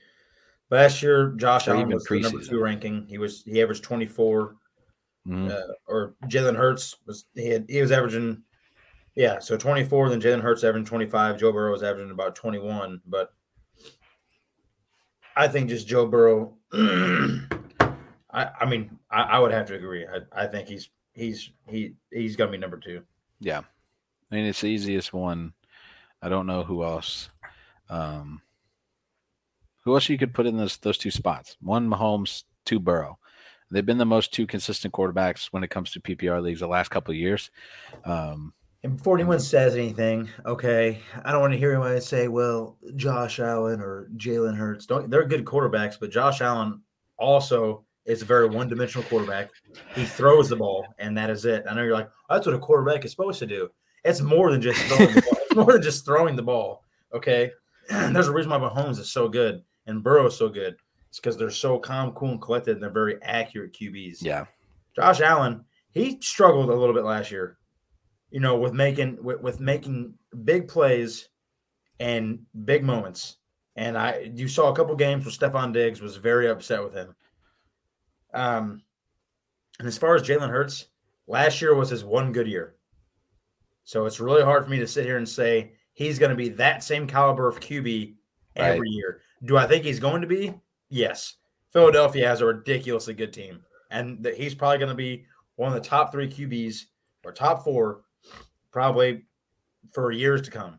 last 0.73 1.03
year 1.03 1.33
Josh 1.37 1.69
Allen 1.69 1.89
was 1.91 2.05
the 2.05 2.21
number 2.21 2.43
two 2.43 2.61
ranking. 2.61 3.07
He 3.07 3.19
was 3.19 3.43
he 3.45 3.63
averaged 3.63 3.85
24. 3.85 4.57
Mhm. 5.29 5.53
uh, 5.53 5.73
or 5.87 6.17
Jalen 6.25 6.57
Hurts 6.57 6.97
was 7.07 7.27
he 7.37 7.47
had 7.49 7.65
he 7.69 7.81
was 7.81 7.93
averaging 7.93 8.43
yeah, 9.15 9.39
so 9.39 9.57
24, 9.57 10.09
then 10.09 10.21
Jalen 10.21 10.41
Hurts 10.41 10.65
averaging 10.65 10.87
25, 10.87 11.39
Joe 11.39 11.53
Burrow 11.53 11.71
was 11.71 11.83
averaging 11.83 12.11
about 12.11 12.35
21, 12.35 13.01
but 13.07 13.35
I 15.37 15.47
think 15.47 15.69
just 15.69 15.87
Joe 15.87 16.07
Burrow 16.07 16.57
I, 16.73 18.49
I 18.61 18.65
mean, 18.65 18.99
I, 19.11 19.23
I 19.23 19.39
would 19.39 19.53
have 19.53 19.67
to 19.67 19.75
agree. 19.75 20.07
I, 20.07 20.45
I 20.45 20.47
think 20.47 20.67
he's 20.67 20.89
he's 21.13 21.51
he 21.69 21.95
he's 22.11 22.35
gonna 22.35 22.51
be 22.51 22.59
number 22.59 22.79
two. 22.79 23.03
Yeah. 23.41 23.61
I 24.31 24.35
mean, 24.35 24.47
it's 24.47 24.63
the 24.63 24.69
easiest 24.69 25.13
one. 25.13 25.53
I 26.23 26.29
don't 26.31 26.47
know 26.47 26.63
who 26.63 26.83
else. 26.83 27.29
Um, 27.91 28.41
who 29.85 29.95
else 29.95 30.09
you 30.09 30.19
could 30.19 30.35
put 30.35 30.47
in 30.47 30.57
those 30.57 30.77
those 30.79 30.99
two 30.99 31.11
spots? 31.11 31.57
One 31.61 31.89
Mahomes, 31.89 32.45
two 32.65 32.81
Burrow. 32.81 33.19
They've 33.71 33.85
been 33.87 33.99
the 33.99 34.05
most 34.05 34.35
two 34.35 34.47
consistent 34.47 34.93
quarterbacks 34.93 35.47
when 35.47 35.65
it 35.65 35.71
comes 35.71 35.93
to 35.93 36.01
PPR 36.01 36.43
leagues 36.43 36.61
the 36.61 36.67
last 36.67 36.91
couple 36.91 37.13
of 37.13 37.17
years. 37.17 37.51
Um, 38.05 38.53
And 38.85 38.99
before 38.99 39.17
anyone 39.17 39.41
says 39.41 39.75
anything, 39.75 40.29
okay, 40.45 41.01
I 41.25 41.33
don't 41.33 41.41
want 41.41 41.55
to 41.55 41.59
hear 41.59 41.71
anyone 41.73 41.99
say, 42.01 42.29
"Well, 42.29 42.77
Josh 42.97 43.41
Allen 43.41 43.81
or 43.81 44.11
Jalen 44.17 44.57
Hurts." 44.57 44.87
Don't 44.87 45.11
they're 45.11 45.25
good 45.25 45.45
quarterbacks, 45.45 45.99
but 45.99 46.11
Josh 46.11 46.41
Allen 46.41 46.83
also 47.17 47.85
is 48.05 48.21
a 48.21 48.25
very 48.25 48.49
one-dimensional 48.49 49.07
quarterback. 49.09 49.51
He 49.95 50.05
throws 50.05 50.49
the 50.49 50.57
ball, 50.57 50.85
and 50.99 51.17
that 51.17 51.31
is 51.31 51.45
it. 51.45 51.65
I 51.71 51.75
know 51.75 51.85
you're 51.85 51.95
like, 51.95 52.11
oh, 52.29 52.35
"That's 52.35 52.47
what 52.47 52.57
a 52.57 52.59
quarterback 52.59 53.05
is 53.05 53.13
supposed 53.13 53.39
to 53.39 53.47
do." 53.47 53.71
It's 54.05 54.21
more 54.21 54.51
than 54.51 54.61
just 54.61 54.81
throwing 54.83 55.15
the 55.15 55.23
ball. 55.23 55.39
It's 55.41 55.55
more 55.55 55.73
than 55.73 55.83
just 55.83 56.05
throwing 56.05 56.37
the 56.37 56.43
ball. 56.43 56.85
Okay, 57.15 57.53
there's 57.89 58.29
a 58.29 58.33
reason 58.33 58.51
why 58.51 58.59
Mahomes 58.59 58.99
is 58.99 59.13
so 59.13 59.29
good 59.29 59.63
and 59.87 60.03
Burrow 60.03 60.27
is 60.27 60.37
so 60.37 60.49
good. 60.49 60.77
It's 61.09 61.21
because 61.21 61.37
they're 61.37 61.51
so 61.51 61.79
calm, 61.79 62.13
cool, 62.13 62.31
and 62.31 62.43
collected, 62.43 62.73
and 62.73 62.83
they're 62.83 62.91
very 62.91 63.23
accurate 63.23 63.75
QBs. 63.75 64.23
yeah. 64.23 64.47
Josh 64.95 65.21
Allen, 65.21 65.65
he 65.91 66.19
struggled 66.21 66.71
a 66.71 66.75
little 66.75 66.95
bit 66.95 67.05
last 67.05 67.31
year, 67.31 67.59
you 68.31 68.41
know, 68.41 68.57
with 68.57 68.73
making 68.73 69.23
with, 69.23 69.41
with 69.41 69.61
making 69.61 70.15
big 70.45 70.69
plays 70.69 71.29
and 72.01 72.41
big 72.65 72.85
moments. 72.85 73.37
And 73.77 73.97
I 73.97 74.31
you 74.35 74.49
saw 74.49 74.71
a 74.71 74.77
couple 74.77 74.95
games 74.97 75.25
where 75.25 75.33
Stefon 75.33 75.73
Diggs 75.73 76.01
was 76.01 76.17
very 76.17 76.49
upset 76.49 76.83
with 76.83 76.95
him. 76.95 77.15
Um 78.35 78.83
and 79.79 79.89
as 79.89 79.99
far 79.99 80.15
as 80.15 80.23
Jalen 80.23 80.51
Hurts, 80.51 80.87
last 81.27 81.61
year 81.63 81.75
was 81.75 81.91
his 81.91 82.05
one 82.05 82.33
good 82.33 82.47
year. 82.47 82.77
So 83.85 84.07
it's 84.07 84.21
really 84.21 84.43
hard 84.43 84.65
for 84.65 84.71
me 84.71 84.79
to 84.79 84.87
sit 84.87 85.07
here 85.07 85.17
and 85.17 85.29
say 85.29 85.73
he's 85.93 86.19
going 86.19 86.31
to 86.31 86.37
be 86.37 86.51
that 86.51 86.85
same 86.85 87.07
caliber 87.07 87.49
of 87.49 87.59
QB 87.59 88.15
every 88.55 88.89
year. 88.91 89.23
Do 89.45 89.57
I 89.57 89.67
think 89.67 89.85
he's 89.85 90.01
going 90.01 90.21
to 90.23 90.27
be? 90.27 90.55
Yes. 90.89 91.37
Philadelphia 91.73 92.27
has 92.29 92.41
a 92.41 92.47
ridiculously 92.47 93.15
good 93.15 93.33
team, 93.33 93.63
and 93.91 94.23
that 94.23 94.37
he's 94.37 94.55
probably 94.55 94.79
going 94.79 94.91
to 94.91 94.95
be 94.95 95.25
one 95.57 95.69
of 95.69 95.75
the 95.83 95.89
top 95.89 96.13
three 96.13 96.29
QBs 96.29 96.83
or 97.25 97.33
top 97.33 97.65
four, 97.65 98.03
probably 98.71 99.25
for 99.93 100.11
years 100.13 100.43
to 100.43 100.51
come. 100.51 100.79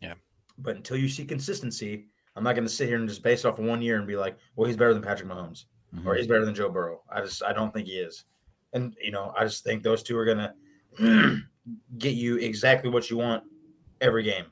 Yeah. 0.00 0.14
But 0.58 0.76
until 0.76 0.96
you 0.96 1.08
see 1.08 1.24
consistency, 1.24 2.06
I'm 2.36 2.44
not 2.44 2.54
going 2.54 2.66
to 2.66 2.72
sit 2.72 2.88
here 2.88 2.98
and 2.98 3.08
just 3.08 3.22
base 3.22 3.44
it 3.44 3.48
off 3.48 3.58
of 3.58 3.64
one 3.64 3.82
year 3.82 3.98
and 3.98 4.06
be 4.06 4.16
like, 4.16 4.38
well, 4.56 4.66
he's 4.66 4.76
better 4.76 4.94
than 4.94 5.02
Patrick 5.02 5.28
Mahomes 5.28 5.64
Mhm. 5.94 6.06
or 6.06 6.14
he's 6.14 6.26
better 6.26 6.44
than 6.46 6.54
Joe 6.54 6.70
Burrow. 6.70 7.02
I 7.10 7.20
just 7.20 7.42
I 7.42 7.52
don't 7.52 7.72
think 7.74 7.86
he 7.86 7.98
is. 7.98 8.24
And 8.72 8.96
you 9.02 9.10
know, 9.10 9.34
I 9.36 9.44
just 9.44 9.64
think 9.64 9.82
those 9.82 10.02
two 10.02 10.16
are 10.16 10.24
gonna 10.24 10.54
get 11.98 12.14
you 12.14 12.36
exactly 12.38 12.88
what 12.90 13.10
you 13.10 13.18
want 13.18 13.44
every 14.00 14.22
game. 14.22 14.46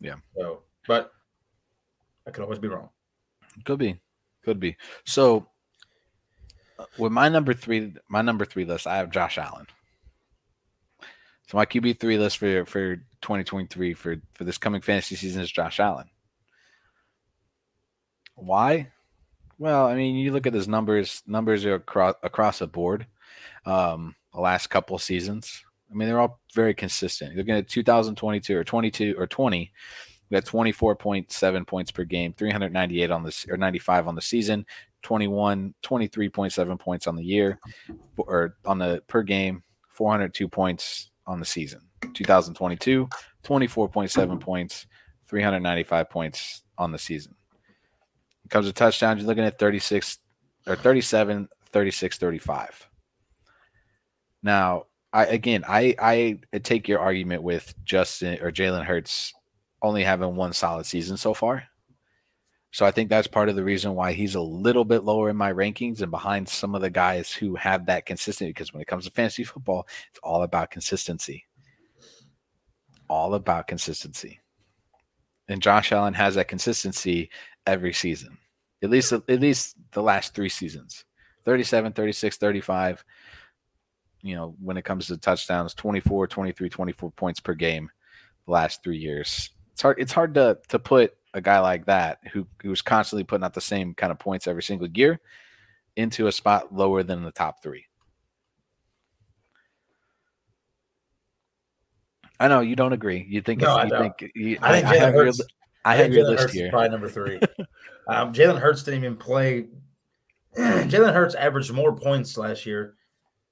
Yeah. 0.00 0.16
So, 0.36 0.64
but 0.86 1.12
I 2.26 2.30
could 2.30 2.42
always 2.42 2.58
be 2.58 2.68
wrong. 2.68 2.90
Could 3.64 3.78
be, 3.78 4.00
could 4.44 4.60
be. 4.60 4.76
So 5.04 5.46
uh, 6.78 6.84
with 6.98 7.12
my 7.12 7.28
number 7.28 7.54
three, 7.54 7.94
my 8.08 8.22
number 8.22 8.44
three 8.44 8.64
list, 8.64 8.86
I 8.86 8.96
have 8.96 9.10
Josh 9.10 9.38
Allen. 9.38 9.66
So 11.48 11.56
my 11.56 11.64
QB 11.64 12.00
three 12.00 12.18
list 12.18 12.38
for 12.38 12.64
for 12.66 12.96
2023 12.96 13.94
for 13.94 14.16
for 14.32 14.44
this 14.44 14.58
coming 14.58 14.80
fantasy 14.80 15.14
season 15.14 15.42
is 15.42 15.50
Josh 15.50 15.78
Allen. 15.78 16.10
Why? 18.34 18.88
Well, 19.58 19.86
I 19.86 19.94
mean, 19.94 20.16
you 20.16 20.32
look 20.32 20.46
at 20.46 20.54
his 20.54 20.68
numbers. 20.68 21.22
Numbers 21.26 21.64
are 21.64 21.76
across 21.76 22.14
across 22.22 22.58
the 22.58 22.66
board. 22.66 23.06
Um, 23.64 24.14
the 24.34 24.40
last 24.40 24.68
couple 24.68 24.98
seasons, 24.98 25.64
I 25.90 25.94
mean, 25.94 26.08
they're 26.08 26.20
all 26.20 26.40
very 26.54 26.74
consistent. 26.74 27.32
You're 27.32 27.38
looking 27.38 27.54
at 27.54 27.68
2022 27.68 28.56
or 28.56 28.64
22 28.64 29.14
or 29.18 29.26
20, 29.26 29.72
We 30.30 30.34
had 30.34 30.44
24.7 30.44 31.66
points 31.66 31.90
per 31.90 32.04
game, 32.04 32.32
398 32.32 33.10
on 33.10 33.22
this 33.22 33.46
or 33.48 33.56
95 33.56 34.08
on 34.08 34.14
the 34.14 34.22
season, 34.22 34.66
21, 35.02 35.74
23.7 35.82 36.78
points 36.80 37.06
on 37.06 37.16
the 37.16 37.24
year 37.24 37.60
or 38.16 38.56
on 38.64 38.78
the 38.78 39.02
per 39.06 39.22
game, 39.22 39.62
402 39.88 40.48
points 40.48 41.10
on 41.26 41.38
the 41.38 41.46
season. 41.46 41.80
2022, 42.12 43.08
24.7 43.44 44.40
points, 44.40 44.86
395 45.26 46.10
points 46.10 46.62
on 46.78 46.92
the 46.92 46.98
season. 46.98 47.34
When 48.42 48.46
it 48.46 48.50
comes 48.50 48.66
to 48.66 48.72
touchdowns, 48.72 49.20
you're 49.20 49.26
looking 49.26 49.44
at 49.44 49.58
36 49.58 50.18
or 50.66 50.76
37, 50.76 51.48
36, 51.72 52.18
35. 52.18 52.88
Now, 54.42 54.86
I 55.12 55.26
again, 55.26 55.64
I 55.66 55.94
I 56.52 56.58
take 56.58 56.88
your 56.88 57.00
argument 57.00 57.42
with 57.42 57.74
Justin 57.84 58.38
or 58.42 58.52
Jalen 58.52 58.84
Hurts 58.84 59.32
only 59.82 60.02
having 60.02 60.36
one 60.36 60.52
solid 60.52 60.86
season 60.86 61.16
so 61.16 61.34
far. 61.34 61.64
So 62.72 62.84
I 62.84 62.90
think 62.90 63.08
that's 63.08 63.26
part 63.26 63.48
of 63.48 63.56
the 63.56 63.64
reason 63.64 63.94
why 63.94 64.12
he's 64.12 64.34
a 64.34 64.40
little 64.40 64.84
bit 64.84 65.04
lower 65.04 65.30
in 65.30 65.36
my 65.36 65.52
rankings 65.52 66.02
and 66.02 66.10
behind 66.10 66.48
some 66.48 66.74
of 66.74 66.82
the 66.82 66.90
guys 66.90 67.32
who 67.32 67.54
have 67.54 67.86
that 67.86 68.04
consistency. 68.04 68.50
Because 68.50 68.72
when 68.72 68.82
it 68.82 68.86
comes 68.86 69.06
to 69.06 69.10
fantasy 69.10 69.44
football, 69.44 69.86
it's 70.10 70.18
all 70.22 70.42
about 70.42 70.70
consistency. 70.70 71.46
All 73.08 73.34
about 73.34 73.66
consistency. 73.66 74.40
And 75.48 75.62
Josh 75.62 75.92
Allen 75.92 76.12
has 76.14 76.34
that 76.34 76.48
consistency 76.48 77.30
every 77.66 77.92
season. 77.92 78.36
At 78.82 78.90
least 78.90 79.12
at 79.12 79.28
least 79.28 79.76
the 79.92 80.02
last 80.02 80.34
3 80.34 80.48
seasons. 80.48 81.04
37, 81.46 81.92
36, 81.92 82.36
35. 82.36 83.04
You 84.22 84.34
know, 84.34 84.56
when 84.60 84.76
it 84.76 84.84
comes 84.84 85.06
to 85.06 85.16
touchdowns, 85.16 85.72
24, 85.72 86.26
23, 86.26 86.68
24 86.68 87.10
points 87.12 87.40
per 87.40 87.54
game 87.54 87.90
the 88.44 88.52
last 88.52 88.82
3 88.82 88.98
years 88.98 89.50
it's 89.76 89.82
hard 89.82 89.98
it's 90.00 90.12
hard 90.12 90.32
to 90.32 90.56
to 90.68 90.78
put 90.78 91.14
a 91.34 91.40
guy 91.42 91.60
like 91.60 91.84
that 91.84 92.18
who 92.32 92.46
who's 92.62 92.80
constantly 92.80 93.24
putting 93.24 93.44
out 93.44 93.52
the 93.52 93.60
same 93.60 93.92
kind 93.92 94.10
of 94.10 94.18
points 94.18 94.46
every 94.46 94.62
single 94.62 94.88
year 94.88 95.20
into 95.96 96.28
a 96.28 96.32
spot 96.32 96.74
lower 96.74 97.02
than 97.02 97.22
the 97.22 97.30
top 97.30 97.62
three. 97.62 97.84
I 102.40 102.48
know 102.48 102.60
you 102.60 102.74
don't 102.74 102.94
agree. 102.94 103.26
You 103.28 103.42
think 103.42 103.60
no, 103.60 103.68
you 103.82 103.94
I 103.94 103.98
think 103.98 104.30
you, 104.34 104.58
I, 104.62 104.72
think 104.72 104.86
I 104.86 104.96
have 104.96 105.12
Hurts, 105.14 105.38
your, 105.38 105.46
I, 105.84 105.92
I 105.92 105.96
have 105.96 106.12
your 106.12 106.24
Jalen 106.24 106.28
list 106.30 106.42
Hurts 106.42 106.52
here. 106.54 106.70
Probably 106.70 106.88
number 106.88 107.08
three. 107.10 107.40
um, 108.08 108.32
Jalen 108.32 108.58
Hurts 108.58 108.82
didn't 108.82 109.04
even 109.04 109.16
play. 109.16 109.66
Jalen 110.56 111.12
Hurts 111.12 111.34
averaged 111.34 111.72
more 111.72 111.94
points 111.94 112.38
last 112.38 112.64
year 112.64 112.94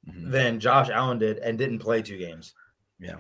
Mhm. 0.09 0.31
than 0.31 0.61
Josh 0.61 0.89
Allen 0.91 1.18
did, 1.18 1.39
and 1.39 1.57
didn't 1.59 1.79
play 1.81 2.03
two 2.03 2.18
games. 2.18 2.55
Yeah. 2.99 3.16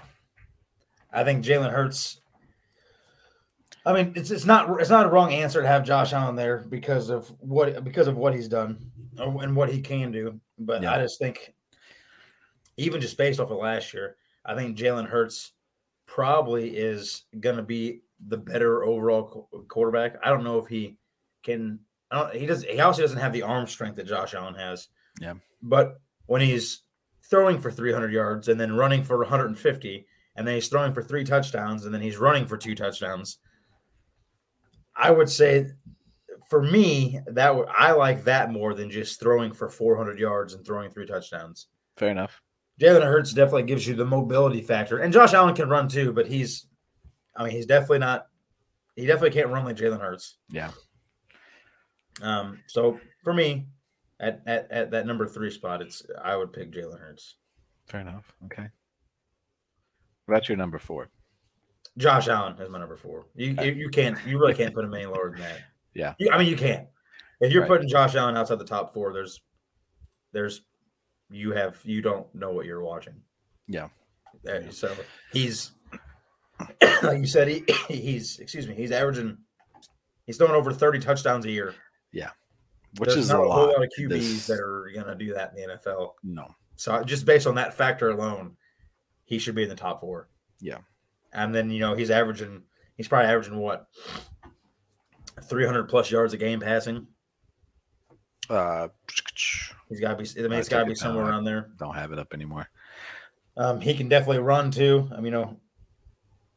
I 1.12 1.24
think 1.24 1.44
Jalen 1.44 1.70
Hurts. 1.70 2.20
I 3.86 3.92
mean, 3.92 4.12
it's 4.16 4.30
it's 4.30 4.44
not 4.46 4.80
it's 4.80 4.90
not 4.90 5.06
a 5.06 5.10
wrong 5.10 5.32
answer 5.32 5.60
to 5.60 5.68
have 5.68 5.84
Josh 5.84 6.12
Allen 6.12 6.36
there 6.36 6.58
because 6.68 7.10
of 7.10 7.28
what 7.40 7.84
because 7.84 8.06
of 8.08 8.16
what 8.16 8.34
he's 8.34 8.48
done 8.48 8.90
and 9.18 9.54
what 9.54 9.70
he 9.70 9.80
can 9.80 10.10
do. 10.10 10.40
But 10.58 10.82
Yeah. 10.82 10.94
I 10.94 10.98
just 10.98 11.18
think, 11.18 11.54
even 12.76 13.00
just 13.00 13.18
based 13.18 13.40
off 13.40 13.50
of 13.50 13.58
last 13.58 13.92
year, 13.92 14.16
I 14.44 14.54
think 14.54 14.76
Jalen 14.78 15.06
Hurts 15.08 15.52
probably 16.06 16.76
is 16.76 17.24
going 17.40 17.56
to 17.56 17.62
be 17.62 18.02
the 18.28 18.36
better 18.38 18.84
overall 18.84 19.46
qu- 19.50 19.64
quarterback. 19.68 20.16
I 20.24 20.30
don't 20.30 20.44
know 20.44 20.58
if 20.58 20.66
he 20.66 20.96
can. 21.42 21.80
I 22.10 22.18
don't. 22.18 22.34
He 22.34 22.46
does. 22.46 22.64
He 22.64 22.80
also 22.80 23.02
doesn't 23.02 23.18
have 23.18 23.32
the 23.32 23.42
arm 23.42 23.66
strength 23.66 23.96
that 23.96 24.06
Josh 24.06 24.34
Allen 24.34 24.54
has. 24.54 24.88
Yeah. 25.20 25.34
But 25.62 26.00
when 26.26 26.40
he's 26.40 26.82
throwing 27.28 27.58
for 27.60 27.70
300 27.70 28.12
yards 28.12 28.48
and 28.48 28.58
then 28.60 28.74
running 28.76 29.02
for 29.02 29.18
150, 29.18 30.06
and 30.36 30.46
then 30.46 30.54
he's 30.54 30.68
throwing 30.68 30.92
for 30.92 31.02
three 31.02 31.24
touchdowns 31.24 31.84
and 31.84 31.94
then 31.94 32.00
he's 32.02 32.16
running 32.16 32.46
for 32.46 32.56
two 32.56 32.74
touchdowns, 32.74 33.38
I 34.96 35.10
would 35.10 35.28
say, 35.28 35.68
for 36.48 36.62
me, 36.62 37.20
that 37.26 37.48
w- 37.48 37.66
I 37.68 37.92
like 37.92 38.24
that 38.24 38.52
more 38.52 38.74
than 38.74 38.90
just 38.90 39.20
throwing 39.20 39.52
for 39.52 39.68
400 39.68 40.18
yards 40.18 40.54
and 40.54 40.64
throwing 40.64 40.90
three 40.90 41.06
touchdowns. 41.06 41.66
Fair 41.96 42.10
enough. 42.10 42.40
Jalen 42.80 43.02
Hurts 43.02 43.32
definitely 43.32 43.64
gives 43.64 43.86
you 43.86 43.94
the 43.94 44.04
mobility 44.04 44.60
factor, 44.60 44.98
and 44.98 45.12
Josh 45.12 45.32
Allen 45.32 45.54
can 45.54 45.68
run 45.68 45.88
too, 45.88 46.12
but 46.12 46.26
he's, 46.26 46.66
I 47.36 47.44
mean, 47.44 47.52
he's 47.52 47.66
definitely 47.66 48.00
not. 48.00 48.26
He 48.96 49.06
definitely 49.06 49.30
can't 49.30 49.50
run 49.50 49.64
like 49.64 49.76
Jalen 49.76 50.00
Hurts. 50.00 50.38
Yeah. 50.50 50.70
Um. 52.22 52.60
So 52.66 52.98
for 53.22 53.32
me, 53.32 53.66
at, 54.20 54.42
at 54.46 54.70
at 54.70 54.90
that 54.92 55.06
number 55.06 55.26
three 55.26 55.50
spot, 55.50 55.82
it's 55.82 56.02
I 56.22 56.36
would 56.36 56.52
pick 56.52 56.72
Jalen 56.72 56.98
Hurts. 57.00 57.36
Fair 57.86 58.00
enough. 58.00 58.32
Okay. 58.46 58.68
What 60.26 60.36
about 60.36 60.48
your 60.48 60.56
number 60.58 60.78
four? 60.78 61.08
Josh 61.98 62.28
Allen 62.28 62.60
is 62.60 62.68
my 62.70 62.78
number 62.78 62.96
four. 62.96 63.26
You 63.34 63.56
you, 63.62 63.72
you 63.72 63.88
can't 63.88 64.18
you 64.26 64.38
really 64.38 64.54
can't 64.54 64.74
put 64.74 64.84
him 64.84 64.94
any 64.94 65.06
lower 65.06 65.30
than 65.30 65.40
that. 65.40 65.58
Yeah. 65.94 66.14
You- 66.18 66.30
I 66.32 66.38
mean 66.38 66.48
you 66.48 66.56
can't. 66.56 66.88
If 67.40 67.52
you're 67.52 67.62
Right. 67.62 67.68
putting 67.68 67.88
Josh 67.88 68.16
Allen 68.16 68.36
outside 68.36 68.58
the 68.58 68.64
top 68.64 68.92
four, 68.92 69.12
there's 69.12 69.40
there's 70.32 70.62
you 71.30 71.52
have 71.52 71.78
you 71.84 72.02
don't 72.02 72.32
know 72.34 72.50
what 72.52 72.66
you're 72.66 72.82
watching. 72.82 73.14
Yeah. 73.68 73.88
Uh, 74.48 74.70
So 74.70 74.92
he's 75.32 75.70
like 77.02 77.18
you 77.18 77.26
said, 77.26 77.46
he 77.48 77.64
he's 77.88 78.38
excuse 78.40 78.66
me, 78.66 78.74
he's 78.74 78.90
averaging 78.90 79.38
he's 80.26 80.36
throwing 80.36 80.54
over 80.54 80.72
30 80.72 80.98
touchdowns 80.98 81.44
a 81.46 81.50
year. 81.50 81.74
Yeah. 82.12 82.30
Which 82.98 83.08
There's 83.10 83.20
is 83.24 83.28
not 83.30 83.40
a 83.40 83.46
lot. 83.46 83.68
lot 83.68 83.82
of 83.84 83.90
QBs 83.96 84.08
This- 84.08 84.46
that 84.48 84.58
are 84.60 84.90
gonna 84.94 85.14
do 85.14 85.32
that 85.34 85.52
in 85.56 85.68
the 85.68 85.74
NFL. 85.76 86.14
no. 86.24 86.54
So 86.76 87.04
just 87.04 87.24
based 87.24 87.46
on 87.46 87.54
that 87.54 87.72
factor 87.74 88.10
alone, 88.10 88.56
he 89.26 89.38
should 89.38 89.54
be 89.54 89.62
in 89.62 89.68
the 89.68 89.76
top 89.76 90.00
four. 90.00 90.28
Yeah. 90.60 90.78
And 91.34 91.54
then 91.54 91.70
you 91.70 91.80
know 91.80 91.94
he's 91.94 92.10
averaging 92.10 92.62
he's 92.96 93.08
probably 93.08 93.30
averaging 93.30 93.58
what 93.58 93.86
300 95.42 95.84
plus 95.84 96.10
yards 96.10 96.32
a 96.32 96.36
game 96.36 96.60
passing. 96.60 97.06
Uh, 98.48 98.88
He's 99.88 100.00
got 100.00 100.16
to 100.18 100.22
be. 100.22 100.44
I 100.44 100.48
mean, 100.48 100.58
it's 100.58 100.68
got 100.68 100.80
to 100.80 100.86
be 100.86 100.94
somewhere 100.94 101.26
around 101.26 101.44
there. 101.44 101.70
don't 101.78 101.94
have 101.94 102.12
it 102.12 102.18
up 102.18 102.32
anymore. 102.32 102.68
Um, 103.56 103.80
he 103.80 103.94
can 103.94 104.08
definitely 104.08 104.38
run 104.38 104.70
too. 104.70 105.08
I 105.12 105.16
mean, 105.16 105.26
you 105.26 105.30
know, 105.30 105.56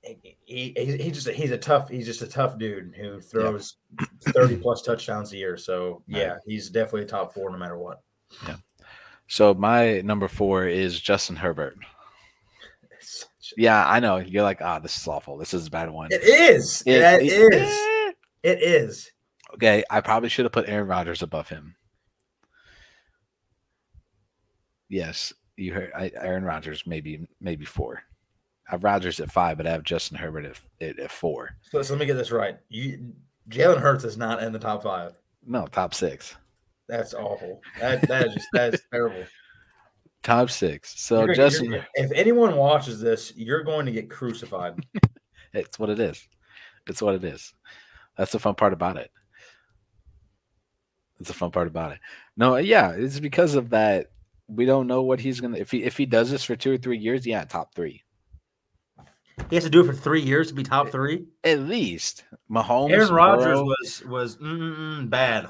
he, 0.01 0.38
he 0.45 0.73
he's, 0.75 0.95
he's 0.95 1.23
just 1.23 1.30
he's 1.30 1.51
a 1.51 1.57
tough 1.57 1.89
he's 1.89 2.05
just 2.05 2.21
a 2.21 2.28
tough 2.28 2.57
dude 2.57 2.95
who 2.95 3.19
throws 3.19 3.78
30 4.21 4.57
plus 4.57 4.82
touchdowns 4.82 5.34
a 5.34 5.38
year. 5.38 5.57
So 5.57 6.03
yeah, 6.07 6.38
he's 6.45 6.69
definitely 6.69 7.03
a 7.03 7.05
top 7.05 7.34
four 7.34 7.49
no 7.51 7.57
matter 7.57 7.78
what. 7.78 8.01
Yeah 8.47 8.55
so 9.28 9.53
my 9.53 10.01
number 10.01 10.28
four 10.28 10.65
is 10.65 10.99
Justin 10.99 11.36
Herbert. 11.36 11.78
Yeah, 13.60 13.86
I 13.86 13.99
know. 13.99 14.18
You're 14.18 14.43
like, 14.43 14.62
ah, 14.62 14.78
this 14.80 14.95
is 14.95 15.08
awful. 15.08 15.38
This 15.38 15.53
is 15.53 15.66
a 15.68 15.72
bad 15.72 15.89
one. 15.89 16.10
It 16.12 16.24
is. 16.24 16.84
It- 16.86 17.01
It 17.01 17.24
it- 17.24 17.53
is. 17.53 17.80
It 18.43 18.62
is. 18.62 19.12
Okay, 19.55 19.84
I 19.89 19.99
probably 20.01 20.30
should 20.30 20.45
have 20.45 20.51
put 20.51 20.70
Aaron 20.70 20.88
Rodgers 20.88 21.22
above 21.24 21.49
him. 21.49 21.76
Yes, 24.89 25.34
you 25.55 25.74
heard 25.74 25.91
I, 25.97 26.12
Aaron 26.16 26.43
Rodgers 26.43 26.84
maybe 26.86 27.28
maybe 27.41 27.66
four. 27.66 28.03
I 28.68 28.72
have 28.72 28.84
Rodgers 28.84 29.20
at 29.20 29.32
five, 29.32 29.58
but 29.58 29.66
I 29.68 29.72
have 29.72 29.84
Justin 29.84 30.18
Herbert 30.18 30.45
at, 30.45 30.60
at, 30.88 30.99
at 30.99 31.12
four. 31.12 31.51
So, 31.72 31.82
so 31.82 31.93
let 31.93 31.99
me 31.99 32.05
get 32.05 32.14
this 32.16 32.32
right. 32.32 32.58
You 32.70 33.14
Jalen 33.49 33.80
Hurts 33.82 34.03
is 34.03 34.18
not 34.18 34.43
in 34.43 34.51
the 34.53 34.60
top 34.60 34.84
five. 34.84 35.18
No, 35.45 35.66
top 35.68 35.93
six. 35.93 36.36
That's 36.88 37.14
awful. 37.14 37.62
That 37.80 38.08
that 38.08 38.28
is 38.28 38.34
just 38.36 38.47
that 38.53 38.74
is 38.76 38.82
terrible. 38.91 39.24
Top 40.24 40.49
six. 40.49 40.99
So 40.99 41.22
You're- 41.22 41.36
Justin, 41.36 41.72
you're- 41.72 41.86
if 41.95 42.11
anyone 42.11 42.55
watches 42.55 42.99
this, 42.99 43.34
you're 43.36 43.63
going 43.63 43.86
to 43.86 43.91
get 43.91 44.09
crucified. 44.09 44.76
it's 45.53 45.80
what 45.80 45.89
it 45.89 45.99
is. 45.99 46.28
It's 46.88 47.01
what 47.01 47.15
it 47.15 47.24
is. 47.24 47.53
That's 48.18 48.32
the 48.32 48.39
fun 48.39 48.55
part 48.55 48.74
about 48.74 48.97
it. 48.97 49.11
That's 51.18 51.30
the 51.30 51.34
fun 51.34 51.51
part 51.51 51.68
about 51.68 51.93
it. 51.93 51.99
No, 52.36 52.57
yeah, 52.57 52.91
it's 52.91 53.20
because 53.20 53.55
of 53.55 53.70
that. 53.72 54.07
We 54.47 54.65
don't 54.65 54.88
know 54.88 55.01
what 55.01 55.20
he's 55.20 55.41
gonna 55.41 55.57
if 55.57 55.72
he 55.72 55.84
if 55.84 55.97
he 55.97 56.05
does 56.05 56.32
this 56.32 56.43
for 56.43 56.55
two 56.55 56.74
or 56.74 56.78
three 56.78 56.97
years, 56.97 57.26
yeah, 57.26 57.43
top 57.43 57.76
three. 57.76 58.03
He 59.49 59.55
has 59.55 59.65
to 59.65 59.70
do 59.70 59.82
it 59.82 59.86
for 59.86 59.93
three 59.93 60.22
years 60.22 60.47
to 60.49 60.53
be 60.53 60.63
top 60.63 60.89
three. 60.89 61.26
At 61.43 61.59
least 61.59 62.24
Mahomes. 62.49 62.91
Aaron 62.91 63.13
Rodgers 63.13 63.59
was 63.59 64.03
was 64.07 64.38
mm, 64.38 65.09
bad. 65.09 65.47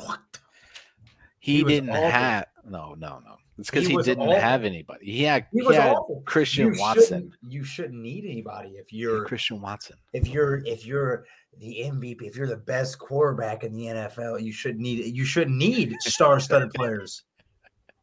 he, 1.39 1.57
he 1.57 1.63
didn't 1.63 1.89
have 1.89 2.47
no, 2.65 2.95
no, 2.95 3.21
no. 3.23 3.37
It's 3.57 3.69
because 3.71 3.87
He 3.87 3.95
he, 3.95 4.01
didn't 4.03 4.23
awful. 4.23 4.39
have 4.39 4.63
anybody. 4.63 5.05
He 5.05 5.23
had 5.23 5.47
He 5.51 5.59
he, 5.61 5.65
was 5.65 5.75
had 5.75 5.95
awful. 5.95 6.21
Christian 6.25 6.73
You 6.73 6.79
Watson. 6.79 7.03
shouldn't- 7.03 7.33
You 7.53 7.63
shouldn't 7.63 8.01
need 8.01 8.25
anybody 8.25 8.69
if 8.77 8.93
you're 8.93 9.25
Christian 9.25 9.59
Watson. 9.61 9.97
if 10.13 10.27
you're 10.27 10.57
if 10.65 10.85
you're 10.85 11.25
the 11.59 11.79
MVP, 11.85 12.21
if 12.21 12.35
you're 12.35 12.45
the 12.47 12.55
best 12.57 12.99
quarterback 12.99 13.63
in 13.63 13.75
the 13.75 13.85
NFL, 13.87 14.39
you 14.43 14.51
shouldn't 14.51 14.81
need 14.81 15.03
you 15.15 15.25
shouldn't 15.25 15.57
need 15.57 15.95
star-studded 16.01 16.71
players. 16.75 17.23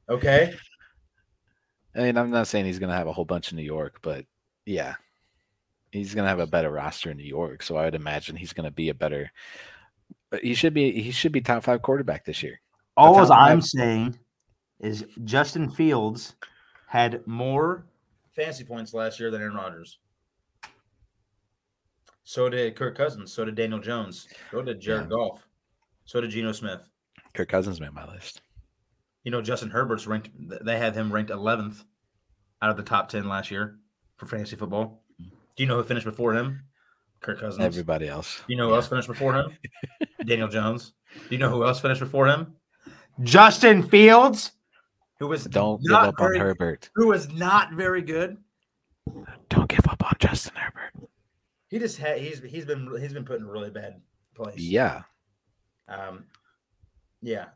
Okay, 0.08 0.52
I 1.94 2.00
mean, 2.00 2.18
I'm 2.18 2.30
not 2.30 2.48
saying 2.48 2.64
he's 2.64 2.78
gonna 2.80 2.96
have 2.96 3.06
a 3.06 3.12
whole 3.12 3.24
bunch 3.24 3.52
in 3.52 3.56
New 3.56 3.62
York, 3.62 4.00
but 4.02 4.26
yeah, 4.66 4.94
he's 5.92 6.14
gonna 6.14 6.28
have 6.28 6.40
a 6.40 6.46
better 6.48 6.70
roster 6.70 7.10
in 7.12 7.16
New 7.16 7.22
York. 7.24 7.62
So 7.62 7.76
I 7.76 7.84
would 7.84 7.94
imagine 7.94 8.34
he's 8.36 8.52
gonna 8.52 8.70
be 8.72 8.88
a 8.88 8.94
better. 8.94 9.30
But 10.30 10.42
he 10.42 10.54
should 10.54 10.74
be 10.74 11.00
he 11.00 11.12
should 11.12 11.30
be 11.32 11.40
top 11.40 11.62
five 11.62 11.80
quarterback 11.82 12.24
this 12.24 12.42
year. 12.42 12.60
all 12.96 13.14
That's 13.14 13.30
I'm 13.30 13.58
bad- 13.60 13.64
saying 13.66 14.18
is 14.84 15.04
Justin 15.24 15.70
Fields 15.70 16.34
had 16.86 17.26
more 17.26 17.86
fantasy 18.36 18.64
points 18.64 18.92
last 18.94 19.18
year 19.18 19.30
than 19.30 19.40
Aaron 19.40 19.54
Rodgers. 19.54 19.98
So 22.24 22.48
did 22.48 22.76
Kirk 22.76 22.96
Cousins. 22.96 23.32
So 23.32 23.44
did 23.44 23.54
Daniel 23.54 23.80
Jones. 23.80 24.28
So 24.50 24.62
did 24.62 24.80
Jared 24.80 25.04
Yeah. 25.04 25.08
Goff. 25.16 25.46
So 26.04 26.20
did 26.20 26.30
Geno 26.30 26.52
Smith. 26.52 26.88
Kirk 27.34 27.48
Cousins 27.48 27.80
made 27.80 27.92
my 27.92 28.06
list. 28.10 28.40
You 29.24 29.30
know, 29.30 29.42
Justin 29.42 29.70
Herbert's 29.70 30.06
ranked. 30.06 30.30
They 30.64 30.78
had 30.78 30.94
him 30.94 31.12
ranked 31.12 31.30
11th 31.30 31.84
out 32.62 32.70
of 32.70 32.76
the 32.76 32.82
top 32.82 33.08
10 33.08 33.28
last 33.28 33.50
year 33.50 33.78
for 34.16 34.26
fantasy 34.26 34.56
football. 34.56 35.02
Do 35.18 35.62
you 35.62 35.66
know 35.66 35.76
who 35.76 35.82
finished 35.84 36.06
before 36.06 36.34
him? 36.34 36.62
Kirk 37.20 37.40
Cousins. 37.40 37.64
Everybody 37.64 38.08
else. 38.08 38.38
Do 38.46 38.52
you 38.52 38.56
know 38.58 38.68
who 38.68 38.74
else 38.74 38.88
finished 38.88 39.08
before 39.08 39.34
him? 39.34 39.56
Daniel 40.26 40.48
Jones. 40.48 40.92
Do 41.14 41.34
you 41.34 41.38
know 41.38 41.48
who 41.48 41.64
else 41.64 41.80
finished 41.80 42.00
before 42.00 42.26
him? 42.26 42.54
Justin 43.22 43.82
Fields, 43.82 44.52
who 45.24 45.28
was 45.28 45.44
Don't 45.44 45.82
give 45.82 45.92
up 45.92 46.14
very, 46.18 46.38
on 46.38 46.46
Herbert. 46.46 46.90
who 46.94 47.08
was 47.08 47.32
not 47.32 47.72
very 47.72 48.02
good. 48.02 48.36
Don't 49.48 49.68
give 49.70 49.86
up 49.88 50.04
on 50.04 50.12
Justin 50.18 50.52
Herbert. 50.54 51.08
He 51.68 51.78
just 51.78 51.96
had 51.96 52.18
he's 52.18 52.42
he's 52.42 52.66
been 52.66 52.94
he's 53.00 53.14
been 53.14 53.24
put 53.24 53.40
in 53.40 53.46
a 53.46 53.50
really 53.50 53.70
bad 53.70 54.02
place. 54.34 54.58
Yeah. 54.58 55.02
Um. 55.88 56.26
Yeah. 57.22 57.46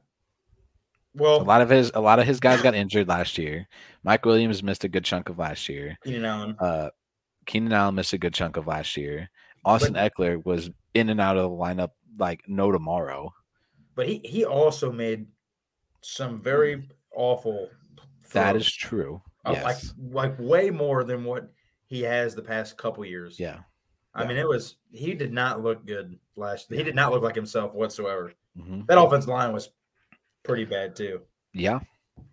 Well, 1.14 1.42
a 1.42 1.44
lot 1.44 1.60
of 1.60 1.68
his 1.68 1.90
a 1.94 2.00
lot 2.00 2.18
of 2.18 2.26
his 2.26 2.40
guys 2.40 2.62
got 2.62 2.74
injured 2.74 3.06
last 3.06 3.36
year. 3.36 3.68
Mike 4.02 4.24
Williams 4.24 4.62
missed 4.62 4.84
a 4.84 4.88
good 4.88 5.04
chunk 5.04 5.28
of 5.28 5.38
last 5.38 5.68
year. 5.68 5.98
Keenan 6.02 6.24
Allen. 6.24 6.56
Uh 6.58 6.88
Keenan 7.44 7.72
Allen 7.74 7.96
missed 7.96 8.14
a 8.14 8.18
good 8.18 8.32
chunk 8.32 8.56
of 8.56 8.66
last 8.66 8.96
year. 8.96 9.28
Austin 9.62 9.94
Ekeler 9.94 10.42
was 10.42 10.70
in 10.94 11.10
and 11.10 11.20
out 11.20 11.36
of 11.36 11.42
the 11.42 11.56
lineup 11.56 11.90
like 12.18 12.40
no 12.48 12.72
tomorrow. 12.72 13.30
But 13.94 14.08
he 14.08 14.22
he 14.24 14.46
also 14.46 14.90
made 14.90 15.26
some 16.00 16.40
very 16.40 16.88
awful. 17.18 17.68
That 18.32 18.52
throws. 18.52 18.62
is 18.66 18.72
true. 18.72 19.20
Uh, 19.44 19.52
Yes. 19.54 19.64
like 19.64 20.12
like 20.12 20.38
way 20.38 20.70
more 20.70 21.04
than 21.04 21.24
what 21.24 21.50
he 21.86 22.02
has 22.02 22.34
the 22.34 22.42
past 22.42 22.76
couple 22.76 23.04
years. 23.04 23.38
yeah. 23.40 23.58
I 24.14 24.26
mean, 24.26 24.36
it 24.36 24.48
was 24.48 24.76
he 24.90 25.14
did 25.14 25.32
not 25.32 25.62
look 25.62 25.86
good 25.86 26.18
last. 26.34 26.66
He 26.70 26.82
did 26.82 26.94
not 26.96 27.12
look 27.12 27.22
like 27.22 27.34
himself 27.36 27.72
whatsoever. 27.74 28.32
Mhm. 28.58 28.86
That 28.88 28.98
offensive 29.00 29.28
line 29.28 29.52
was 29.52 29.70
pretty 30.42 30.64
bad 30.64 30.96
too. 30.96 31.20
Yeah. 31.52 31.80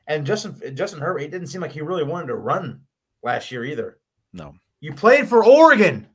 And 0.07 0.25
Justin 0.25 0.75
Justin 0.75 0.99
Herbert, 1.01 1.19
he 1.19 1.27
didn't 1.27 1.47
seem 1.47 1.61
like 1.61 1.71
he 1.71 1.81
really 1.81 2.03
wanted 2.03 2.27
to 2.27 2.35
run 2.35 2.81
last 3.23 3.51
year 3.51 3.63
either. 3.63 3.99
No. 4.33 4.55
You 4.81 4.93
played 4.93 5.27
for 5.29 5.45
Oregon, 5.45 6.07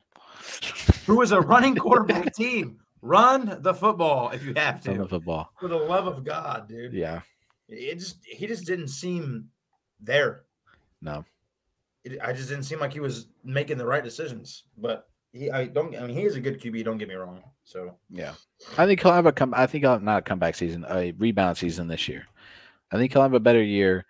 who 1.05 1.17
was 1.17 1.31
a 1.31 1.39
running 1.41 1.75
quarterback 1.75 2.33
team. 2.35 2.79
Run 3.01 3.57
the 3.61 3.73
football 3.73 4.29
if 4.29 4.43
you 4.43 4.53
have 4.57 4.81
to. 4.81 5.01
of 5.01 5.09
football. 5.09 5.49
For 5.59 5.67
the 5.69 5.77
love 5.77 6.05
of 6.05 6.23
God, 6.23 6.67
dude. 6.67 6.93
Yeah. 6.93 7.21
It 7.71 7.99
just 7.99 8.17
he 8.23 8.47
just 8.47 8.65
didn't 8.65 8.89
seem 8.89 9.49
there. 9.99 10.43
No. 11.01 11.25
It, 12.03 12.19
I 12.21 12.33
just 12.33 12.49
didn't 12.49 12.63
seem 12.63 12.79
like 12.79 12.93
he 12.93 12.99
was 12.99 13.27
making 13.43 13.77
the 13.77 13.85
right 13.85 14.03
decisions. 14.03 14.63
But 14.77 15.07
he, 15.33 15.49
I 15.49 15.65
don't. 15.65 15.95
I 15.95 16.05
mean, 16.07 16.15
he 16.15 16.23
is 16.23 16.35
a 16.35 16.41
good 16.41 16.59
QB. 16.61 16.83
Don't 16.83 16.97
get 16.97 17.07
me 17.07 17.15
wrong. 17.15 17.41
So 17.63 17.95
Yeah. 18.09 18.33
I 18.77 18.85
think 18.85 19.01
he'll 19.01 19.13
have 19.13 19.25
a 19.25 19.31
come 19.31 19.53
I 19.55 19.67
think 19.67 19.83
he'll 19.83 19.93
have 19.93 20.03
not 20.03 20.19
a 20.19 20.21
comeback 20.21 20.55
season, 20.55 20.85
a 20.89 21.11
rebound 21.13 21.57
season 21.57 21.87
this 21.87 22.07
year. 22.07 22.27
I 22.91 22.97
think 22.97 23.13
he'll 23.13 23.21
have 23.21 23.33
a 23.33 23.39
better 23.39 23.63
year 23.63 24.05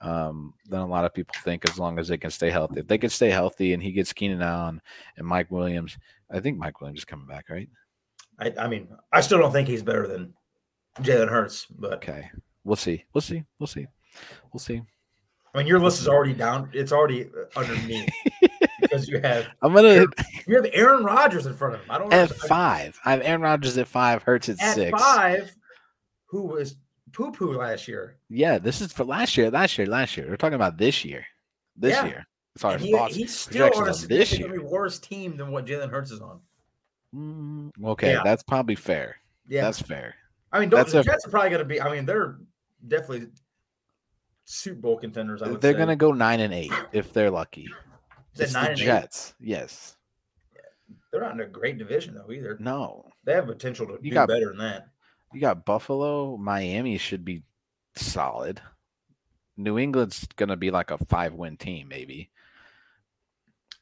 um, 0.00 0.54
than 0.68 0.80
a 0.80 0.86
lot 0.86 1.04
of 1.04 1.14
people 1.14 1.34
think 1.44 1.68
as 1.68 1.78
long 1.78 1.98
as 1.98 2.08
they 2.08 2.18
can 2.18 2.30
stay 2.30 2.50
healthy. 2.50 2.80
If 2.80 2.88
they 2.88 2.98
can 2.98 3.10
stay 3.10 3.30
healthy 3.30 3.72
and 3.72 3.82
he 3.82 3.92
gets 3.92 4.12
Keenan 4.12 4.42
Allen 4.42 4.82
and 5.16 5.26
Mike 5.26 5.50
Williams, 5.50 5.96
I 6.30 6.40
think 6.40 6.58
Mike 6.58 6.80
Williams 6.80 7.00
is 7.00 7.04
coming 7.04 7.26
back, 7.26 7.48
right? 7.48 7.68
I, 8.38 8.52
I 8.58 8.68
mean, 8.68 8.88
I 9.12 9.20
still 9.20 9.38
don't 9.38 9.52
think 9.52 9.68
he's 9.68 9.82
better 9.82 10.08
than 10.08 10.34
Jalen 11.00 11.28
Hurts. 11.28 11.66
But 11.66 11.94
Okay. 11.94 12.30
We'll 12.64 12.76
see. 12.76 13.04
We'll 13.12 13.20
see. 13.22 13.44
We'll 13.58 13.66
see. 13.66 13.86
We'll 14.52 14.60
see. 14.60 14.82
I 15.54 15.58
mean, 15.58 15.66
your 15.66 15.78
list 15.78 16.00
is 16.00 16.08
already 16.08 16.32
down. 16.34 16.68
It's 16.72 16.90
already 16.92 17.26
uh, 17.26 17.58
underneath 17.58 18.08
because 18.80 19.06
you 19.08 19.20
have 19.20 19.46
I'm 19.62 19.72
gonna 19.72 20.06
you 20.46 20.56
have 20.56 20.66
Aaron 20.72 21.04
Rodgers 21.04 21.46
in 21.46 21.54
front 21.54 21.74
of 21.74 21.80
him. 21.82 21.90
I 21.90 21.98
don't 21.98 22.08
know. 22.10 22.16
at 22.16 22.30
five. 22.32 22.98
I 23.04 23.12
have 23.12 23.20
Aaron 23.22 23.40
Rodgers 23.42 23.78
at 23.78 23.86
five, 23.86 24.22
Hurts 24.22 24.48
at, 24.48 24.60
At 24.60 24.74
six. 24.74 25.00
five, 25.00 25.54
who 26.26 26.42
was 26.42 26.76
poo 27.12 27.30
poo 27.30 27.52
last 27.52 27.86
year? 27.86 28.16
Yeah, 28.28 28.58
this 28.58 28.80
is 28.80 28.92
for 28.92 29.04
last 29.04 29.36
year. 29.36 29.50
Last 29.50 29.78
year, 29.78 29.86
last 29.86 30.16
year. 30.16 30.26
We're 30.28 30.36
talking 30.36 30.54
about 30.56 30.76
this 30.76 31.04
year. 31.04 31.24
This 31.76 31.92
Yeah. 31.94 32.06
year. 32.06 32.26
As 32.56 32.62
far 32.62 32.72
And 32.72 32.80
as 32.80 32.86
he- 32.86 32.92
thoughts, 32.92 33.14
he's 33.14 33.36
still 33.36 33.62
on 33.64 33.68
a 33.68 33.72
projections 33.74 34.02
on 34.04 34.08
this 34.18 34.28
significantly 34.30 34.58
worse 34.70 34.98
team 34.98 35.36
than 35.36 35.50
what 35.52 35.66
Jalen 35.66 35.90
Hurts 35.90 36.10
is 36.12 36.20
on. 36.20 36.40
Mm, 37.14 37.70
okay, 37.90 38.12
Yeah. 38.12 38.22
that's 38.24 38.42
probably 38.42 38.74
fair. 38.74 39.16
Yeah, 39.48 39.62
That's 39.62 39.80
fair. 39.80 40.14
I 40.52 40.60
mean, 40.60 40.68
don't, 40.68 40.88
the 40.88 41.00
a- 41.00 41.04
Jets 41.04 41.26
are 41.26 41.30
probably 41.30 41.50
going 41.50 41.60
to 41.60 41.64
be. 41.64 41.80
I 41.80 41.92
mean, 41.92 42.06
they're 42.06 42.38
definitely 42.86 43.28
Super 44.44 44.80
Bowl 44.80 44.98
contenders. 44.98 45.42
I 45.42 45.48
would 45.48 45.60
They're 45.60 45.72
say. 45.72 45.78
gonna 45.78 45.96
go 45.96 46.12
nine 46.12 46.40
and 46.40 46.52
eight 46.54 46.72
if 46.92 47.12
they're 47.12 47.30
lucky. 47.30 47.68
Is 48.34 48.40
It's 48.40 48.52
the 48.52 48.58
and 48.60 48.68
eight? 48.70 48.76
Jets. 48.84 49.34
Yes. 49.40 49.96
They're 51.10 51.20
not 51.20 51.32
in 51.34 51.40
a 51.40 51.46
great 51.46 51.78
division 51.78 52.14
though 52.14 52.32
either. 52.32 52.56
No. 52.60 53.06
They 53.24 53.32
have 53.34 53.46
potential 53.46 53.86
to 53.86 53.94
You 54.02 54.10
do 54.10 54.14
got- 54.14 54.28
better 54.28 54.48
than 54.48 54.58
that. 54.58 54.88
You 55.32 55.40
got 55.40 55.64
Buffalo. 55.64 56.36
Miami 56.36 56.98
should 56.98 57.24
be 57.24 57.42
solid. 57.96 58.60
New 59.56 59.78
England's 59.78 60.26
gonna 60.36 60.56
be 60.56 60.70
like 60.70 60.90
a 60.90 60.98
five 61.06 61.34
win 61.34 61.56
team, 61.56 61.88
maybe. 61.88 62.30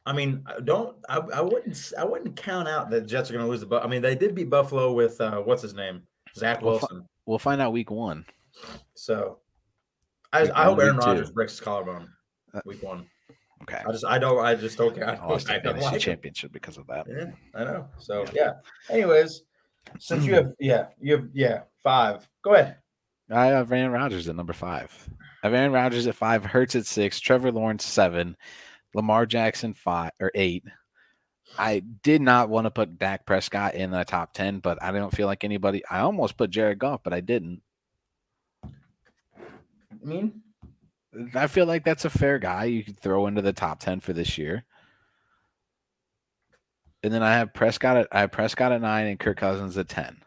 I 0.05 0.13
mean, 0.13 0.43
I 0.47 0.61
don't 0.61 0.97
I, 1.09 1.19
I 1.19 1.41
wouldn't 1.41 1.93
I 1.99 2.05
wouldn't 2.05 2.37
count 2.37 2.69
out 2.69 2.91
that 2.91 3.07
Jets 3.07 3.31
are 3.31 3.35
going 3.35 3.45
to 3.45 3.51
lose 3.51 3.61
the. 3.61 3.77
I 3.81 3.87
mean, 3.87 4.03
they 4.03 4.15
did 4.17 4.35
beat 4.35 4.51
Buffalo 4.51 4.93
with 4.93 5.21
uh, 5.21 5.41
what's 5.41 5.63
his 5.63 5.75
name, 5.75 6.03
Zach 6.35 6.61
Well, 6.61 6.79
fi- 6.79 6.87
Wilson. 6.91 7.09
We'll 7.25 7.39
find 7.39 7.61
out 7.61 7.73
week 7.73 7.91
one. 7.91 8.25
So, 8.95 9.39
I, 10.33 10.51
I 10.55 10.65
hope 10.65 10.79
Aaron 10.81 10.97
Rodgers 10.97 11.31
breaks 11.31 11.53
his 11.53 11.61
collarbone 11.61 12.09
Uh, 12.55 12.61
week 12.65 12.83
one. 12.83 13.07
Okay. 13.63 13.81
I 13.87 13.93
just 13.93 14.05
I 14.05 14.19
don't 14.19 14.45
I 14.45 14.55
just 14.55 14.77
don't 14.77 14.95
care. 14.95 15.09
I 15.09 15.27
lost 15.27 15.49
I 15.51 15.59
the 15.59 15.73
don't 15.73 15.81
like 15.81 16.01
championship 16.01 16.53
because 16.53 16.79
of 16.79 16.87
that. 16.89 17.07
Yeah, 17.09 17.31
I 17.55 17.65
know. 17.65 17.89
So 17.99 18.25
yeah. 18.35 18.55
Anyways, 18.91 19.43
since 19.99 20.25
you 20.25 20.35
have 20.35 20.53
yeah 20.59 20.87
you 21.01 21.13
have 21.17 21.29
yeah 21.33 21.61
five. 21.83 22.29
Go 22.43 22.55
ahead. 22.55 22.77
I 23.31 23.47
have 23.47 23.71
Aaron 23.73 23.93
Rodgers 23.93 24.29
at 24.29 24.37
number 24.37 24.53
five. 24.53 24.91
I 25.43 25.47
have 25.47 25.55
Aaron 25.55 25.73
Rodgers 25.73 26.07
at 26.07 26.17
five, 26.17 26.45
Hurts 26.45 26.75
at 26.75 26.87
six, 26.87 27.21
Trevor 27.21 27.53
Lawrence 27.53 27.85
seven, 27.85 28.37
Lamar 28.95 29.27
Jackson 29.27 29.75
five 29.75 30.11
or 30.21 30.31
eight. 30.35 30.65
I 31.59 31.81
did 32.03 32.21
not 32.23 32.49
want 32.49 32.65
to 32.67 32.71
put 32.71 32.99
Dak 32.99 33.27
Prescott 33.27 33.75
in 33.75 33.91
the 33.91 34.05
top 34.05 34.33
ten, 34.33 34.59
but 34.59 34.83
I 34.83 34.91
don't 34.91 35.15
feel 35.15 35.27
like 35.27 35.45
anybody. 35.45 35.83
I 35.89 36.01
almost 36.01 36.37
put 36.37 36.51
Jared 36.51 36.79
Goff, 36.79 37.03
but 37.05 37.13
I 37.13 37.21
didn't. 37.21 37.63
I 40.03 40.07
mean, 40.07 40.43
I 41.35 41.47
feel 41.47 41.67
like 41.67 41.85
that's 41.85 42.05
a 42.05 42.11
fair 42.11 42.39
guy 42.39 42.65
you 42.65 42.85
could 42.85 42.99
throw 42.99 43.27
into 43.27 43.43
the 43.43 43.53
top 43.53 43.81
ten 43.81 44.01
for 44.01 44.13
this 44.13 44.39
year. 44.39 44.65
And 47.03 47.13
then 47.13 47.23
I 47.23 47.35
have 47.35 47.53
Prescott 47.53 47.97
at 47.97 48.09
I 48.13 48.21
have 48.21 48.33
Prescott 48.33 48.73
at 48.73 48.81
nine 48.81 49.07
and 49.07 49.19
Kirk 49.19 49.37
Cousins 49.37 49.77
at 49.77 49.89
ten. 49.89 50.23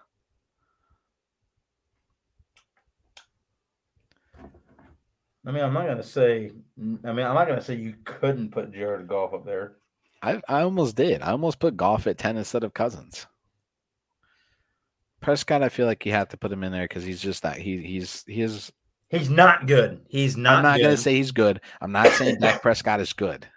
I 5.47 5.51
mean, 5.51 5.63
I'm 5.63 5.73
not 5.73 5.85
gonna 5.87 6.03
say. 6.03 6.51
I 6.79 6.81
mean, 6.81 7.25
I'm 7.25 7.35
not 7.35 7.47
gonna 7.47 7.61
say 7.61 7.75
you 7.75 7.95
couldn't 8.03 8.51
put 8.51 8.73
Jared 8.73 9.07
Goff 9.07 9.33
up 9.33 9.45
there. 9.45 9.73
I 10.21 10.41
I 10.47 10.61
almost 10.61 10.95
did. 10.95 11.21
I 11.21 11.31
almost 11.31 11.59
put 11.59 11.77
Goff 11.77 12.07
at 12.07 12.17
ten 12.17 12.37
instead 12.37 12.63
of 12.63 12.73
Cousins. 12.73 13.27
Prescott, 15.21 15.63
I 15.63 15.69
feel 15.69 15.85
like 15.85 16.05
you 16.05 16.11
have 16.11 16.29
to 16.29 16.37
put 16.37 16.51
him 16.51 16.63
in 16.63 16.71
there 16.71 16.87
because 16.87 17.03
he's 17.03 17.21
just 17.21 17.43
that 17.43 17.57
he 17.57 17.77
he's 17.77 18.23
he 18.27 18.41
is. 18.41 18.71
He's 19.17 19.29
not 19.29 19.67
good. 19.67 20.01
He's 20.07 20.37
not. 20.37 20.57
I'm 20.57 20.63
not 20.63 20.79
gonna 20.79 20.97
say 20.97 21.15
he's 21.15 21.31
good. 21.31 21.61
I'm 21.81 21.91
not 21.91 22.09
saying 22.11 22.39
Dak 22.39 22.61
Prescott 22.61 22.99
is 22.99 23.13
good. 23.13 23.47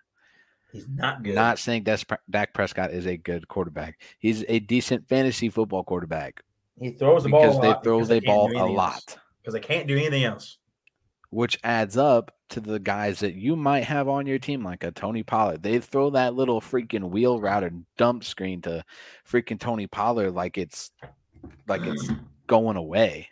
he's 0.73 0.87
not 0.89 1.23
good. 1.23 1.35
Not 1.35 1.59
saying 1.59 1.85
Des- 1.85 1.99
Dak 2.31 2.55
Prescott 2.55 2.91
is 2.93 3.07
a 3.07 3.17
good 3.17 3.49
quarterback. 3.49 4.01
He's 4.19 4.45
a 4.49 4.59
decent 4.61 5.09
fantasy 5.09 5.49
football 5.49 5.85
quarterback 5.85 6.43
he 6.81 6.91
throws 6.93 7.25
the 7.25 7.29
ball 7.29 7.43
because 7.43 7.59
a 7.59 7.61
they 7.61 7.69
lot 7.69 7.85
throw 7.85 7.99
because 7.99 8.09
the 8.09 8.21
ball 8.21 8.53
a 8.57 8.67
lot. 8.71 9.19
because 9.43 9.55
they 9.55 9.61
can't 9.61 9.87
do 9.89 9.97
anything 9.97 10.25
else. 10.25 10.59
which 11.31 11.59
adds 11.65 11.97
up 11.97 12.35
to 12.51 12.61
the 12.61 12.79
guys 12.79 13.19
that 13.21 13.35
you 13.35 13.57
might 13.57 13.85
have 13.85 14.09
on 14.09 14.27
your 14.27 14.39
team, 14.39 14.63
like 14.65 14.83
a 14.85 14.91
Tony 14.91 15.23
Pollard. 15.23 15.63
They 15.63 15.79
throw 15.81 16.11
that 16.11 16.35
little 16.35 16.61
freaking 16.61 17.11
wheel 17.11 17.41
route 17.41 17.65
and 17.65 17.85
dump 17.97 18.25
screen 18.25 18.63
to 18.63 18.85
freaking 19.29 19.59
Tony 19.61 19.87
Pollard 19.87 20.31
like 20.33 20.57
it's 20.57 20.91
like 21.67 21.83
it's 21.85 22.09
going 22.47 22.77
away. 22.77 23.29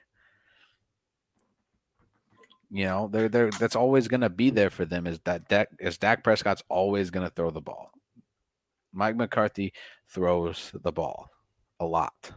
You 2.76 2.84
know, 2.84 3.08
they're 3.10 3.28
they're 3.30 3.50
that's 3.50 3.74
always 3.74 4.06
gonna 4.06 4.28
be 4.28 4.50
there 4.50 4.68
for 4.68 4.84
them 4.84 5.06
is 5.06 5.18
that 5.24 5.48
Dak 5.48 5.68
is 5.80 5.96
Dak 5.96 6.22
Prescott's 6.22 6.62
always 6.68 7.10
gonna 7.10 7.30
throw 7.30 7.50
the 7.50 7.60
ball. 7.60 7.90
Mike 8.92 9.16
McCarthy 9.16 9.72
throws 10.08 10.72
the 10.82 10.92
ball 10.92 11.30
a 11.80 11.86
lot. 11.86 12.32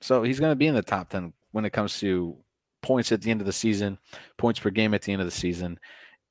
So 0.00 0.22
he's 0.22 0.38
going 0.38 0.52
to 0.52 0.56
be 0.56 0.68
in 0.68 0.74
the 0.74 0.82
top 0.82 1.08
10 1.08 1.32
when 1.50 1.64
it 1.64 1.72
comes 1.72 1.98
to 1.98 2.36
points 2.80 3.10
at 3.10 3.22
the 3.22 3.30
end 3.30 3.40
of 3.40 3.46
the 3.46 3.52
season, 3.52 3.98
points 4.36 4.60
per 4.60 4.70
game 4.70 4.94
at 4.94 5.02
the 5.02 5.12
end 5.12 5.20
of 5.20 5.26
the 5.26 5.32
season, 5.32 5.80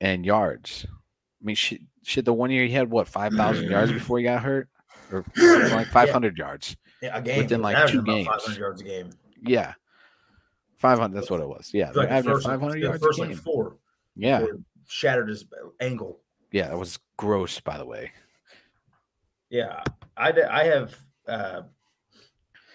and 0.00 0.24
yards. 0.24 0.86
I 0.88 1.44
mean, 1.44 1.56
shit, 1.56 1.82
shit 2.02 2.24
the 2.24 2.32
one 2.32 2.50
year 2.50 2.64
he 2.64 2.72
had 2.72 2.90
what, 2.90 3.06
5,000 3.06 3.64
yards 3.70 3.92
before 3.92 4.18
he 4.18 4.24
got 4.24 4.42
hurt? 4.42 4.68
Or 5.12 5.24
like 5.36 5.88
500 5.88 6.38
yards. 6.38 6.76
Yeah, 7.02 7.18
a 7.18 7.20
game 7.20 7.38
Within, 7.42 7.60
like, 7.60 7.86
two 7.88 8.02
games. 8.02 8.26
500 8.26 8.58
yards 8.58 8.80
a 8.80 8.84
game. 8.84 9.10
Yeah. 9.42 9.74
500, 10.86 11.16
that's 11.16 11.30
what 11.30 11.40
it 11.40 11.48
was. 11.48 11.70
Yeah. 11.72 11.86
Like 11.86 11.94
they're 11.94 12.06
the 12.06 12.12
averaging 12.12 12.34
first, 12.34 12.46
500 12.46 12.82
yards 12.82 13.02
first 13.02 13.18
like 13.18 13.36
four. 13.36 13.76
Yeah. 14.14 14.46
Shattered 14.88 15.28
his 15.28 15.44
ankle. 15.80 16.20
Yeah. 16.52 16.68
That 16.68 16.78
was 16.78 16.98
gross, 17.16 17.60
by 17.60 17.78
the 17.78 17.86
way. 17.86 18.12
Yeah, 19.50 19.82
I, 20.16 20.32
I 20.50 20.64
have 20.64 20.96
uh, 21.28 21.62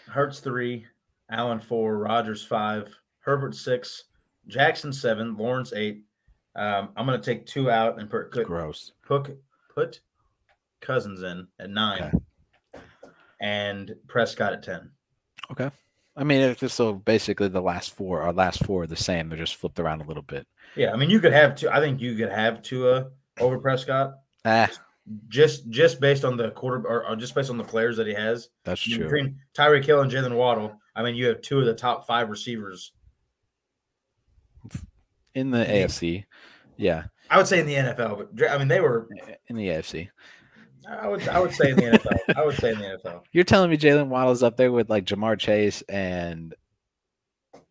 Hurts 0.08 0.40
three, 0.40 0.86
Allen 1.30 1.60
four, 1.60 1.98
Rodgers 1.98 2.46
five, 2.46 2.88
Herbert 3.20 3.56
six, 3.56 4.06
Jackson 4.48 4.94
seven, 4.94 5.36
Lawrence 5.36 5.74
eight. 5.74 6.04
Um, 6.56 6.90
I'm 6.96 7.06
gonna 7.06 7.22
take 7.22 7.46
Tua 7.46 7.72
out 7.72 8.00
and 8.00 8.10
put 8.10 8.32
put 8.32 8.46
Gross. 8.48 8.94
put, 9.06 9.38
put 9.74 10.00
Cousins 10.80 11.24
in 11.24 11.48
at 11.60 11.70
nine, 11.70 12.12
and 13.42 13.94
Prescott 14.08 14.54
at 14.54 14.64
ten. 14.64 14.90
Okay. 15.52 15.70
I 16.16 16.24
mean, 16.24 16.42
it's 16.42 16.60
just 16.60 16.76
so 16.76 16.94
basically 16.94 17.48
the 17.48 17.62
last 17.62 17.96
four, 17.96 18.22
our 18.22 18.34
last 18.34 18.66
four 18.66 18.84
are 18.84 18.88
the 18.88 18.96
same. 18.96 19.30
They're 19.30 19.38
just 19.38 19.56
flipped 19.56 19.80
around 19.80 20.02
a 20.02 20.06
little 20.06 20.24
bit. 20.24 20.46
Yeah, 20.76 20.92
I 20.92 20.98
mean 20.98 21.10
you 21.10 21.20
could 21.20 21.34
have 21.34 21.56
two. 21.56 21.70
I 21.70 21.80
think 21.80 22.02
you 22.02 22.16
could 22.16 22.30
have 22.30 22.62
Tua 22.62 23.08
over 23.40 23.58
Prescott 23.60 24.16
Ah, 24.46 24.70
just 25.28 25.70
just 25.70 26.00
based 26.00 26.26
on 26.26 26.38
the 26.38 26.52
quarter 26.52 26.88
or, 26.88 27.08
or 27.08 27.16
just 27.16 27.36
based 27.36 27.50
on 27.50 27.58
the 27.58 27.64
players 27.64 27.98
that 27.98 28.08
he 28.08 28.14
has. 28.14 28.50
that's 28.64 28.82
true. 28.82 29.04
Between 29.04 29.38
Tyreek 29.54 29.86
Hill 29.86 30.02
and 30.02 30.12
Jaylen 30.12 30.36
Waddle, 30.36 30.74
I 30.96 31.04
mean 31.04 31.16
you 31.16 31.28
have 31.28 31.42
two 31.42 31.60
of 31.60 31.66
the 31.66 31.74
top 31.74 32.08
five 32.08 32.30
receivers. 32.30 32.92
In 35.34 35.52
the 35.52 35.64
AFC. 35.64 36.26
Yeah. 36.78 37.06
I 37.30 37.38
would 37.38 37.48
say 37.48 37.60
in 37.60 37.66
the 37.66 37.76
NFL, 37.76 38.28
but 38.34 38.50
I 38.50 38.58
mean 38.58 38.68
they 38.68 38.82
were. 38.82 39.08
In 39.48 39.56
the 39.56 39.68
AFC. 39.68 40.10
I 40.90 41.08
would 41.08 41.28
I 41.28 41.40
would 41.40 41.54
say 41.54 41.70
in 41.72 41.76
the 41.76 41.84
NFL. 41.84 42.36
I 42.36 42.46
would 42.46 42.56
say 42.58 42.72
in 42.72 42.80
the 42.80 43.00
NFL. 43.04 43.22
You're 43.32 43.44
telling 43.44 43.70
me 43.70 43.78
Jaylen 43.78 44.08
Waddle's 44.08 44.44
up 44.44 44.58
there 44.58 44.72
with 44.72 44.90
like 44.90 45.06
Ja'Marr 45.06 45.38
Chase 45.40 45.82
and 45.90 46.54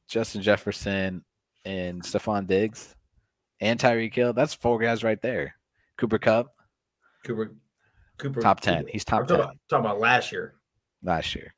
Justin 0.08 0.42
Jefferson 0.42 1.24
and 1.64 2.02
Stefon 2.02 2.46
Diggs 2.46 2.94
and 3.60 3.78
Tyreek 3.80 4.14
Hill? 4.14 4.32
That's 4.32 4.54
four 4.54 4.78
guys 4.78 5.02
right 5.04 5.20
there. 5.20 5.54
Cooper 5.96 6.18
Kupp, 6.18 6.46
Cooper 7.26 7.54
Cooper 8.18 8.40
top 8.40 8.60
10. 8.60 8.78
Cooper- 8.80 8.90
He's 8.92 9.04
I'm 9.08 9.18
top 9.18 9.28
talking 9.28 9.36
10 9.36 9.40
about, 9.44 9.56
talking 9.68 9.84
about 9.86 10.00
last 10.00 10.32
year. 10.32 10.54
last 11.02 11.34
year. 11.34 11.54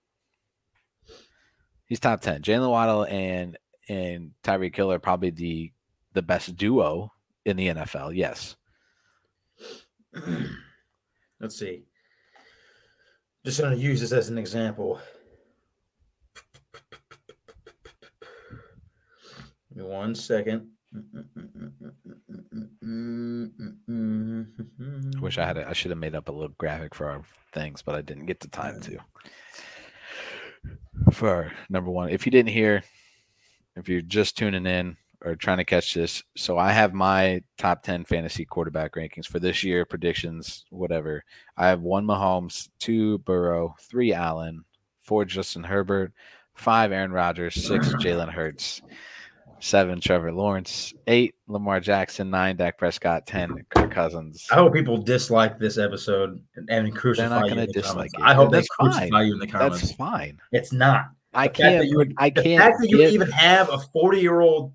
He's 1.87 2.01
top 2.01 2.21
10. 2.23 2.43
Jaylen 2.43 2.71
Waddle 2.71 3.05
and 3.05 3.59
and 3.89 4.31
Tyreek 4.43 4.75
Hill 4.75 4.91
are 4.91 4.99
probably 4.99 5.31
the 5.31 5.73
the 6.15 6.23
best 6.23 6.57
duo 6.57 7.13
in 7.45 7.57
the 7.57 7.69
NFL. 7.69 8.15
Yes. 8.17 8.57
Let's 11.43 11.59
see. 11.59 11.83
Just 13.45 13.61
going 13.61 13.77
to 13.77 13.83
use 13.83 14.01
this 14.01 14.13
as 14.13 14.29
an 14.29 14.39
example. 14.39 15.01
One 19.75 20.15
second. 20.15 20.69
I 20.95 21.01
wish 25.21 25.39
I 25.39 25.45
had 25.45 25.57
it. 25.57 25.67
I 25.67 25.73
should 25.73 25.91
have 25.91 25.99
made 25.99 26.15
up 26.15 26.29
a 26.29 26.33
little 26.33 26.55
graphic 26.59 26.95
for 26.95 27.11
our 27.11 27.25
things, 27.53 27.83
but 27.83 27.97
I 27.97 28.03
didn't 28.03 28.27
get 28.27 28.39
the 28.39 28.47
time 28.47 28.81
to. 28.83 28.99
For 31.11 31.51
number 31.69 31.91
one, 31.91 32.11
if 32.11 32.25
you 32.25 32.31
didn't 32.31 32.51
hear, 32.51 32.85
if 33.75 33.89
you're 33.89 34.01
just 34.01 34.39
tuning 34.39 34.67
in 34.67 34.97
or 35.25 35.37
trying 35.37 35.59
to 35.59 35.65
catch 35.65 35.95
this, 35.95 36.23
so 36.37 36.59
I 36.59 36.73
have 36.73 36.93
my 36.93 37.43
top 37.59 37.83
10 37.83 38.05
fantasy 38.05 38.45
quarterback 38.45 38.95
rankings 38.95 39.27
for 39.27 39.39
this 39.39 39.63
year, 39.63 39.85
predictions, 39.85 40.65
whatever. 40.71 41.25
I 41.57 41.69
have 41.69 41.81
one 41.81 42.05
Mahomes, 42.07 42.69
two 42.79 43.19
Burrow, 43.19 43.75
three 43.81 44.13
Allen, 44.13 44.65
four 45.01 45.25
Justin 45.25 45.63
Herbert, 45.63 46.13
five 46.55 46.93
Aaron 46.93 47.13
Rodgers, 47.13 47.55
six 47.55 47.89
Jalen 47.95 48.31
Hurts, 48.31 48.83
seven 49.61 50.01
Trevor 50.01 50.33
Lawrence, 50.33 50.93
eight 51.07 51.35
Lamar 51.47 51.81
Jackson, 51.81 52.31
nine 52.31 52.57
Dak 52.57 52.79
Prescott, 52.79 53.27
ten 53.27 53.51
mm-hmm. 53.51 53.81
Kirk 53.81 53.91
Cousins. 53.93 54.47
I 54.51 54.57
hope 54.57 54.75
people 54.75 54.99
dislike 54.99 55.59
this 55.59 55.79
episode 55.79 56.43
and, 56.57 56.69
and 56.69 56.95
crucify 56.95 57.45
you. 57.45 57.49
gonna 57.51 57.63
in 57.63 57.67
the 57.69 57.73
dislike 57.73 58.13
comments. 58.13 58.15
it. 58.15 58.23
I 58.23 58.35
hope 58.35 58.51
That's 58.53 58.69
they 58.79 58.85
crucify 58.85 59.09
fine. 59.09 59.27
you 59.27 59.33
in 59.35 59.39
the 59.39 59.47
comments. 59.47 59.81
That's 59.81 59.93
fine. 59.93 60.41
it's 60.53 60.73
not. 60.73 61.07
I 61.35 61.49
The 61.49 61.55
can't. 61.55 61.87
you 61.87 61.97
would- 61.97 62.15
I 62.19 62.31
The 62.31 62.43
can't. 62.43 62.59
The 62.59 62.59
fact 62.59 62.81
that 62.81 62.91
you 62.91 63.03
even 63.03 63.31
have 63.31 63.71
a 63.71 63.79
40 63.79 64.21
year 64.21 64.41
old 64.41 64.73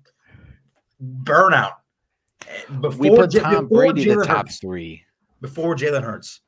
burnout 1.02 1.74
before 2.80 2.98
we 2.98 3.10
put 3.10 3.32
Tom 3.32 3.68
before 3.68 3.92
Brady 3.92 4.10
in 4.10 4.18
the 4.18 4.24
top 4.24 4.46
Hurts, 4.46 4.60
three. 4.60 5.04
before 5.40 5.74
Jalen 5.74 6.02
Hurts, 6.02 6.40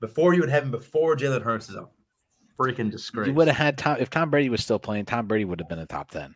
before 0.00 0.34
you 0.34 0.40
would 0.40 0.50
have 0.50 0.64
him 0.64 0.70
before 0.70 1.16
Jalen 1.16 1.42
Hurts 1.42 1.68
is 1.68 1.74
a 1.74 1.86
freaking 2.58 2.90
disgrace. 2.90 3.28
You 3.28 3.34
would 3.34 3.48
have 3.48 3.56
had 3.56 3.78
Tom 3.78 3.96
if 4.00 4.10
Tom 4.10 4.30
Brady 4.30 4.48
was 4.48 4.62
still 4.62 4.78
playing. 4.78 5.04
Tom 5.04 5.26
Brady 5.26 5.44
would 5.44 5.60
have 5.60 5.68
been 5.68 5.78
a 5.78 5.86
top 5.86 6.10
ten. 6.10 6.34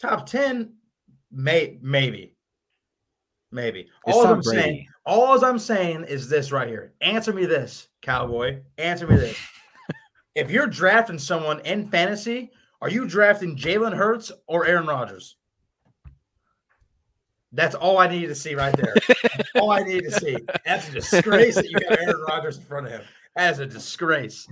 top 0.00 0.26
10, 0.26 0.72
may 1.30 1.78
maybe, 1.82 2.34
maybe. 3.52 3.88
It's 4.06 4.16
All 4.16 4.26
I'm 4.26 4.40
Brady. 4.40 4.60
saying, 4.60 4.86
all 5.04 5.44
I'm 5.44 5.58
saying 5.58 6.04
is 6.04 6.28
this 6.28 6.52
right 6.52 6.68
here. 6.68 6.94
Answer 7.00 7.32
me 7.32 7.46
this, 7.46 7.88
cowboy. 8.02 8.60
Answer 8.78 9.06
me 9.06 9.16
this. 9.16 9.38
if 10.34 10.50
you're 10.50 10.66
drafting 10.66 11.18
someone 11.18 11.60
in 11.60 11.88
fantasy, 11.88 12.50
are 12.80 12.90
you 12.90 13.06
drafting 13.06 13.56
Jalen 13.56 13.96
Hurts 13.96 14.30
or 14.46 14.66
Aaron 14.66 14.86
Rodgers? 14.86 15.36
That's 17.52 17.74
all 17.74 17.98
I 17.98 18.08
needed 18.08 18.28
to 18.28 18.34
see 18.34 18.54
right 18.54 18.76
there. 18.76 18.94
That's 19.22 19.50
all 19.54 19.70
I 19.70 19.80
needed 19.80 20.04
to 20.04 20.20
see. 20.20 20.36
That's 20.64 20.88
a 20.88 20.92
disgrace 20.92 21.54
that 21.54 21.68
you 21.68 21.78
got 21.78 21.98
Aaron 21.98 22.20
Rodgers 22.28 22.58
in 22.58 22.64
front 22.64 22.86
of 22.86 22.92
him. 22.92 23.02
That 23.36 23.52
is 23.52 23.58
a 23.60 23.66
disgrace. 23.66 24.46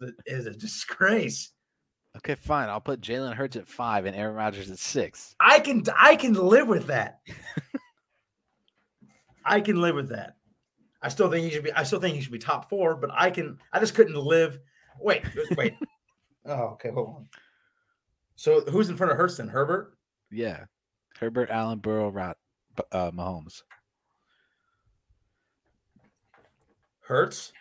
That 0.00 0.14
is 0.26 0.46
a 0.46 0.52
disgrace. 0.52 1.50
Okay, 2.16 2.34
fine. 2.34 2.68
I'll 2.68 2.80
put 2.80 3.00
Jalen 3.00 3.34
Hurts 3.34 3.56
at 3.56 3.68
five 3.68 4.06
and 4.06 4.16
Aaron 4.16 4.34
Rodgers 4.34 4.70
at 4.70 4.78
six. 4.78 5.34
I 5.38 5.60
can 5.60 5.84
I 5.98 6.16
can 6.16 6.34
live 6.34 6.68
with 6.68 6.86
that. 6.86 7.20
I 9.44 9.60
can 9.60 9.80
live 9.80 9.94
with 9.94 10.10
that. 10.10 10.36
I 11.02 11.08
still 11.08 11.30
think 11.30 11.44
he 11.44 11.50
should 11.50 11.64
be. 11.64 11.72
I 11.72 11.84
still 11.84 12.00
think 12.00 12.16
he 12.16 12.20
should 12.22 12.32
be 12.32 12.38
top 12.38 12.68
four, 12.68 12.96
but 12.96 13.10
I 13.12 13.30
can. 13.30 13.58
I 13.72 13.80
just 13.80 13.94
couldn't 13.94 14.16
live. 14.16 14.58
Wait, 15.00 15.22
wait. 15.56 15.74
oh, 16.46 16.62
okay. 16.72 16.90
Hold 16.90 17.08
on. 17.08 17.28
So 18.36 18.62
who's 18.62 18.88
in 18.88 18.96
front 18.96 19.12
of 19.12 19.18
Hurts 19.18 19.36
then? 19.36 19.48
Herbert. 19.48 19.96
Yeah, 20.30 20.64
Herbert, 21.20 21.50
Allen, 21.50 21.78
Burrow, 21.78 22.10
Rod, 22.10 22.36
uh, 22.92 23.10
Mahomes. 23.10 23.62
Hurts. 27.00 27.52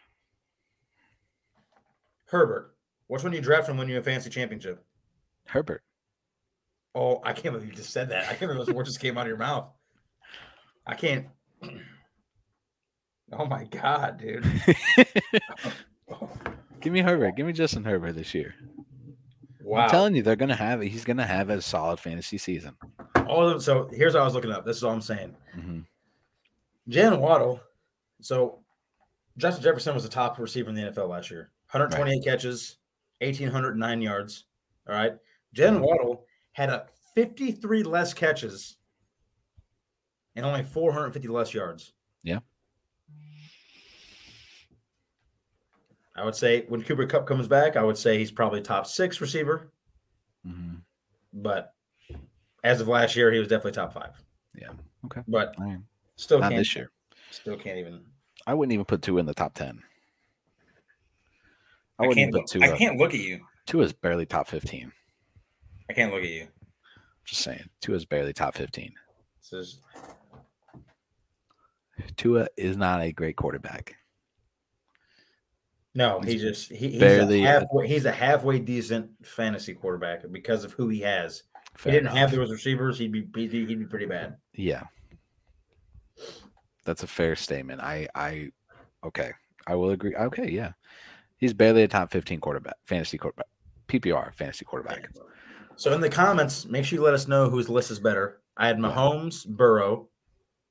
Herbert. 2.26 2.76
Which 3.08 3.24
one 3.24 3.34
you 3.34 3.42
draft 3.42 3.68
from 3.68 3.78
when 3.78 3.88
you 3.88 3.98
a 3.98 4.02
fancy 4.02 4.30
championship? 4.30 4.84
Herbert. 5.46 5.82
Oh, 6.94 7.22
I 7.24 7.34
can't 7.34 7.54
believe 7.54 7.70
you 7.70 7.76
just 7.76 7.92
said 7.92 8.10
that. 8.10 8.24
I 8.24 8.34
can't 8.34 8.52
believe 8.52 8.66
those 8.66 8.76
words 8.76 8.90
just 8.90 9.00
came 9.00 9.18
out 9.18 9.22
of 9.22 9.28
your 9.28 9.38
mouth. 9.38 9.70
I 10.86 10.96
can't. 10.96 11.28
Oh 13.34 13.46
my 13.46 13.66
god, 13.66 14.20
dude. 14.20 14.46
Give 16.80 16.94
me 16.94 17.02
Herbert. 17.02 17.36
Give 17.36 17.46
me 17.46 17.52
Justin 17.52 17.84
Herbert 17.84 18.14
this 18.14 18.34
year. 18.34 18.56
Wow. 19.62 19.82
I'm 19.82 19.90
telling 19.90 20.16
you, 20.16 20.24
they're 20.24 20.38
gonna 20.38 20.56
have. 20.56 20.82
He's 20.82 21.04
gonna 21.04 21.28
have 21.28 21.50
a 21.50 21.62
solid 21.62 22.00
fantasy 22.00 22.38
season. 22.38 22.78
All 23.30 23.46
of 23.46 23.50
them. 23.52 23.60
So 23.60 23.88
here's 23.94 24.14
what 24.14 24.22
I 24.22 24.26
was 24.26 24.34
looking 24.34 24.52
up. 24.52 24.66
This 24.66 24.78
is 24.78 24.84
all 24.84 24.94
I'm 24.94 25.02
saying. 25.02 25.36
hmm 25.54 25.80
Jaylen 26.90 27.20
Waddle. 27.20 27.62
So 28.22 28.60
Justin 29.38 29.64
Jefferson 29.64 29.94
was 29.94 30.04
the 30.04 30.10
top 30.10 30.40
receiver 30.40 30.70
in 30.70 30.76
the 30.76 30.84
NFL 30.84 31.10
last 31.10 31.30
year. 31.30 31.52
128 31.72 32.24
catches, 32.24 32.78
1,809 33.20 34.02
yards. 34.02 34.46
All 34.88 34.96
right. 34.96 35.14
Jalen 35.56 35.80
Mhm. 35.80 35.82
Waddle 35.82 36.26
had 36.54 36.70
a 36.70 36.88
53 37.14 37.84
less 37.84 38.14
catches 38.14 38.78
and 40.36 40.46
only 40.46 40.64
450 40.64 41.28
less 41.28 41.54
yards. 41.54 41.94
Yeah. 42.24 42.40
I 46.16 46.24
would 46.26 46.36
say 46.36 46.66
when 46.68 46.84
Cooper 46.84 47.06
Kupp 47.06 47.28
comes 47.28 47.48
back, 47.48 47.76
I 47.76 47.84
would 47.84 47.98
say 47.98 48.18
he's 48.18 48.32
probably 48.32 48.62
top 48.62 48.88
six 48.88 49.22
receiver. 49.22 49.72
hmm 50.44 50.76
But 51.34 51.74
as 52.68 52.82
of 52.82 52.88
last 52.88 53.16
year, 53.16 53.32
he 53.32 53.40
was 53.40 53.48
definitely 53.48 53.72
top 53.72 53.94
five. 53.94 54.12
Yeah. 54.56 54.70
Okay. 55.06 55.22
But 55.28 55.56
All 55.60 55.66
right. 55.66 55.78
still 56.18 56.40
Not 56.40 56.50
can't 56.52 56.60
this 56.62 56.76
year. 56.76 56.92
Still 57.32 57.58
can't 57.58 57.78
even. 57.78 58.02
I 58.46 58.54
wouldn't 58.54 58.74
even 58.74 58.86
put 58.86 59.02
two 59.02 59.18
in 59.18 59.26
the 59.26 59.34
top 59.34 59.54
ten. 59.54 59.82
I 62.00 62.04
I 62.04 62.08
wouldn't 62.08 62.18
can't. 62.18 62.30
even 62.30 62.42
put 62.42 62.50
two. 62.52 62.64
I 62.64 62.72
up. 62.74 62.78
can't 62.78 62.98
look 62.98 63.14
at 63.14 63.20
you. 63.20 63.40
Tua 63.66 63.84
is 63.84 63.94
barely 63.94 64.26
top 64.26 64.48
fifteen. 64.48 64.92
I 65.90 65.94
can't 65.94 66.12
look 66.14 66.24
at 66.24 66.30
you. 66.30 66.48
Just 67.26 67.42
saying. 67.42 67.64
Tua 67.82 67.96
is 67.96 68.06
barely 68.06 68.34
top 68.34 68.56
fifteen. 68.56 68.94
This 69.42 69.54
is 69.54 69.80
Tua 72.16 72.48
is 72.58 72.78
not 72.78 73.02
a 73.02 73.12
great 73.12 73.36
quarterback. 73.38 73.96
no. 75.96 76.20
He 76.22 76.34
He's 76.34 76.42
just 76.42 76.72
he, 76.72 76.90
he's 76.90 77.00
barely 77.00 77.44
a 77.46 77.62
a- 77.62 77.88
He's 77.88 78.06
a 78.06 78.12
halfway 78.12 78.60
decent 78.60 79.10
fantasy 79.26 79.74
quarterback 79.74 80.24
because 80.32 80.64
of 80.64 80.74
who 80.74 80.90
he 80.90 81.00
has. 81.02 81.44
If 81.78 81.84
Fair 81.84 81.94
he 81.94 82.00
didn't 82.00 82.18
have 82.18 82.32
those 82.32 82.50
receivers, 82.50 82.98
he'd 82.98 83.12
be 83.12 83.48
he'd, 83.48 83.68
be 83.68 83.86
pretty 83.86 84.08
bad. 84.08 84.38
Yeah. 84.56 84.84
That's 86.86 87.04
a 87.04 87.08
fair 87.08 87.36
statement. 87.36 87.82
I 87.82 88.08
I 88.16 88.50
okay. 89.06 89.32
I 89.68 89.76
will 89.76 89.92
agree. 89.92 90.16
Okay, 90.16 90.50
yeah. 90.50 90.72
He's 91.38 91.54
barely 91.54 91.84
a 91.84 91.88
top 91.88 92.10
15 92.10 92.40
quarterback, 92.40 92.78
fantasy 92.86 93.20
quarterback. 93.20 93.46
PPR 93.88 94.34
fantasy 94.34 94.66
quarterback. 94.66 95.10
So 95.76 95.94
in 95.94 96.02
the 96.02 96.10
comments, 96.10 96.66
make 96.66 96.84
sure 96.84 96.98
you 96.98 97.06
let 97.06 97.14
us 97.14 97.28
know 97.28 97.48
whose 97.48 97.70
list 97.70 97.92
is 97.92 98.00
better. 98.00 98.42
I 98.58 98.66
had 98.66 98.80
Mahomes, 98.80 99.48
Burrow, 99.48 100.10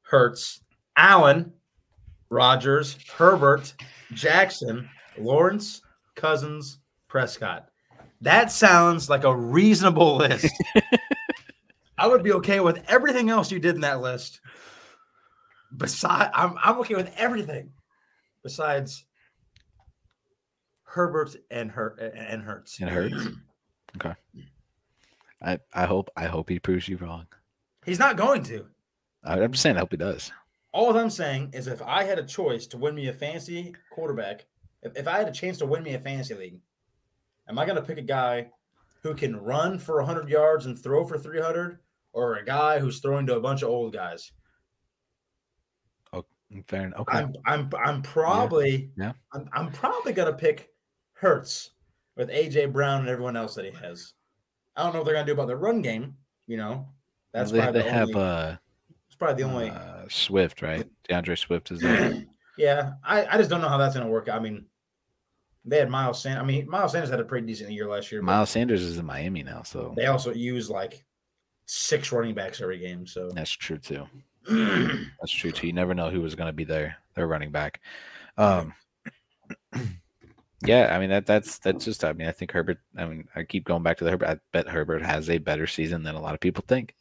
Hurts, 0.03 0.61
Allen, 0.97 1.53
Rodgers, 2.31 2.99
Herbert, 3.17 3.73
Jackson, 4.13 4.89
Lawrence, 5.17 5.83
Cousins, 6.17 6.81
Prescott. 7.07 7.69
That 8.23 8.51
sounds 8.51 9.09
like 9.11 9.25
a 9.25 9.35
reasonable 9.35 10.17
list. 10.17 10.53
I 11.99 12.07
would 12.07 12.23
be 12.23 12.33
okay 12.35 12.61
with 12.61 12.83
everything 12.89 13.31
else 13.31 13.51
you 13.51 13.59
did 13.59 13.75
in 13.75 13.81
that 13.83 14.01
list. 14.01 14.41
Besides, 15.77 16.31
I'm 16.35 16.57
I'm 16.62 16.79
okay 16.81 16.95
with 16.95 17.12
everything 17.17 17.71
besides 18.43 19.05
Herbert 20.85 21.37
and 21.51 21.71
Her 21.71 21.89
and 22.14 22.43
Hurts. 22.43 22.81
And 22.81 22.91
Hurts. 22.91 23.29
Okay. 23.97 24.12
I 25.43 25.59
I 25.73 25.87
hope 25.87 26.11
I 26.19 26.27
hope 26.27 26.51
he 26.51 26.59
proves 26.59 26.87
you 26.87 26.99
wrong. 26.99 27.27
He's 27.87 27.99
not 27.99 28.19
going 28.19 28.43
to. 28.45 28.67
I- 29.25 29.41
I'm 29.41 29.53
just 29.53 29.62
saying 29.62 29.77
I 29.77 29.81
hope 29.81 29.93
he 29.93 29.97
does. 29.97 30.31
All 30.73 30.95
I'm 30.99 31.09
saying 31.09 31.53
is 31.55 31.67
if 31.67 31.81
I 31.81 32.05
had 32.05 32.19
a 32.19 32.23
choice 32.23 32.67
to 32.67 32.77
win 32.77 32.95
me 32.95 33.09
a 33.09 33.14
fantasy 33.14 33.75
quarterback, 33.91 34.45
if, 34.83 34.95
if 34.99 35.09
I 35.09 35.17
had 35.17 35.29
a 35.29 35.33
chance 35.33 35.57
to 35.59 35.67
win 35.67 35.83
me 35.83 35.95
a 35.95 35.99
fantasy 35.99 36.35
league, 36.35 36.61
am 37.49 37.59
I 37.59 37.64
going 37.64 37.76
to 37.76 37.82
pick 37.82 37.99
a 37.99 38.03
guy 38.03 38.51
who 39.03 39.14
can 39.14 39.36
run 39.36 39.78
for 39.78 39.97
100 39.97 40.28
yards 40.28 40.66
and 40.66 40.78
throw 40.78 41.05
for 41.05 41.18
300 41.18 41.78
or 42.12 42.36
a 42.36 42.44
guy 42.44 42.78
who's 42.78 43.01
throwing 43.01 43.26
to 43.26 43.36
a 43.36 43.40
bunch 43.40 43.62
of 43.62 43.68
old 43.68 43.92
guys? 43.92 44.32
Fair 46.66 46.86
enough. 46.86 47.01
Okay. 47.01 47.18
I'm 47.18 47.34
I'm 47.44 47.70
I'm 47.84 48.03
probably 48.03 48.90
Yeah. 48.97 49.12
I'm, 49.32 49.49
I'm 49.53 49.72
probably 49.72 50.12
going 50.12 50.30
to 50.30 50.38
pick 50.38 50.70
Hurts 51.12 51.70
with 52.16 52.30
AJ 52.30 52.72
Brown 52.72 53.01
and 53.01 53.09
everyone 53.09 53.36
else 53.36 53.55
that 53.57 53.64
he 53.64 53.72
has. 53.72 54.12
I 54.76 54.82
don't 54.82 54.92
know 54.92 55.01
what 55.01 55.07
they're 55.07 55.14
going 55.14 55.26
to 55.26 55.30
do 55.30 55.34
about 55.34 55.49
the 55.49 55.57
run 55.57 55.82
game, 55.82 56.14
you 56.47 56.57
know. 56.57 56.88
That's 57.32 57.51
they, 57.51 57.61
probably 57.61 57.80
they 57.80 57.86
the 57.86 57.92
have 57.92 58.09
only, 58.09 58.20
uh, 58.20 58.57
it's 59.07 59.16
probably 59.16 59.42
the 59.42 59.49
only 59.49 59.70
uh 59.70 60.05
Swift, 60.09 60.62
right? 60.62 60.86
D'Andre 61.09 61.34
Swift 61.34 61.70
is 61.70 61.80
there. 61.82 62.24
Yeah, 62.57 62.92
I, 63.05 63.26
I 63.26 63.38
just 63.38 63.51
don't 63.51 63.61
know 63.61 63.68
how 63.68 63.78
that's 63.78 63.94
going 63.94 64.07
to 64.07 64.12
work. 64.12 64.28
I 64.28 64.38
mean, 64.38 64.66
they 65.67 65.79
had 65.79 65.91
Miles 65.91 66.23
Sanders. 66.23 66.43
I 66.43 66.47
mean, 66.47 66.69
Miles 66.71 66.93
Sanders 66.93 67.11
had 67.11 67.21
a 67.21 67.25
pretty 67.25 67.47
decent 67.47 67.71
year 67.73 67.89
last 67.89 68.11
year. 68.12 68.23
Miles 68.23 68.51
Sanders 68.51 68.83
is 68.83 68.99
in 68.99 69.05
Miami 69.05 69.43
now, 69.43 69.62
so 69.62 69.93
They 69.97 70.07
also 70.07 70.33
use 70.33 70.71
like 70.71 71.05
six 71.67 72.12
running 72.12 72.35
backs 72.35 72.61
every 72.61 72.79
game. 72.79 73.07
So 73.07 73.31
that's 73.31 73.51
true 73.51 73.79
too. 73.79 74.07
That's 74.49 75.33
true 75.33 75.51
too. 75.51 75.67
You 75.67 75.73
never 75.73 75.93
know 75.93 76.09
who 76.09 76.21
was 76.21 76.37
going 76.37 76.47
to 76.47 76.53
be 76.53 76.62
there. 76.62 76.99
Their 77.14 77.27
running 77.27 77.51
back. 77.51 77.81
Um, 78.39 78.75
yeah, 80.64 80.95
I 80.95 81.01
mean 81.01 81.11
that 81.11 81.27
that's 81.27 81.59
that's 81.59 81.85
just. 81.85 82.05
I 82.05 82.12
mean, 82.12 82.29
I 82.29 82.31
think 82.33 82.53
Herbert. 82.53 82.79
I 82.97 83.07
mean, 83.07 83.27
I 83.35 83.43
keep 83.43 83.64
going 83.64 83.83
back 83.83 83.99
to 83.99 84.05
the 84.05 84.11
Herbert. 84.11 84.29
I 84.29 84.39
bet 84.53 84.69
Herbert 84.69 85.05
has 85.05 85.29
a 85.31 85.39
better 85.39 85.67
season 85.67 86.05
than 86.05 86.14
a 86.14 86.21
lot 86.21 86.35
of 86.35 86.41
people 86.41 86.64
think. 86.69 86.95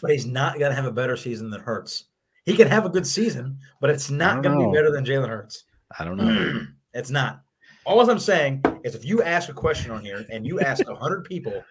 but 0.00 0.12
he's 0.12 0.26
not 0.26 0.60
going 0.60 0.70
to 0.70 0.76
have 0.76 0.86
a 0.86 0.92
better 0.92 1.16
season 1.16 1.50
than 1.50 1.60
Hurts. 1.60 2.04
He 2.44 2.56
can 2.56 2.68
have 2.68 2.86
a 2.86 2.88
good 2.88 3.06
season, 3.06 3.58
but 3.80 3.90
it's 3.90 4.08
not 4.08 4.42
going 4.42 4.56
to 4.58 4.66
be 4.66 4.72
better 4.72 4.92
than 4.92 5.04
Jalen 5.04 5.28
Hurts. 5.28 5.64
I 5.98 6.04
don't 6.04 6.16
know. 6.16 6.66
it's 6.94 7.10
not. 7.10 7.42
All 7.86 8.08
I'm 8.08 8.18
saying 8.18 8.62
is 8.84 8.94
if 8.94 9.04
you 9.04 9.22
ask 9.22 9.48
a 9.48 9.52
question 9.54 9.90
on 9.90 10.04
here 10.04 10.26
and 10.30 10.46
you 10.46 10.60
ask 10.60 10.86
100 10.86 11.24
people, 11.24 11.64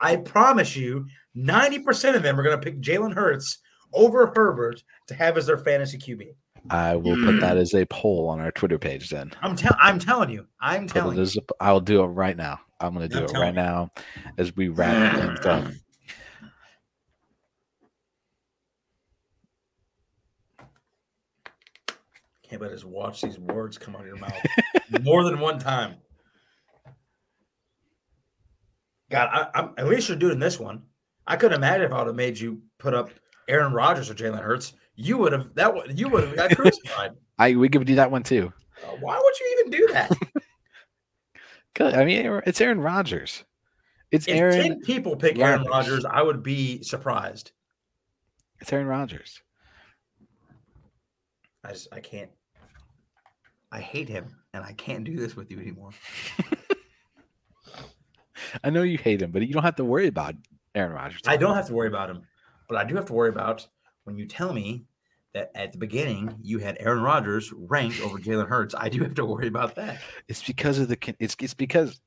I 0.00 0.16
promise 0.16 0.76
you 0.76 1.06
90% 1.36 2.16
of 2.16 2.22
them 2.22 2.38
are 2.38 2.42
going 2.42 2.58
to 2.58 2.62
pick 2.64 2.80
Jalen 2.80 3.14
Hurts 3.14 3.58
over 3.92 4.32
Herbert 4.34 4.82
to 5.08 5.14
have 5.14 5.36
as 5.36 5.46
their 5.46 5.58
fantasy 5.58 5.98
QB. 5.98 6.28
I 6.70 6.94
will 6.96 7.16
put 7.16 7.40
that 7.40 7.56
as 7.56 7.74
a 7.74 7.84
poll 7.86 8.28
on 8.28 8.40
our 8.40 8.52
Twitter 8.52 8.78
page. 8.78 9.10
Then 9.10 9.32
I'm, 9.42 9.56
tell- 9.56 9.76
I'm 9.80 9.98
telling 9.98 10.30
you. 10.30 10.46
I'm 10.60 10.86
Put 10.86 10.94
telling 10.94 11.12
it 11.14 11.16
you. 11.16 11.22
as 11.22 11.36
a- 11.36 11.40
I'll 11.62 11.80
do 11.80 12.02
it 12.02 12.06
right 12.08 12.36
now. 12.36 12.60
I'm 12.80 12.94
going 12.94 13.08
to 13.08 13.12
do 13.14 13.24
I'm 13.24 13.30
it 13.34 13.38
right 13.38 13.46
you. 13.48 13.52
now 13.54 13.90
as 14.38 14.54
we 14.54 14.68
wrap 14.68 15.16
things 15.16 15.44
up. 15.46 15.64
Can't 22.52 22.60
let 22.60 22.72
us 22.72 22.84
watch 22.84 23.22
these 23.22 23.38
words 23.38 23.78
come 23.78 23.96
out 23.96 24.02
of 24.02 24.06
your 24.08 24.18
mouth 24.18 24.36
more 25.00 25.24
than 25.24 25.40
one 25.40 25.58
time. 25.58 25.94
God, 29.10 29.30
I, 29.32 29.58
I'm 29.58 29.70
at 29.78 29.88
least 29.88 30.10
you're 30.10 30.18
doing 30.18 30.38
this 30.38 30.60
one. 30.60 30.82
I 31.26 31.36
couldn't 31.36 31.56
imagine 31.56 31.86
if 31.86 31.92
I 31.92 31.98
would 32.00 32.08
have 32.08 32.14
made 32.16 32.38
you 32.38 32.60
put 32.78 32.92
up 32.92 33.08
Aaron 33.48 33.72
Rodgers 33.72 34.10
or 34.10 34.14
Jalen 34.14 34.42
Hurts. 34.42 34.74
You 34.96 35.16
would 35.16 35.32
have 35.32 35.54
that 35.54 35.74
would 35.74 35.98
you 35.98 36.10
would 36.10 36.24
have 36.24 36.36
got 36.36 36.54
crucified. 36.54 37.12
I 37.38 37.54
we 37.54 37.70
could 37.70 37.86
do 37.86 37.94
that 37.94 38.10
one 38.10 38.22
too. 38.22 38.52
Uh, 38.84 38.96
Why 39.00 39.18
would 39.18 39.40
you 39.40 39.56
even 39.60 39.70
do 39.70 39.88
that? 39.94 40.12
'Cause, 41.74 41.94
I 41.94 42.04
mean, 42.04 42.42
it's 42.44 42.60
Aaron 42.60 42.80
Rodgers. 42.82 43.44
It's 44.10 44.28
If 44.28 44.36
Aaron. 44.36 44.62
ten 44.62 44.80
people 44.82 45.16
pick 45.16 45.38
Aaron 45.38 45.62
Rodgers. 45.62 45.90
Rodgers, 45.90 46.04
I 46.04 46.20
would 46.20 46.42
be 46.42 46.82
surprised. 46.82 47.52
It's 48.60 48.70
Aaron 48.70 48.88
Rodgers. 48.88 49.40
I 51.64 51.70
just 51.72 51.88
I 51.92 52.00
can't. 52.00 52.28
I 53.72 53.80
hate 53.80 54.08
him, 54.08 54.36
and 54.52 54.62
I 54.62 54.72
can't 54.74 55.02
do 55.02 55.16
this 55.16 55.34
with 55.34 55.50
you 55.50 55.58
anymore. 55.58 55.90
I 58.62 58.70
know 58.70 58.82
you 58.82 58.98
hate 58.98 59.22
him, 59.22 59.30
but 59.30 59.42
you 59.46 59.54
don't 59.54 59.62
have 59.62 59.76
to 59.76 59.84
worry 59.84 60.08
about 60.08 60.34
Aaron 60.74 60.92
Rodgers. 60.92 61.22
I 61.26 61.36
don't 61.36 61.54
have 61.56 61.66
to 61.68 61.74
worry 61.74 61.88
about 61.88 62.10
him, 62.10 62.22
but 62.68 62.76
I 62.76 62.84
do 62.84 62.94
have 62.96 63.06
to 63.06 63.12
worry 63.12 63.30
about 63.30 63.66
when 64.04 64.16
you 64.16 64.26
tell 64.26 64.52
me 64.52 64.84
that 65.32 65.50
at 65.54 65.72
the 65.72 65.78
beginning 65.78 66.36
you 66.42 66.58
had 66.58 66.76
Aaron 66.80 67.02
Rodgers 67.02 67.50
ranked 67.56 68.00
over 68.02 68.18
Jalen 68.18 68.46
Hurts. 68.48 68.74
I 68.76 68.88
do 68.90 69.02
have 69.02 69.14
to 69.14 69.24
worry 69.24 69.48
about 69.48 69.74
that. 69.76 69.98
It's 70.28 70.42
because 70.42 70.78
of 70.78 70.88
the. 70.88 70.98
It's 71.18 71.34
it's 71.40 71.54
because 71.54 71.98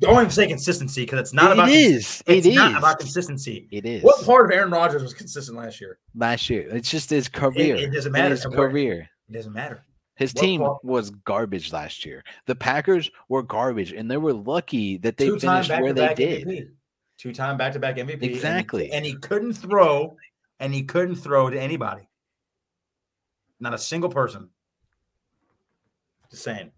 Don't 0.00 0.14
even 0.18 0.30
say 0.30 0.46
consistency 0.46 1.02
because 1.02 1.20
it's 1.20 1.32
not 1.32 1.52
it 1.52 1.54
about. 1.54 1.68
is. 1.70 2.22
It's 2.26 2.46
It 2.46 2.50
is. 2.50 2.54
not 2.56 2.76
about 2.76 2.98
consistency. 2.98 3.68
It 3.70 3.86
is. 3.86 4.02
What 4.02 4.22
part 4.26 4.44
of 4.44 4.52
Aaron 4.52 4.70
Rodgers 4.70 5.02
was 5.02 5.14
consistent 5.14 5.56
last 5.56 5.80
year? 5.80 5.98
last 6.14 6.50
year? 6.50 6.68
It's 6.70 6.90
just 6.90 7.08
his 7.08 7.28
career. 7.28 7.76
it 7.76 7.92
doesn't 7.92 8.12
matter. 8.12 8.30
His 8.34 8.44
career. 8.44 9.08
It 9.30 9.32
doesn't 9.32 9.52
matter. 9.54 9.84
His 10.16 10.32
what 10.34 10.40
team 10.42 10.68
was 10.84 11.10
garbage 11.10 11.72
last 11.72 12.04
year. 12.04 12.22
The 12.46 12.54
Packers 12.54 13.10
were 13.28 13.42
garbage, 13.42 13.92
and 13.92 14.08
they 14.10 14.16
were 14.16 14.32
lucky 14.32 14.96
that 14.98 15.16
they 15.16 15.26
Two-time 15.26 15.64
finished 15.64 15.82
where 15.82 15.92
they 15.92 16.14
did. 16.14 16.46
MVP. 16.46 16.68
Two-time 17.18 17.56
back-to-back 17.56 17.96
MVP. 17.96 18.12
and 18.14 18.22
he- 18.22 18.28
Exactly. 18.34 18.90
And 18.92 19.04
he, 19.04 19.14
couldn't 19.16 19.54
throw, 19.54 20.16
and 20.60 20.72
he 20.72 20.84
couldn't 20.84 21.16
throw 21.16 21.50
to 21.50 21.60
anybody. 21.60 22.08
Not 23.60 23.74
a 23.74 23.78
single 23.78 24.10
person. 24.10 24.50
Just 26.30 26.42
saying. 26.44 26.70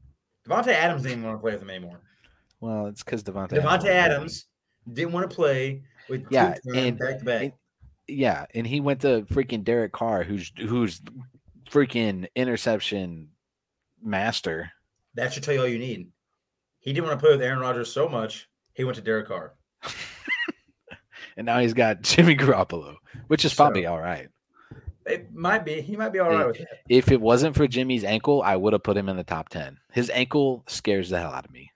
Davante 0.49 0.68
Adams 0.68 1.03
didn't 1.03 1.22
want 1.24 1.37
to 1.37 1.41
play 1.41 1.53
with 1.53 1.62
him 1.62 1.70
anymore. 1.70 2.01
Well, 2.61 2.87
it's 2.87 3.03
because 3.03 3.22
Davante. 3.22 3.51
Davante 3.51 3.87
Adams 3.89 4.47
didn't 4.91 5.12
want 5.12 5.28
to 5.28 5.34
play 5.34 5.82
with 6.09 6.26
Yeah, 6.30 6.55
and- 6.74 6.99
back-to-back. 6.99 7.43
and- 7.43 7.53
Yeah, 8.09 8.47
and 8.55 8.66
he 8.66 8.80
went 8.80 9.01
to 9.01 9.22
freaking 9.22 9.64
Derek 9.64 9.93
Carr, 9.93 10.22
who's 10.22 10.53
who's 10.59 11.01
freaking 11.71 12.27
interception 12.35 13.29
master. 14.03 14.71
that 15.14 15.33
should 15.33 15.43
tell 15.43 15.55
you 15.55 15.61
all 15.61 15.67
you 15.69 15.79
need. 15.79 16.09
He 16.81 16.93
didn't 16.93 17.07
want 17.09 17.19
to 17.19 17.25
play 17.27 17.35
with 17.35 17.43
Aaron 17.43 17.59
Rodgers 17.61 17.93
so 17.93 18.09
much, 18.09 18.49
he 18.75 18.85
went 18.85 18.97
to 18.97 19.03
Derek 19.03 19.29
Carr. 19.29 19.55
And 21.39 21.45
now 21.45 21.59
he's 21.59 21.75
got 21.75 22.01
Jimmy 22.01 22.35
Garoppolo, 22.35 22.97
which 23.27 23.45
is 23.45 23.53
So- 23.53 23.57
probably 23.64 23.85
all 23.85 24.01
right. 24.01 24.29
It 25.05 25.33
might 25.35 25.67
be. 25.67 25.83
He 25.83 25.95
might 25.95 26.09
be 26.09 26.19
all 26.19 26.33
Yeah. 26.33 26.39
right 26.39 26.47
with 26.47 26.59
that. 26.59 26.69
If 26.89 27.12
it 27.12 27.21
wasn't 27.21 27.55
for 27.55 27.69
Jimmy's 27.69 28.05
ankle, 28.05 28.41
I 28.43 28.57
would 28.57 28.73
have 28.73 28.83
put 28.83 28.97
him 28.97 29.09
in 29.11 29.17
the 29.19 29.23
top 29.23 29.51
10. 29.51 29.79
His 29.93 30.09
ankle 30.11 30.64
scares 30.67 31.11
the 31.11 31.19
hell 31.21 31.31
out 31.33 31.45
of 31.45 31.51
me. 31.53 31.71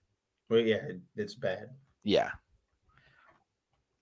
Well, 0.48 0.60
yeah, 0.60 0.76
it- 0.76 1.00
it's 1.14 1.34
bad. 1.34 1.68
Yeah. 2.04 2.30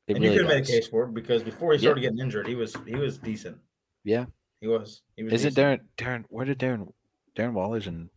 It 0.06 0.14
and 0.16 0.22
really 0.24 0.36
you 0.36 0.42
could 0.42 0.50
have 0.50 0.56
made 0.60 0.68
a 0.68 0.72
case 0.80 0.86
for 0.88 1.04
it 1.06 1.12
because 1.14 1.42
before 1.42 1.72
he 1.72 1.78
Yeah. 1.78 1.88
started 1.88 2.00
getting 2.02 2.20
injured, 2.20 2.46
he 2.46 2.54
was 2.54 2.74
he 2.86 2.94
was 2.94 3.18
decent. 3.18 3.58
Yeah. 4.04 4.26
He 4.60 4.66
was. 4.66 5.02
He 5.16 5.22
was 5.22 5.32
Isn't 5.32 5.54
decent. 5.54 5.88
Darren 5.96 6.06
Darren 6.22 6.24
where 6.28 6.44
did 6.44 6.58
Darren 6.58 6.92
Darren 7.36 7.52
Waller's 7.52 7.86
and 7.86 8.10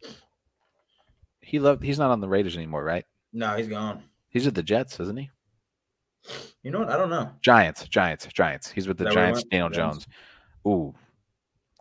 he 1.41 1.59
loved 1.59 1.83
he's 1.83 1.99
not 1.99 2.11
on 2.11 2.21
the 2.21 2.29
Raiders 2.29 2.55
anymore, 2.55 2.83
right? 2.83 3.05
No, 3.33 3.55
he's 3.55 3.67
gone. 3.67 4.03
He's 4.29 4.47
at 4.47 4.55
the 4.55 4.63
Jets, 4.63 4.99
isn't 4.99 5.17
he? 5.17 5.29
You 6.63 6.71
know 6.71 6.79
what? 6.79 6.89
I 6.89 6.97
don't 6.97 7.09
know. 7.09 7.31
Giants, 7.41 7.87
Giants, 7.87 8.27
Giants. 8.27 8.69
He's 8.69 8.87
with 8.87 8.97
the 8.97 9.05
that 9.05 9.13
Giants. 9.13 9.43
Daniel 9.43 9.69
Giants? 9.69 10.05
Jones. 10.05 10.07
Ooh. 10.67 10.93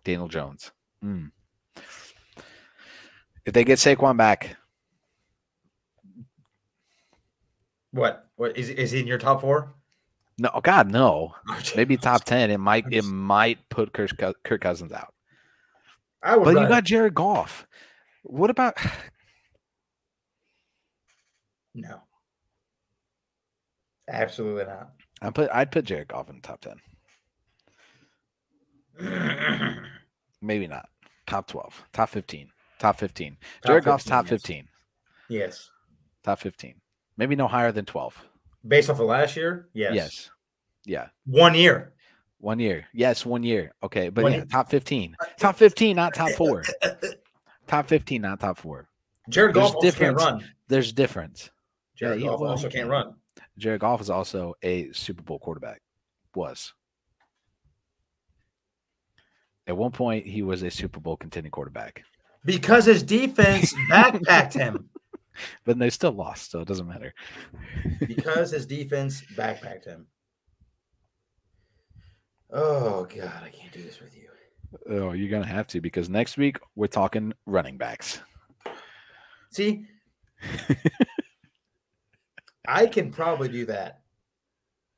Daniel 0.04 0.28
Jones. 0.28 0.72
Mm. 1.04 1.30
If 3.44 3.52
they 3.52 3.64
get 3.64 3.78
Saquon 3.78 4.16
back, 4.16 4.56
What? 7.92 8.28
What 8.36 8.56
is 8.56 8.70
is 8.70 8.92
he 8.92 9.00
in 9.00 9.06
your 9.06 9.18
top 9.18 9.40
four? 9.40 9.74
No, 10.40 10.50
oh 10.54 10.60
God, 10.62 10.90
no. 10.90 11.34
Maybe 11.76 11.98
top 11.98 12.24
ten. 12.24 12.50
It 12.50 12.56
might 12.56 12.90
it 12.90 13.04
might 13.04 13.58
put 13.68 13.92
Kirk, 13.92 14.10
Kirk 14.42 14.60
Cousins 14.60 14.90
out. 14.90 15.12
I 16.22 16.38
would. 16.38 16.54
But 16.54 16.62
you 16.62 16.66
got 16.66 16.84
Jared 16.84 17.14
Goff. 17.14 17.66
What 18.22 18.48
about 18.48 18.74
no. 21.74 22.00
Absolutely 24.08 24.64
not. 24.64 24.92
I 25.20 25.28
put 25.28 25.50
I'd 25.52 25.70
put 25.70 25.84
Jared 25.84 26.08
Goff 26.08 26.30
in 26.30 26.36
the 26.36 26.42
top 26.42 26.64
ten. 28.98 28.98
Maybe 30.40 30.66
not. 30.66 30.88
Top 31.26 31.48
twelve. 31.48 31.84
Top 31.92 32.08
fifteen. 32.08 32.48
Top 32.78 32.98
fifteen. 32.98 33.36
Top 33.60 33.68
Jared 33.68 33.84
Goff's 33.84 34.04
top 34.04 34.24
yes. 34.24 34.30
fifteen. 34.30 34.68
yes. 35.28 35.70
Top 36.24 36.38
fifteen. 36.38 36.76
Maybe 37.18 37.36
no 37.36 37.46
higher 37.46 37.72
than 37.72 37.84
twelve. 37.84 38.24
Based 38.66 38.90
off 38.90 39.00
of 39.00 39.06
last 39.06 39.36
year, 39.36 39.68
yes. 39.72 39.94
Yes. 39.94 40.30
Yeah. 40.84 41.08
One 41.26 41.54
year. 41.54 41.92
One 42.38 42.58
year. 42.58 42.86
Yes, 42.92 43.24
one 43.26 43.42
year. 43.42 43.72
Okay, 43.82 44.08
but 44.08 44.22
One 44.22 44.32
yeah, 44.32 44.38
year. 44.38 44.46
top 44.46 44.70
15. 44.70 45.14
Top 45.38 45.56
15, 45.56 45.94
not 45.96 46.14
top 46.14 46.30
four. 46.32 46.62
top 47.66 47.86
15, 47.86 48.22
not 48.22 48.40
top 48.40 48.56
four. 48.58 48.88
Jared 49.28 49.54
There's 49.54 49.62
Goff 49.70 49.72
can't 49.72 49.82
difference. 49.82 50.22
run. 50.22 50.44
There's 50.68 50.92
difference. 50.92 51.50
Jared 51.96 52.20
Yeah, 52.20 52.28
Goff 52.28 52.40
well, 52.40 52.50
also 52.50 52.68
can't 52.68 52.88
run. 52.88 53.14
Jared 53.58 53.80
Goff 53.80 54.00
is 54.00 54.08
also 54.10 54.54
a 54.62 54.90
Super 54.92 55.22
Bowl 55.22 55.38
quarterback. 55.38 55.82
Was. 56.34 56.72
At 59.66 59.76
one 59.76 59.90
point, 59.92 60.26
he 60.26 60.42
was 60.42 60.62
a 60.62 60.70
Super 60.70 61.00
Bowl 61.00 61.16
contending 61.16 61.50
quarterback, 61.52 62.02
Because 62.44 62.86
his 62.86 63.02
defense 63.02 63.72
backpacked 63.90 64.54
him. 64.54 64.88
but 65.64 65.78
they 65.78 65.90
still 65.90 66.12
lost, 66.12 66.50
so 66.50 66.60
it 66.60 66.68
doesn't 66.68 66.88
matter. 66.88 67.14
Because 68.06 68.50
his 68.50 68.66
defense 68.78 69.22
backpacked 69.36 69.86
him. 69.86 70.06
Oh 72.52 73.04
God, 73.04 73.42
I 73.44 73.50
can't 73.50 73.72
do 73.72 73.82
this 73.82 74.00
with 74.00 74.16
you. 74.16 74.20
Oh, 74.88 75.12
you're 75.12 75.30
gonna 75.30 75.46
have 75.46 75.66
to 75.68 75.80
because 75.80 76.08
next 76.08 76.36
week 76.36 76.58
we're 76.76 76.86
talking 76.86 77.32
running 77.46 77.76
backs. 77.76 78.20
See, 79.52 79.86
I 82.68 82.86
can 82.86 83.10
probably 83.10 83.48
do 83.48 83.66
that. 83.66 84.00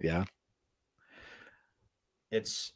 Yeah, 0.00 0.24
It's 2.30 2.72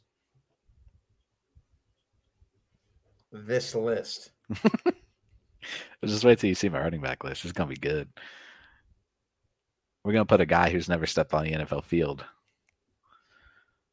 this 3.31 3.75
list. 3.75 4.31
just 6.05 6.23
wait 6.23 6.39
till 6.39 6.49
you 6.49 6.55
see 6.55 6.69
my 6.69 6.79
running 6.79 7.01
back 7.01 7.23
list. 7.23 7.43
It's 7.43 7.53
gonna 7.53 7.69
be 7.69 7.75
good. 7.75 8.07
We're 10.03 10.13
gonna 10.13 10.25
put 10.25 10.41
a 10.41 10.45
guy 10.45 10.69
who's 10.69 10.89
never 10.89 11.05
stepped 11.05 11.33
on 11.33 11.43
the 11.43 11.51
NFL 11.51 11.83
field 11.83 12.23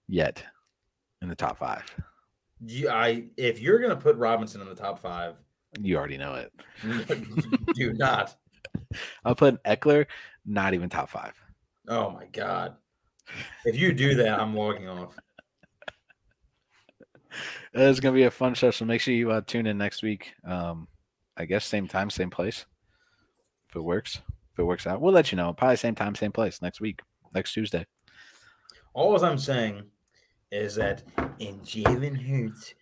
yet 0.09 0.45
in 1.23 1.29
the 1.29 1.35
top 1.35 1.59
five. 1.59 1.83
You, 2.65 2.89
I 2.89 3.25
if 3.37 3.61
you're 3.61 3.79
gonna 3.79 3.97
put 3.97 4.17
Robinson 4.17 4.61
in 4.61 4.69
the 4.69 4.75
top 4.75 4.99
five, 5.01 5.35
You 5.81 5.97
already 5.97 6.19
know 6.19 6.35
it. 6.35 6.53
do 7.75 7.93
not. 7.95 8.35
I'll 9.25 9.35
put 9.35 9.63
Ekeler, 9.65 10.07
not 10.47 10.75
even 10.75 10.89
top 10.89 11.09
five. 11.11 11.33
Oh 11.89 12.11
my 12.11 12.27
God. 12.27 12.77
If 13.65 13.77
you 13.77 13.93
do 13.93 14.15
that, 14.17 14.41
I'm 14.41 14.55
logging 14.55 14.89
off. 14.89 15.17
It's 17.77 17.99
gonna 17.99 18.15
be 18.15 18.23
a 18.23 18.31
fun 18.31 18.55
show, 18.55 18.71
so 18.71 18.85
make 18.85 19.01
sure 19.01 19.13
you 19.13 19.33
uh, 19.33 19.41
tune 19.45 19.67
in 19.67 19.77
next 19.77 20.05
week. 20.05 20.33
Um, 20.45 20.87
I 21.37 21.45
guess 21.45 21.65
same 21.65 21.89
time, 21.89 22.11
same 22.11 22.31
place. 22.31 22.67
If 23.69 23.77
it 23.77 23.83
works, 23.83 24.21
if 24.53 24.59
it 24.59 24.65
works 24.65 24.87
out, 24.87 25.01
we'll 25.01 25.13
let 25.13 25.33
you 25.33 25.37
know. 25.37 25.53
Probably 25.53 25.77
same 25.77 25.95
time, 25.95 26.15
same 26.15 26.33
place 26.33 26.63
next 26.63 26.81
week, 26.81 27.01
next 27.35 27.53
Tuesday. 27.53 27.87
All 28.93 29.23
I'm 29.25 29.39
saying 29.39 29.83
is 30.53 30.77
that 30.77 31.03
in 31.41 31.59
Jalen 31.61 32.17
Hurts' 32.17 32.75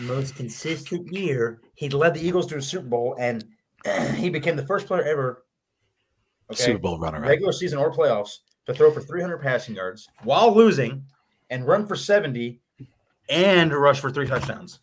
most 0.00 0.36
consistent 0.36 1.10
year, 1.10 1.60
he 1.74 1.88
led 1.88 2.14
the 2.14 2.26
Eagles 2.26 2.46
to 2.48 2.58
a 2.58 2.62
Super 2.62 2.86
Bowl, 2.86 3.16
and 3.18 3.44
he 4.14 4.28
became 4.28 4.56
the 4.56 4.66
first 4.66 4.86
player 4.86 5.02
ever, 5.02 5.44
okay, 6.52 6.62
Super 6.62 6.78
Bowl 6.78 6.98
runner 6.98 7.20
regular 7.20 7.52
season 7.52 7.78
or 7.78 7.90
playoffs, 7.90 8.40
to 8.66 8.74
throw 8.74 8.90
for 8.90 9.00
300 9.00 9.38
passing 9.38 9.74
yards 9.74 10.08
while 10.24 10.54
losing, 10.54 11.02
and 11.48 11.66
run 11.66 11.86
for 11.86 11.96
70, 11.96 12.60
and 13.30 13.72
rush 13.72 14.00
for 14.00 14.10
three 14.10 14.26
touchdowns. 14.26 14.80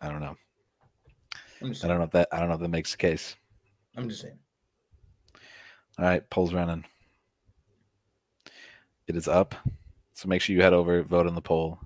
I 0.00 0.08
don't 0.08 0.20
know. 0.20 0.36
I 1.62 1.86
don't 1.86 1.98
know 1.98 2.04
if 2.04 2.10
that. 2.12 2.28
I 2.32 2.38
don't 2.38 2.48
know 2.48 2.54
if 2.54 2.60
that 2.60 2.68
makes 2.68 2.92
the 2.92 2.96
case. 2.96 3.36
I'm 3.96 4.08
just 4.08 4.22
saying. 4.22 4.38
All 5.98 6.06
right, 6.06 6.28
polls 6.30 6.54
running. 6.54 6.84
It 9.06 9.16
is 9.16 9.28
up, 9.28 9.54
so 10.12 10.28
make 10.28 10.40
sure 10.40 10.54
you 10.54 10.62
head 10.62 10.72
over, 10.72 11.02
vote 11.02 11.26
on 11.26 11.34
the 11.34 11.42
poll, 11.42 11.80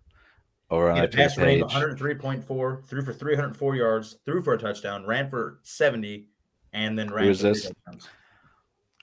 over 0.71 0.91
on 0.91 0.97
He 0.97 1.01
our 1.01 1.07
had 1.07 1.15
a 1.15 1.17
pass 1.17 1.39
of 1.39 1.45
103.4, 1.45 2.85
threw 2.85 3.03
for 3.03 3.13
304 3.15 3.77
yards, 3.77 4.19
threw 4.27 4.43
for 4.43 4.53
a 4.53 4.59
touchdown, 4.59 5.07
ran 5.07 5.31
for 5.31 5.59
70, 5.63 6.29
and 6.75 6.99
then 6.99 7.11
ran 7.11 7.27
is 7.29 7.41
for 7.41 7.49
this? 7.49 7.73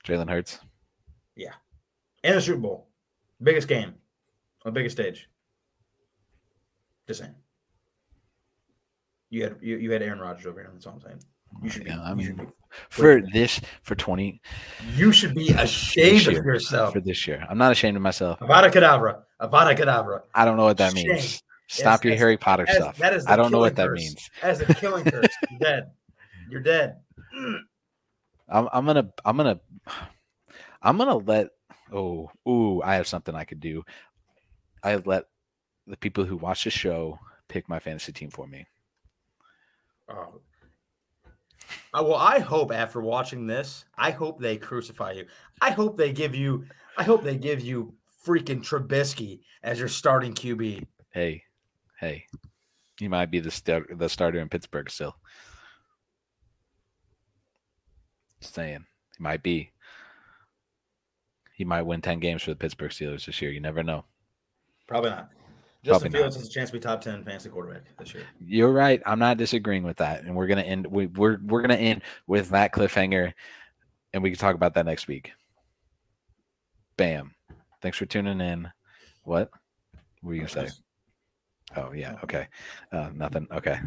Jalen 0.06 0.30
Hurts. 0.30 0.60
Yeah. 1.36 1.54
And 2.24 2.38
the 2.38 2.42
Super 2.42 2.60
Bowl. 2.60 2.90
Biggest 3.42 3.68
game 3.68 3.96
on 4.66 4.74
biggest 4.74 4.96
stage. 4.96 5.28
Just 7.08 7.22
saying. 7.22 7.34
You 9.32 9.44
had 9.44 9.56
you, 9.62 9.78
you 9.78 9.92
had 9.92 10.04
Aaron 10.04 10.20
Rodgers 10.20 10.46
over 10.46 10.60
here. 10.62 10.70
That's 10.72 10.86
all 10.86 10.94
I'm 10.94 11.02
saying. 11.02 11.24
You 11.64 11.70
should 11.70 11.84
be. 11.86 11.90
Yeah, 11.90 12.02
I 12.02 12.14
mean, 12.14 12.36
be 12.36 12.44
for 12.90 13.22
this 13.34 13.60
for 13.84 13.96
twenty 13.96 14.42
you 14.96 15.12
should 15.12 15.34
be 15.36 15.50
ashamed 15.50 16.20
This 16.20 16.28
of 16.28 16.46
yourself. 16.46 16.94
for 16.94 17.00
this 17.02 17.28
year. 17.28 17.44
I'm 17.50 17.58
not 17.58 17.72
ashamed 17.72 17.98
of 17.98 18.04
myself. 18.04 18.40
Avada 18.40 18.72
Kedavra. 18.72 19.22
Avada 19.42 19.76
Kedavra. 19.76 20.22
I 20.36 20.46
don't 20.46 20.56
know 20.58 20.66
what 20.66 20.78
that 20.78 20.94
Shame. 20.96 21.08
means. 21.08 21.42
Stop 21.68 22.04
your 22.04 22.12
that's- 22.12 22.20
Harry 22.22 22.38
Potter 22.38 22.66
is- 22.70 22.76
stuff. 22.76 22.98
that 23.00 23.14
is 23.14 23.26
I 23.26 23.36
don't 23.36 23.52
know 23.52 23.60
what 23.60 23.76
killing 23.76 23.96
that 23.96 24.00
means. 24.00 24.30
Is 24.44 24.62
a 24.62 24.74
killing 24.76 25.04
curse. 25.06 25.28
You're 25.50 25.60
dead. 25.60 25.92
You're 26.50 26.62
dead. 26.62 26.98
I'm, 28.50 28.68
I'm 28.74 28.86
gonna 28.86 29.10
I'm 29.26 29.38
gonna 29.38 29.60
I'm 30.82 30.98
gonna 30.98 31.16
let 31.18 31.48
oh 31.94 32.30
ooh 32.48 32.82
I 32.82 32.96
have 32.96 33.08
something 33.08 33.34
I 33.36 33.46
could 33.46 33.60
do. 33.62 33.84
I 34.84 34.96
let 34.98 35.26
the 35.88 35.98
people 35.98 36.26
who 36.26 36.38
watch 36.38 36.64
the 36.66 36.70
show 36.70 37.20
pick 37.48 37.68
my 37.70 37.80
fantasy 37.80 38.12
team 38.12 38.30
for 38.30 38.48
me. 38.48 38.66
Oh. 40.10 40.42
Uh, 41.94 42.04
well, 42.04 42.16
I 42.16 42.40
hope 42.40 42.72
after 42.72 43.02
watching 43.02 43.48
this, 43.48 43.86
I 43.98 44.12
hope 44.12 44.40
they 44.40 44.58
crucify 44.58 45.12
you. 45.12 45.26
I 45.62 45.72
hope 45.72 45.98
they 45.98 46.12
give 46.12 46.36
you. 46.36 46.66
I 46.98 47.04
hope 47.04 47.24
they 47.24 47.38
give 47.38 47.62
you 47.62 47.94
freaking 48.26 48.64
Trubisky 48.64 49.42
as 49.64 49.80
your 49.80 49.88
starting 49.88 50.34
QB. 50.34 50.86
Hey, 51.12 51.44
hey, 52.00 52.26
you 53.00 53.10
might 53.10 53.32
be 53.32 53.40
the 53.40 53.52
start, 53.52 53.88
the 53.98 54.10
starter 54.10 54.40
in 54.40 54.50
Pittsburgh 54.50 54.90
still. 54.90 55.16
Just 58.40 58.56
saying, 58.56 58.86
he 59.18 59.24
might 59.24 59.44
be. 59.44 59.72
He 61.54 61.66
might 61.66 61.84
win 61.84 62.02
ten 62.02 62.20
games 62.20 62.44
for 62.44 62.52
the 62.52 62.56
Pittsburgh 62.56 62.92
Steelers 62.92 63.26
this 63.26 63.42
year. 63.42 63.52
You 63.52 63.60
never 63.60 63.84
know. 63.84 64.06
Probably 64.88 65.12
not. 65.12 65.30
Justin 65.84 66.12
Fields 66.12 66.36
not. 66.36 66.42
has 66.42 66.50
a 66.50 66.52
chance 66.52 66.70
to 66.70 66.74
be 66.74 66.80
top 66.80 67.02
ten 67.02 67.24
fantasy 67.24 67.50
quarterback 67.50 67.84
this 67.98 68.14
year. 68.14 68.24
You're 68.46 68.72
right. 68.72 69.02
I'm 69.06 69.20
not 69.20 69.38
disagreeing 69.38 69.84
with 69.84 69.98
that, 69.98 70.24
and 70.24 70.36
we're 70.36 70.48
gonna 70.48 70.62
end. 70.62 70.86
We, 70.86 71.08
we're 71.08 71.40
we're 71.44 71.62
gonna 71.62 71.76
end 71.76 72.04
with 72.28 72.50
that 72.50 72.72
cliffhanger, 72.72 73.34
and 74.14 74.22
we 74.22 74.30
can 74.30 74.38
talk 74.38 74.56
about 74.56 74.76
that 74.76 74.86
next 74.86 75.08
week. 75.08 75.32
Bam! 76.98 77.34
Thanks 77.82 77.98
for 77.98 78.06
tuning 78.06 78.42
in. 78.42 78.70
What? 79.24 79.50
What 80.22 80.30
were 80.30 80.34
you 80.36 80.42
gonna 80.42 80.68
say? 80.68 80.70
Oh 81.76 81.94
yeah. 81.94 82.18
Okay. 82.24 82.48
Uh, 82.92 83.10
nothing. 83.16 83.48
Okay. 83.52 83.80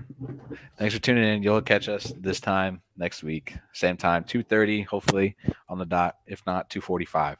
Thanks 0.78 0.94
for 0.94 1.00
tuning 1.00 1.22
in. 1.22 1.42
You'll 1.42 1.60
catch 1.60 1.88
us 1.88 2.12
this 2.18 2.40
time 2.40 2.82
next 2.96 3.22
week, 3.22 3.54
same 3.72 3.96
time, 3.96 4.24
two 4.24 4.42
thirty, 4.42 4.82
hopefully 4.82 5.36
on 5.68 5.78
the 5.78 5.84
dot. 5.84 6.16
If 6.26 6.42
not, 6.46 6.70
two 6.70 6.80
forty-five 6.80 7.36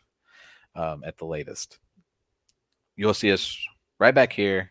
um, 0.77 1.03
at 1.05 1.19
the 1.19 1.25
latest. 1.25 1.79
You'll 2.95 3.15
see 3.15 3.33
us 3.33 3.59
right 4.05 4.15
back 4.15 4.35
here, 4.35 4.71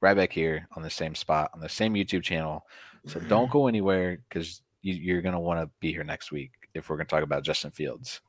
right 0.00 0.16
back 0.16 0.32
here 0.32 0.66
on 0.76 0.82
the 0.82 0.88
same 0.88 1.14
spot 1.14 1.50
on 1.52 1.60
the 1.60 1.68
same 1.68 1.92
YouTube 1.92 2.22
channel. 2.22 2.64
So 3.06 3.20
don't 3.20 3.50
go 3.50 3.68
anywhere 3.68 4.18
because 4.26 4.62
you, 4.80 4.94
you're 4.94 5.20
gonna 5.20 5.38
want 5.38 5.60
to 5.60 5.70
be 5.78 5.92
here 5.92 6.04
next 6.04 6.32
week 6.32 6.52
if 6.72 6.88
we're 6.88 6.96
gonna 6.96 7.04
talk 7.04 7.22
about 7.22 7.44
Justin 7.44 7.70
Fields 7.70 8.22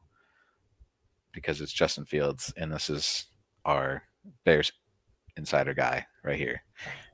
because 1.32 1.61
it's 1.61 1.71
Justin 1.71 2.03
Fields 2.03 2.53
and 2.57 2.73
this 2.73 2.89
is 2.89 3.28
our 3.63 4.03
Bears 4.43 4.69
insider 5.38 5.73
guy 5.73 6.05
right 6.25 6.38
here. 6.38 6.61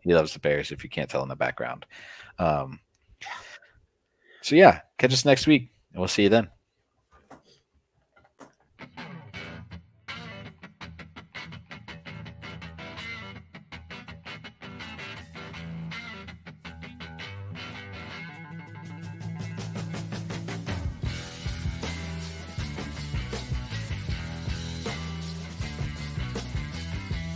He 0.02 0.16
loves 0.16 0.34
the 0.34 0.40
Bears 0.40 0.72
if 0.72 0.84
you 0.84 0.90
can't 0.90 1.10
tell 1.10 1.22
in 1.22 1.30
the 1.30 1.36
background. 1.36 1.86
Um, 2.40 2.80
so 4.42 4.56
yeah, 4.56 4.80
catch 4.98 5.14
us 5.14 5.24
next 5.24 5.46
week 5.46 5.70
and 5.92 6.00
we'll 6.00 6.08
see 6.08 6.24
you 6.24 6.30
then. 6.30 6.48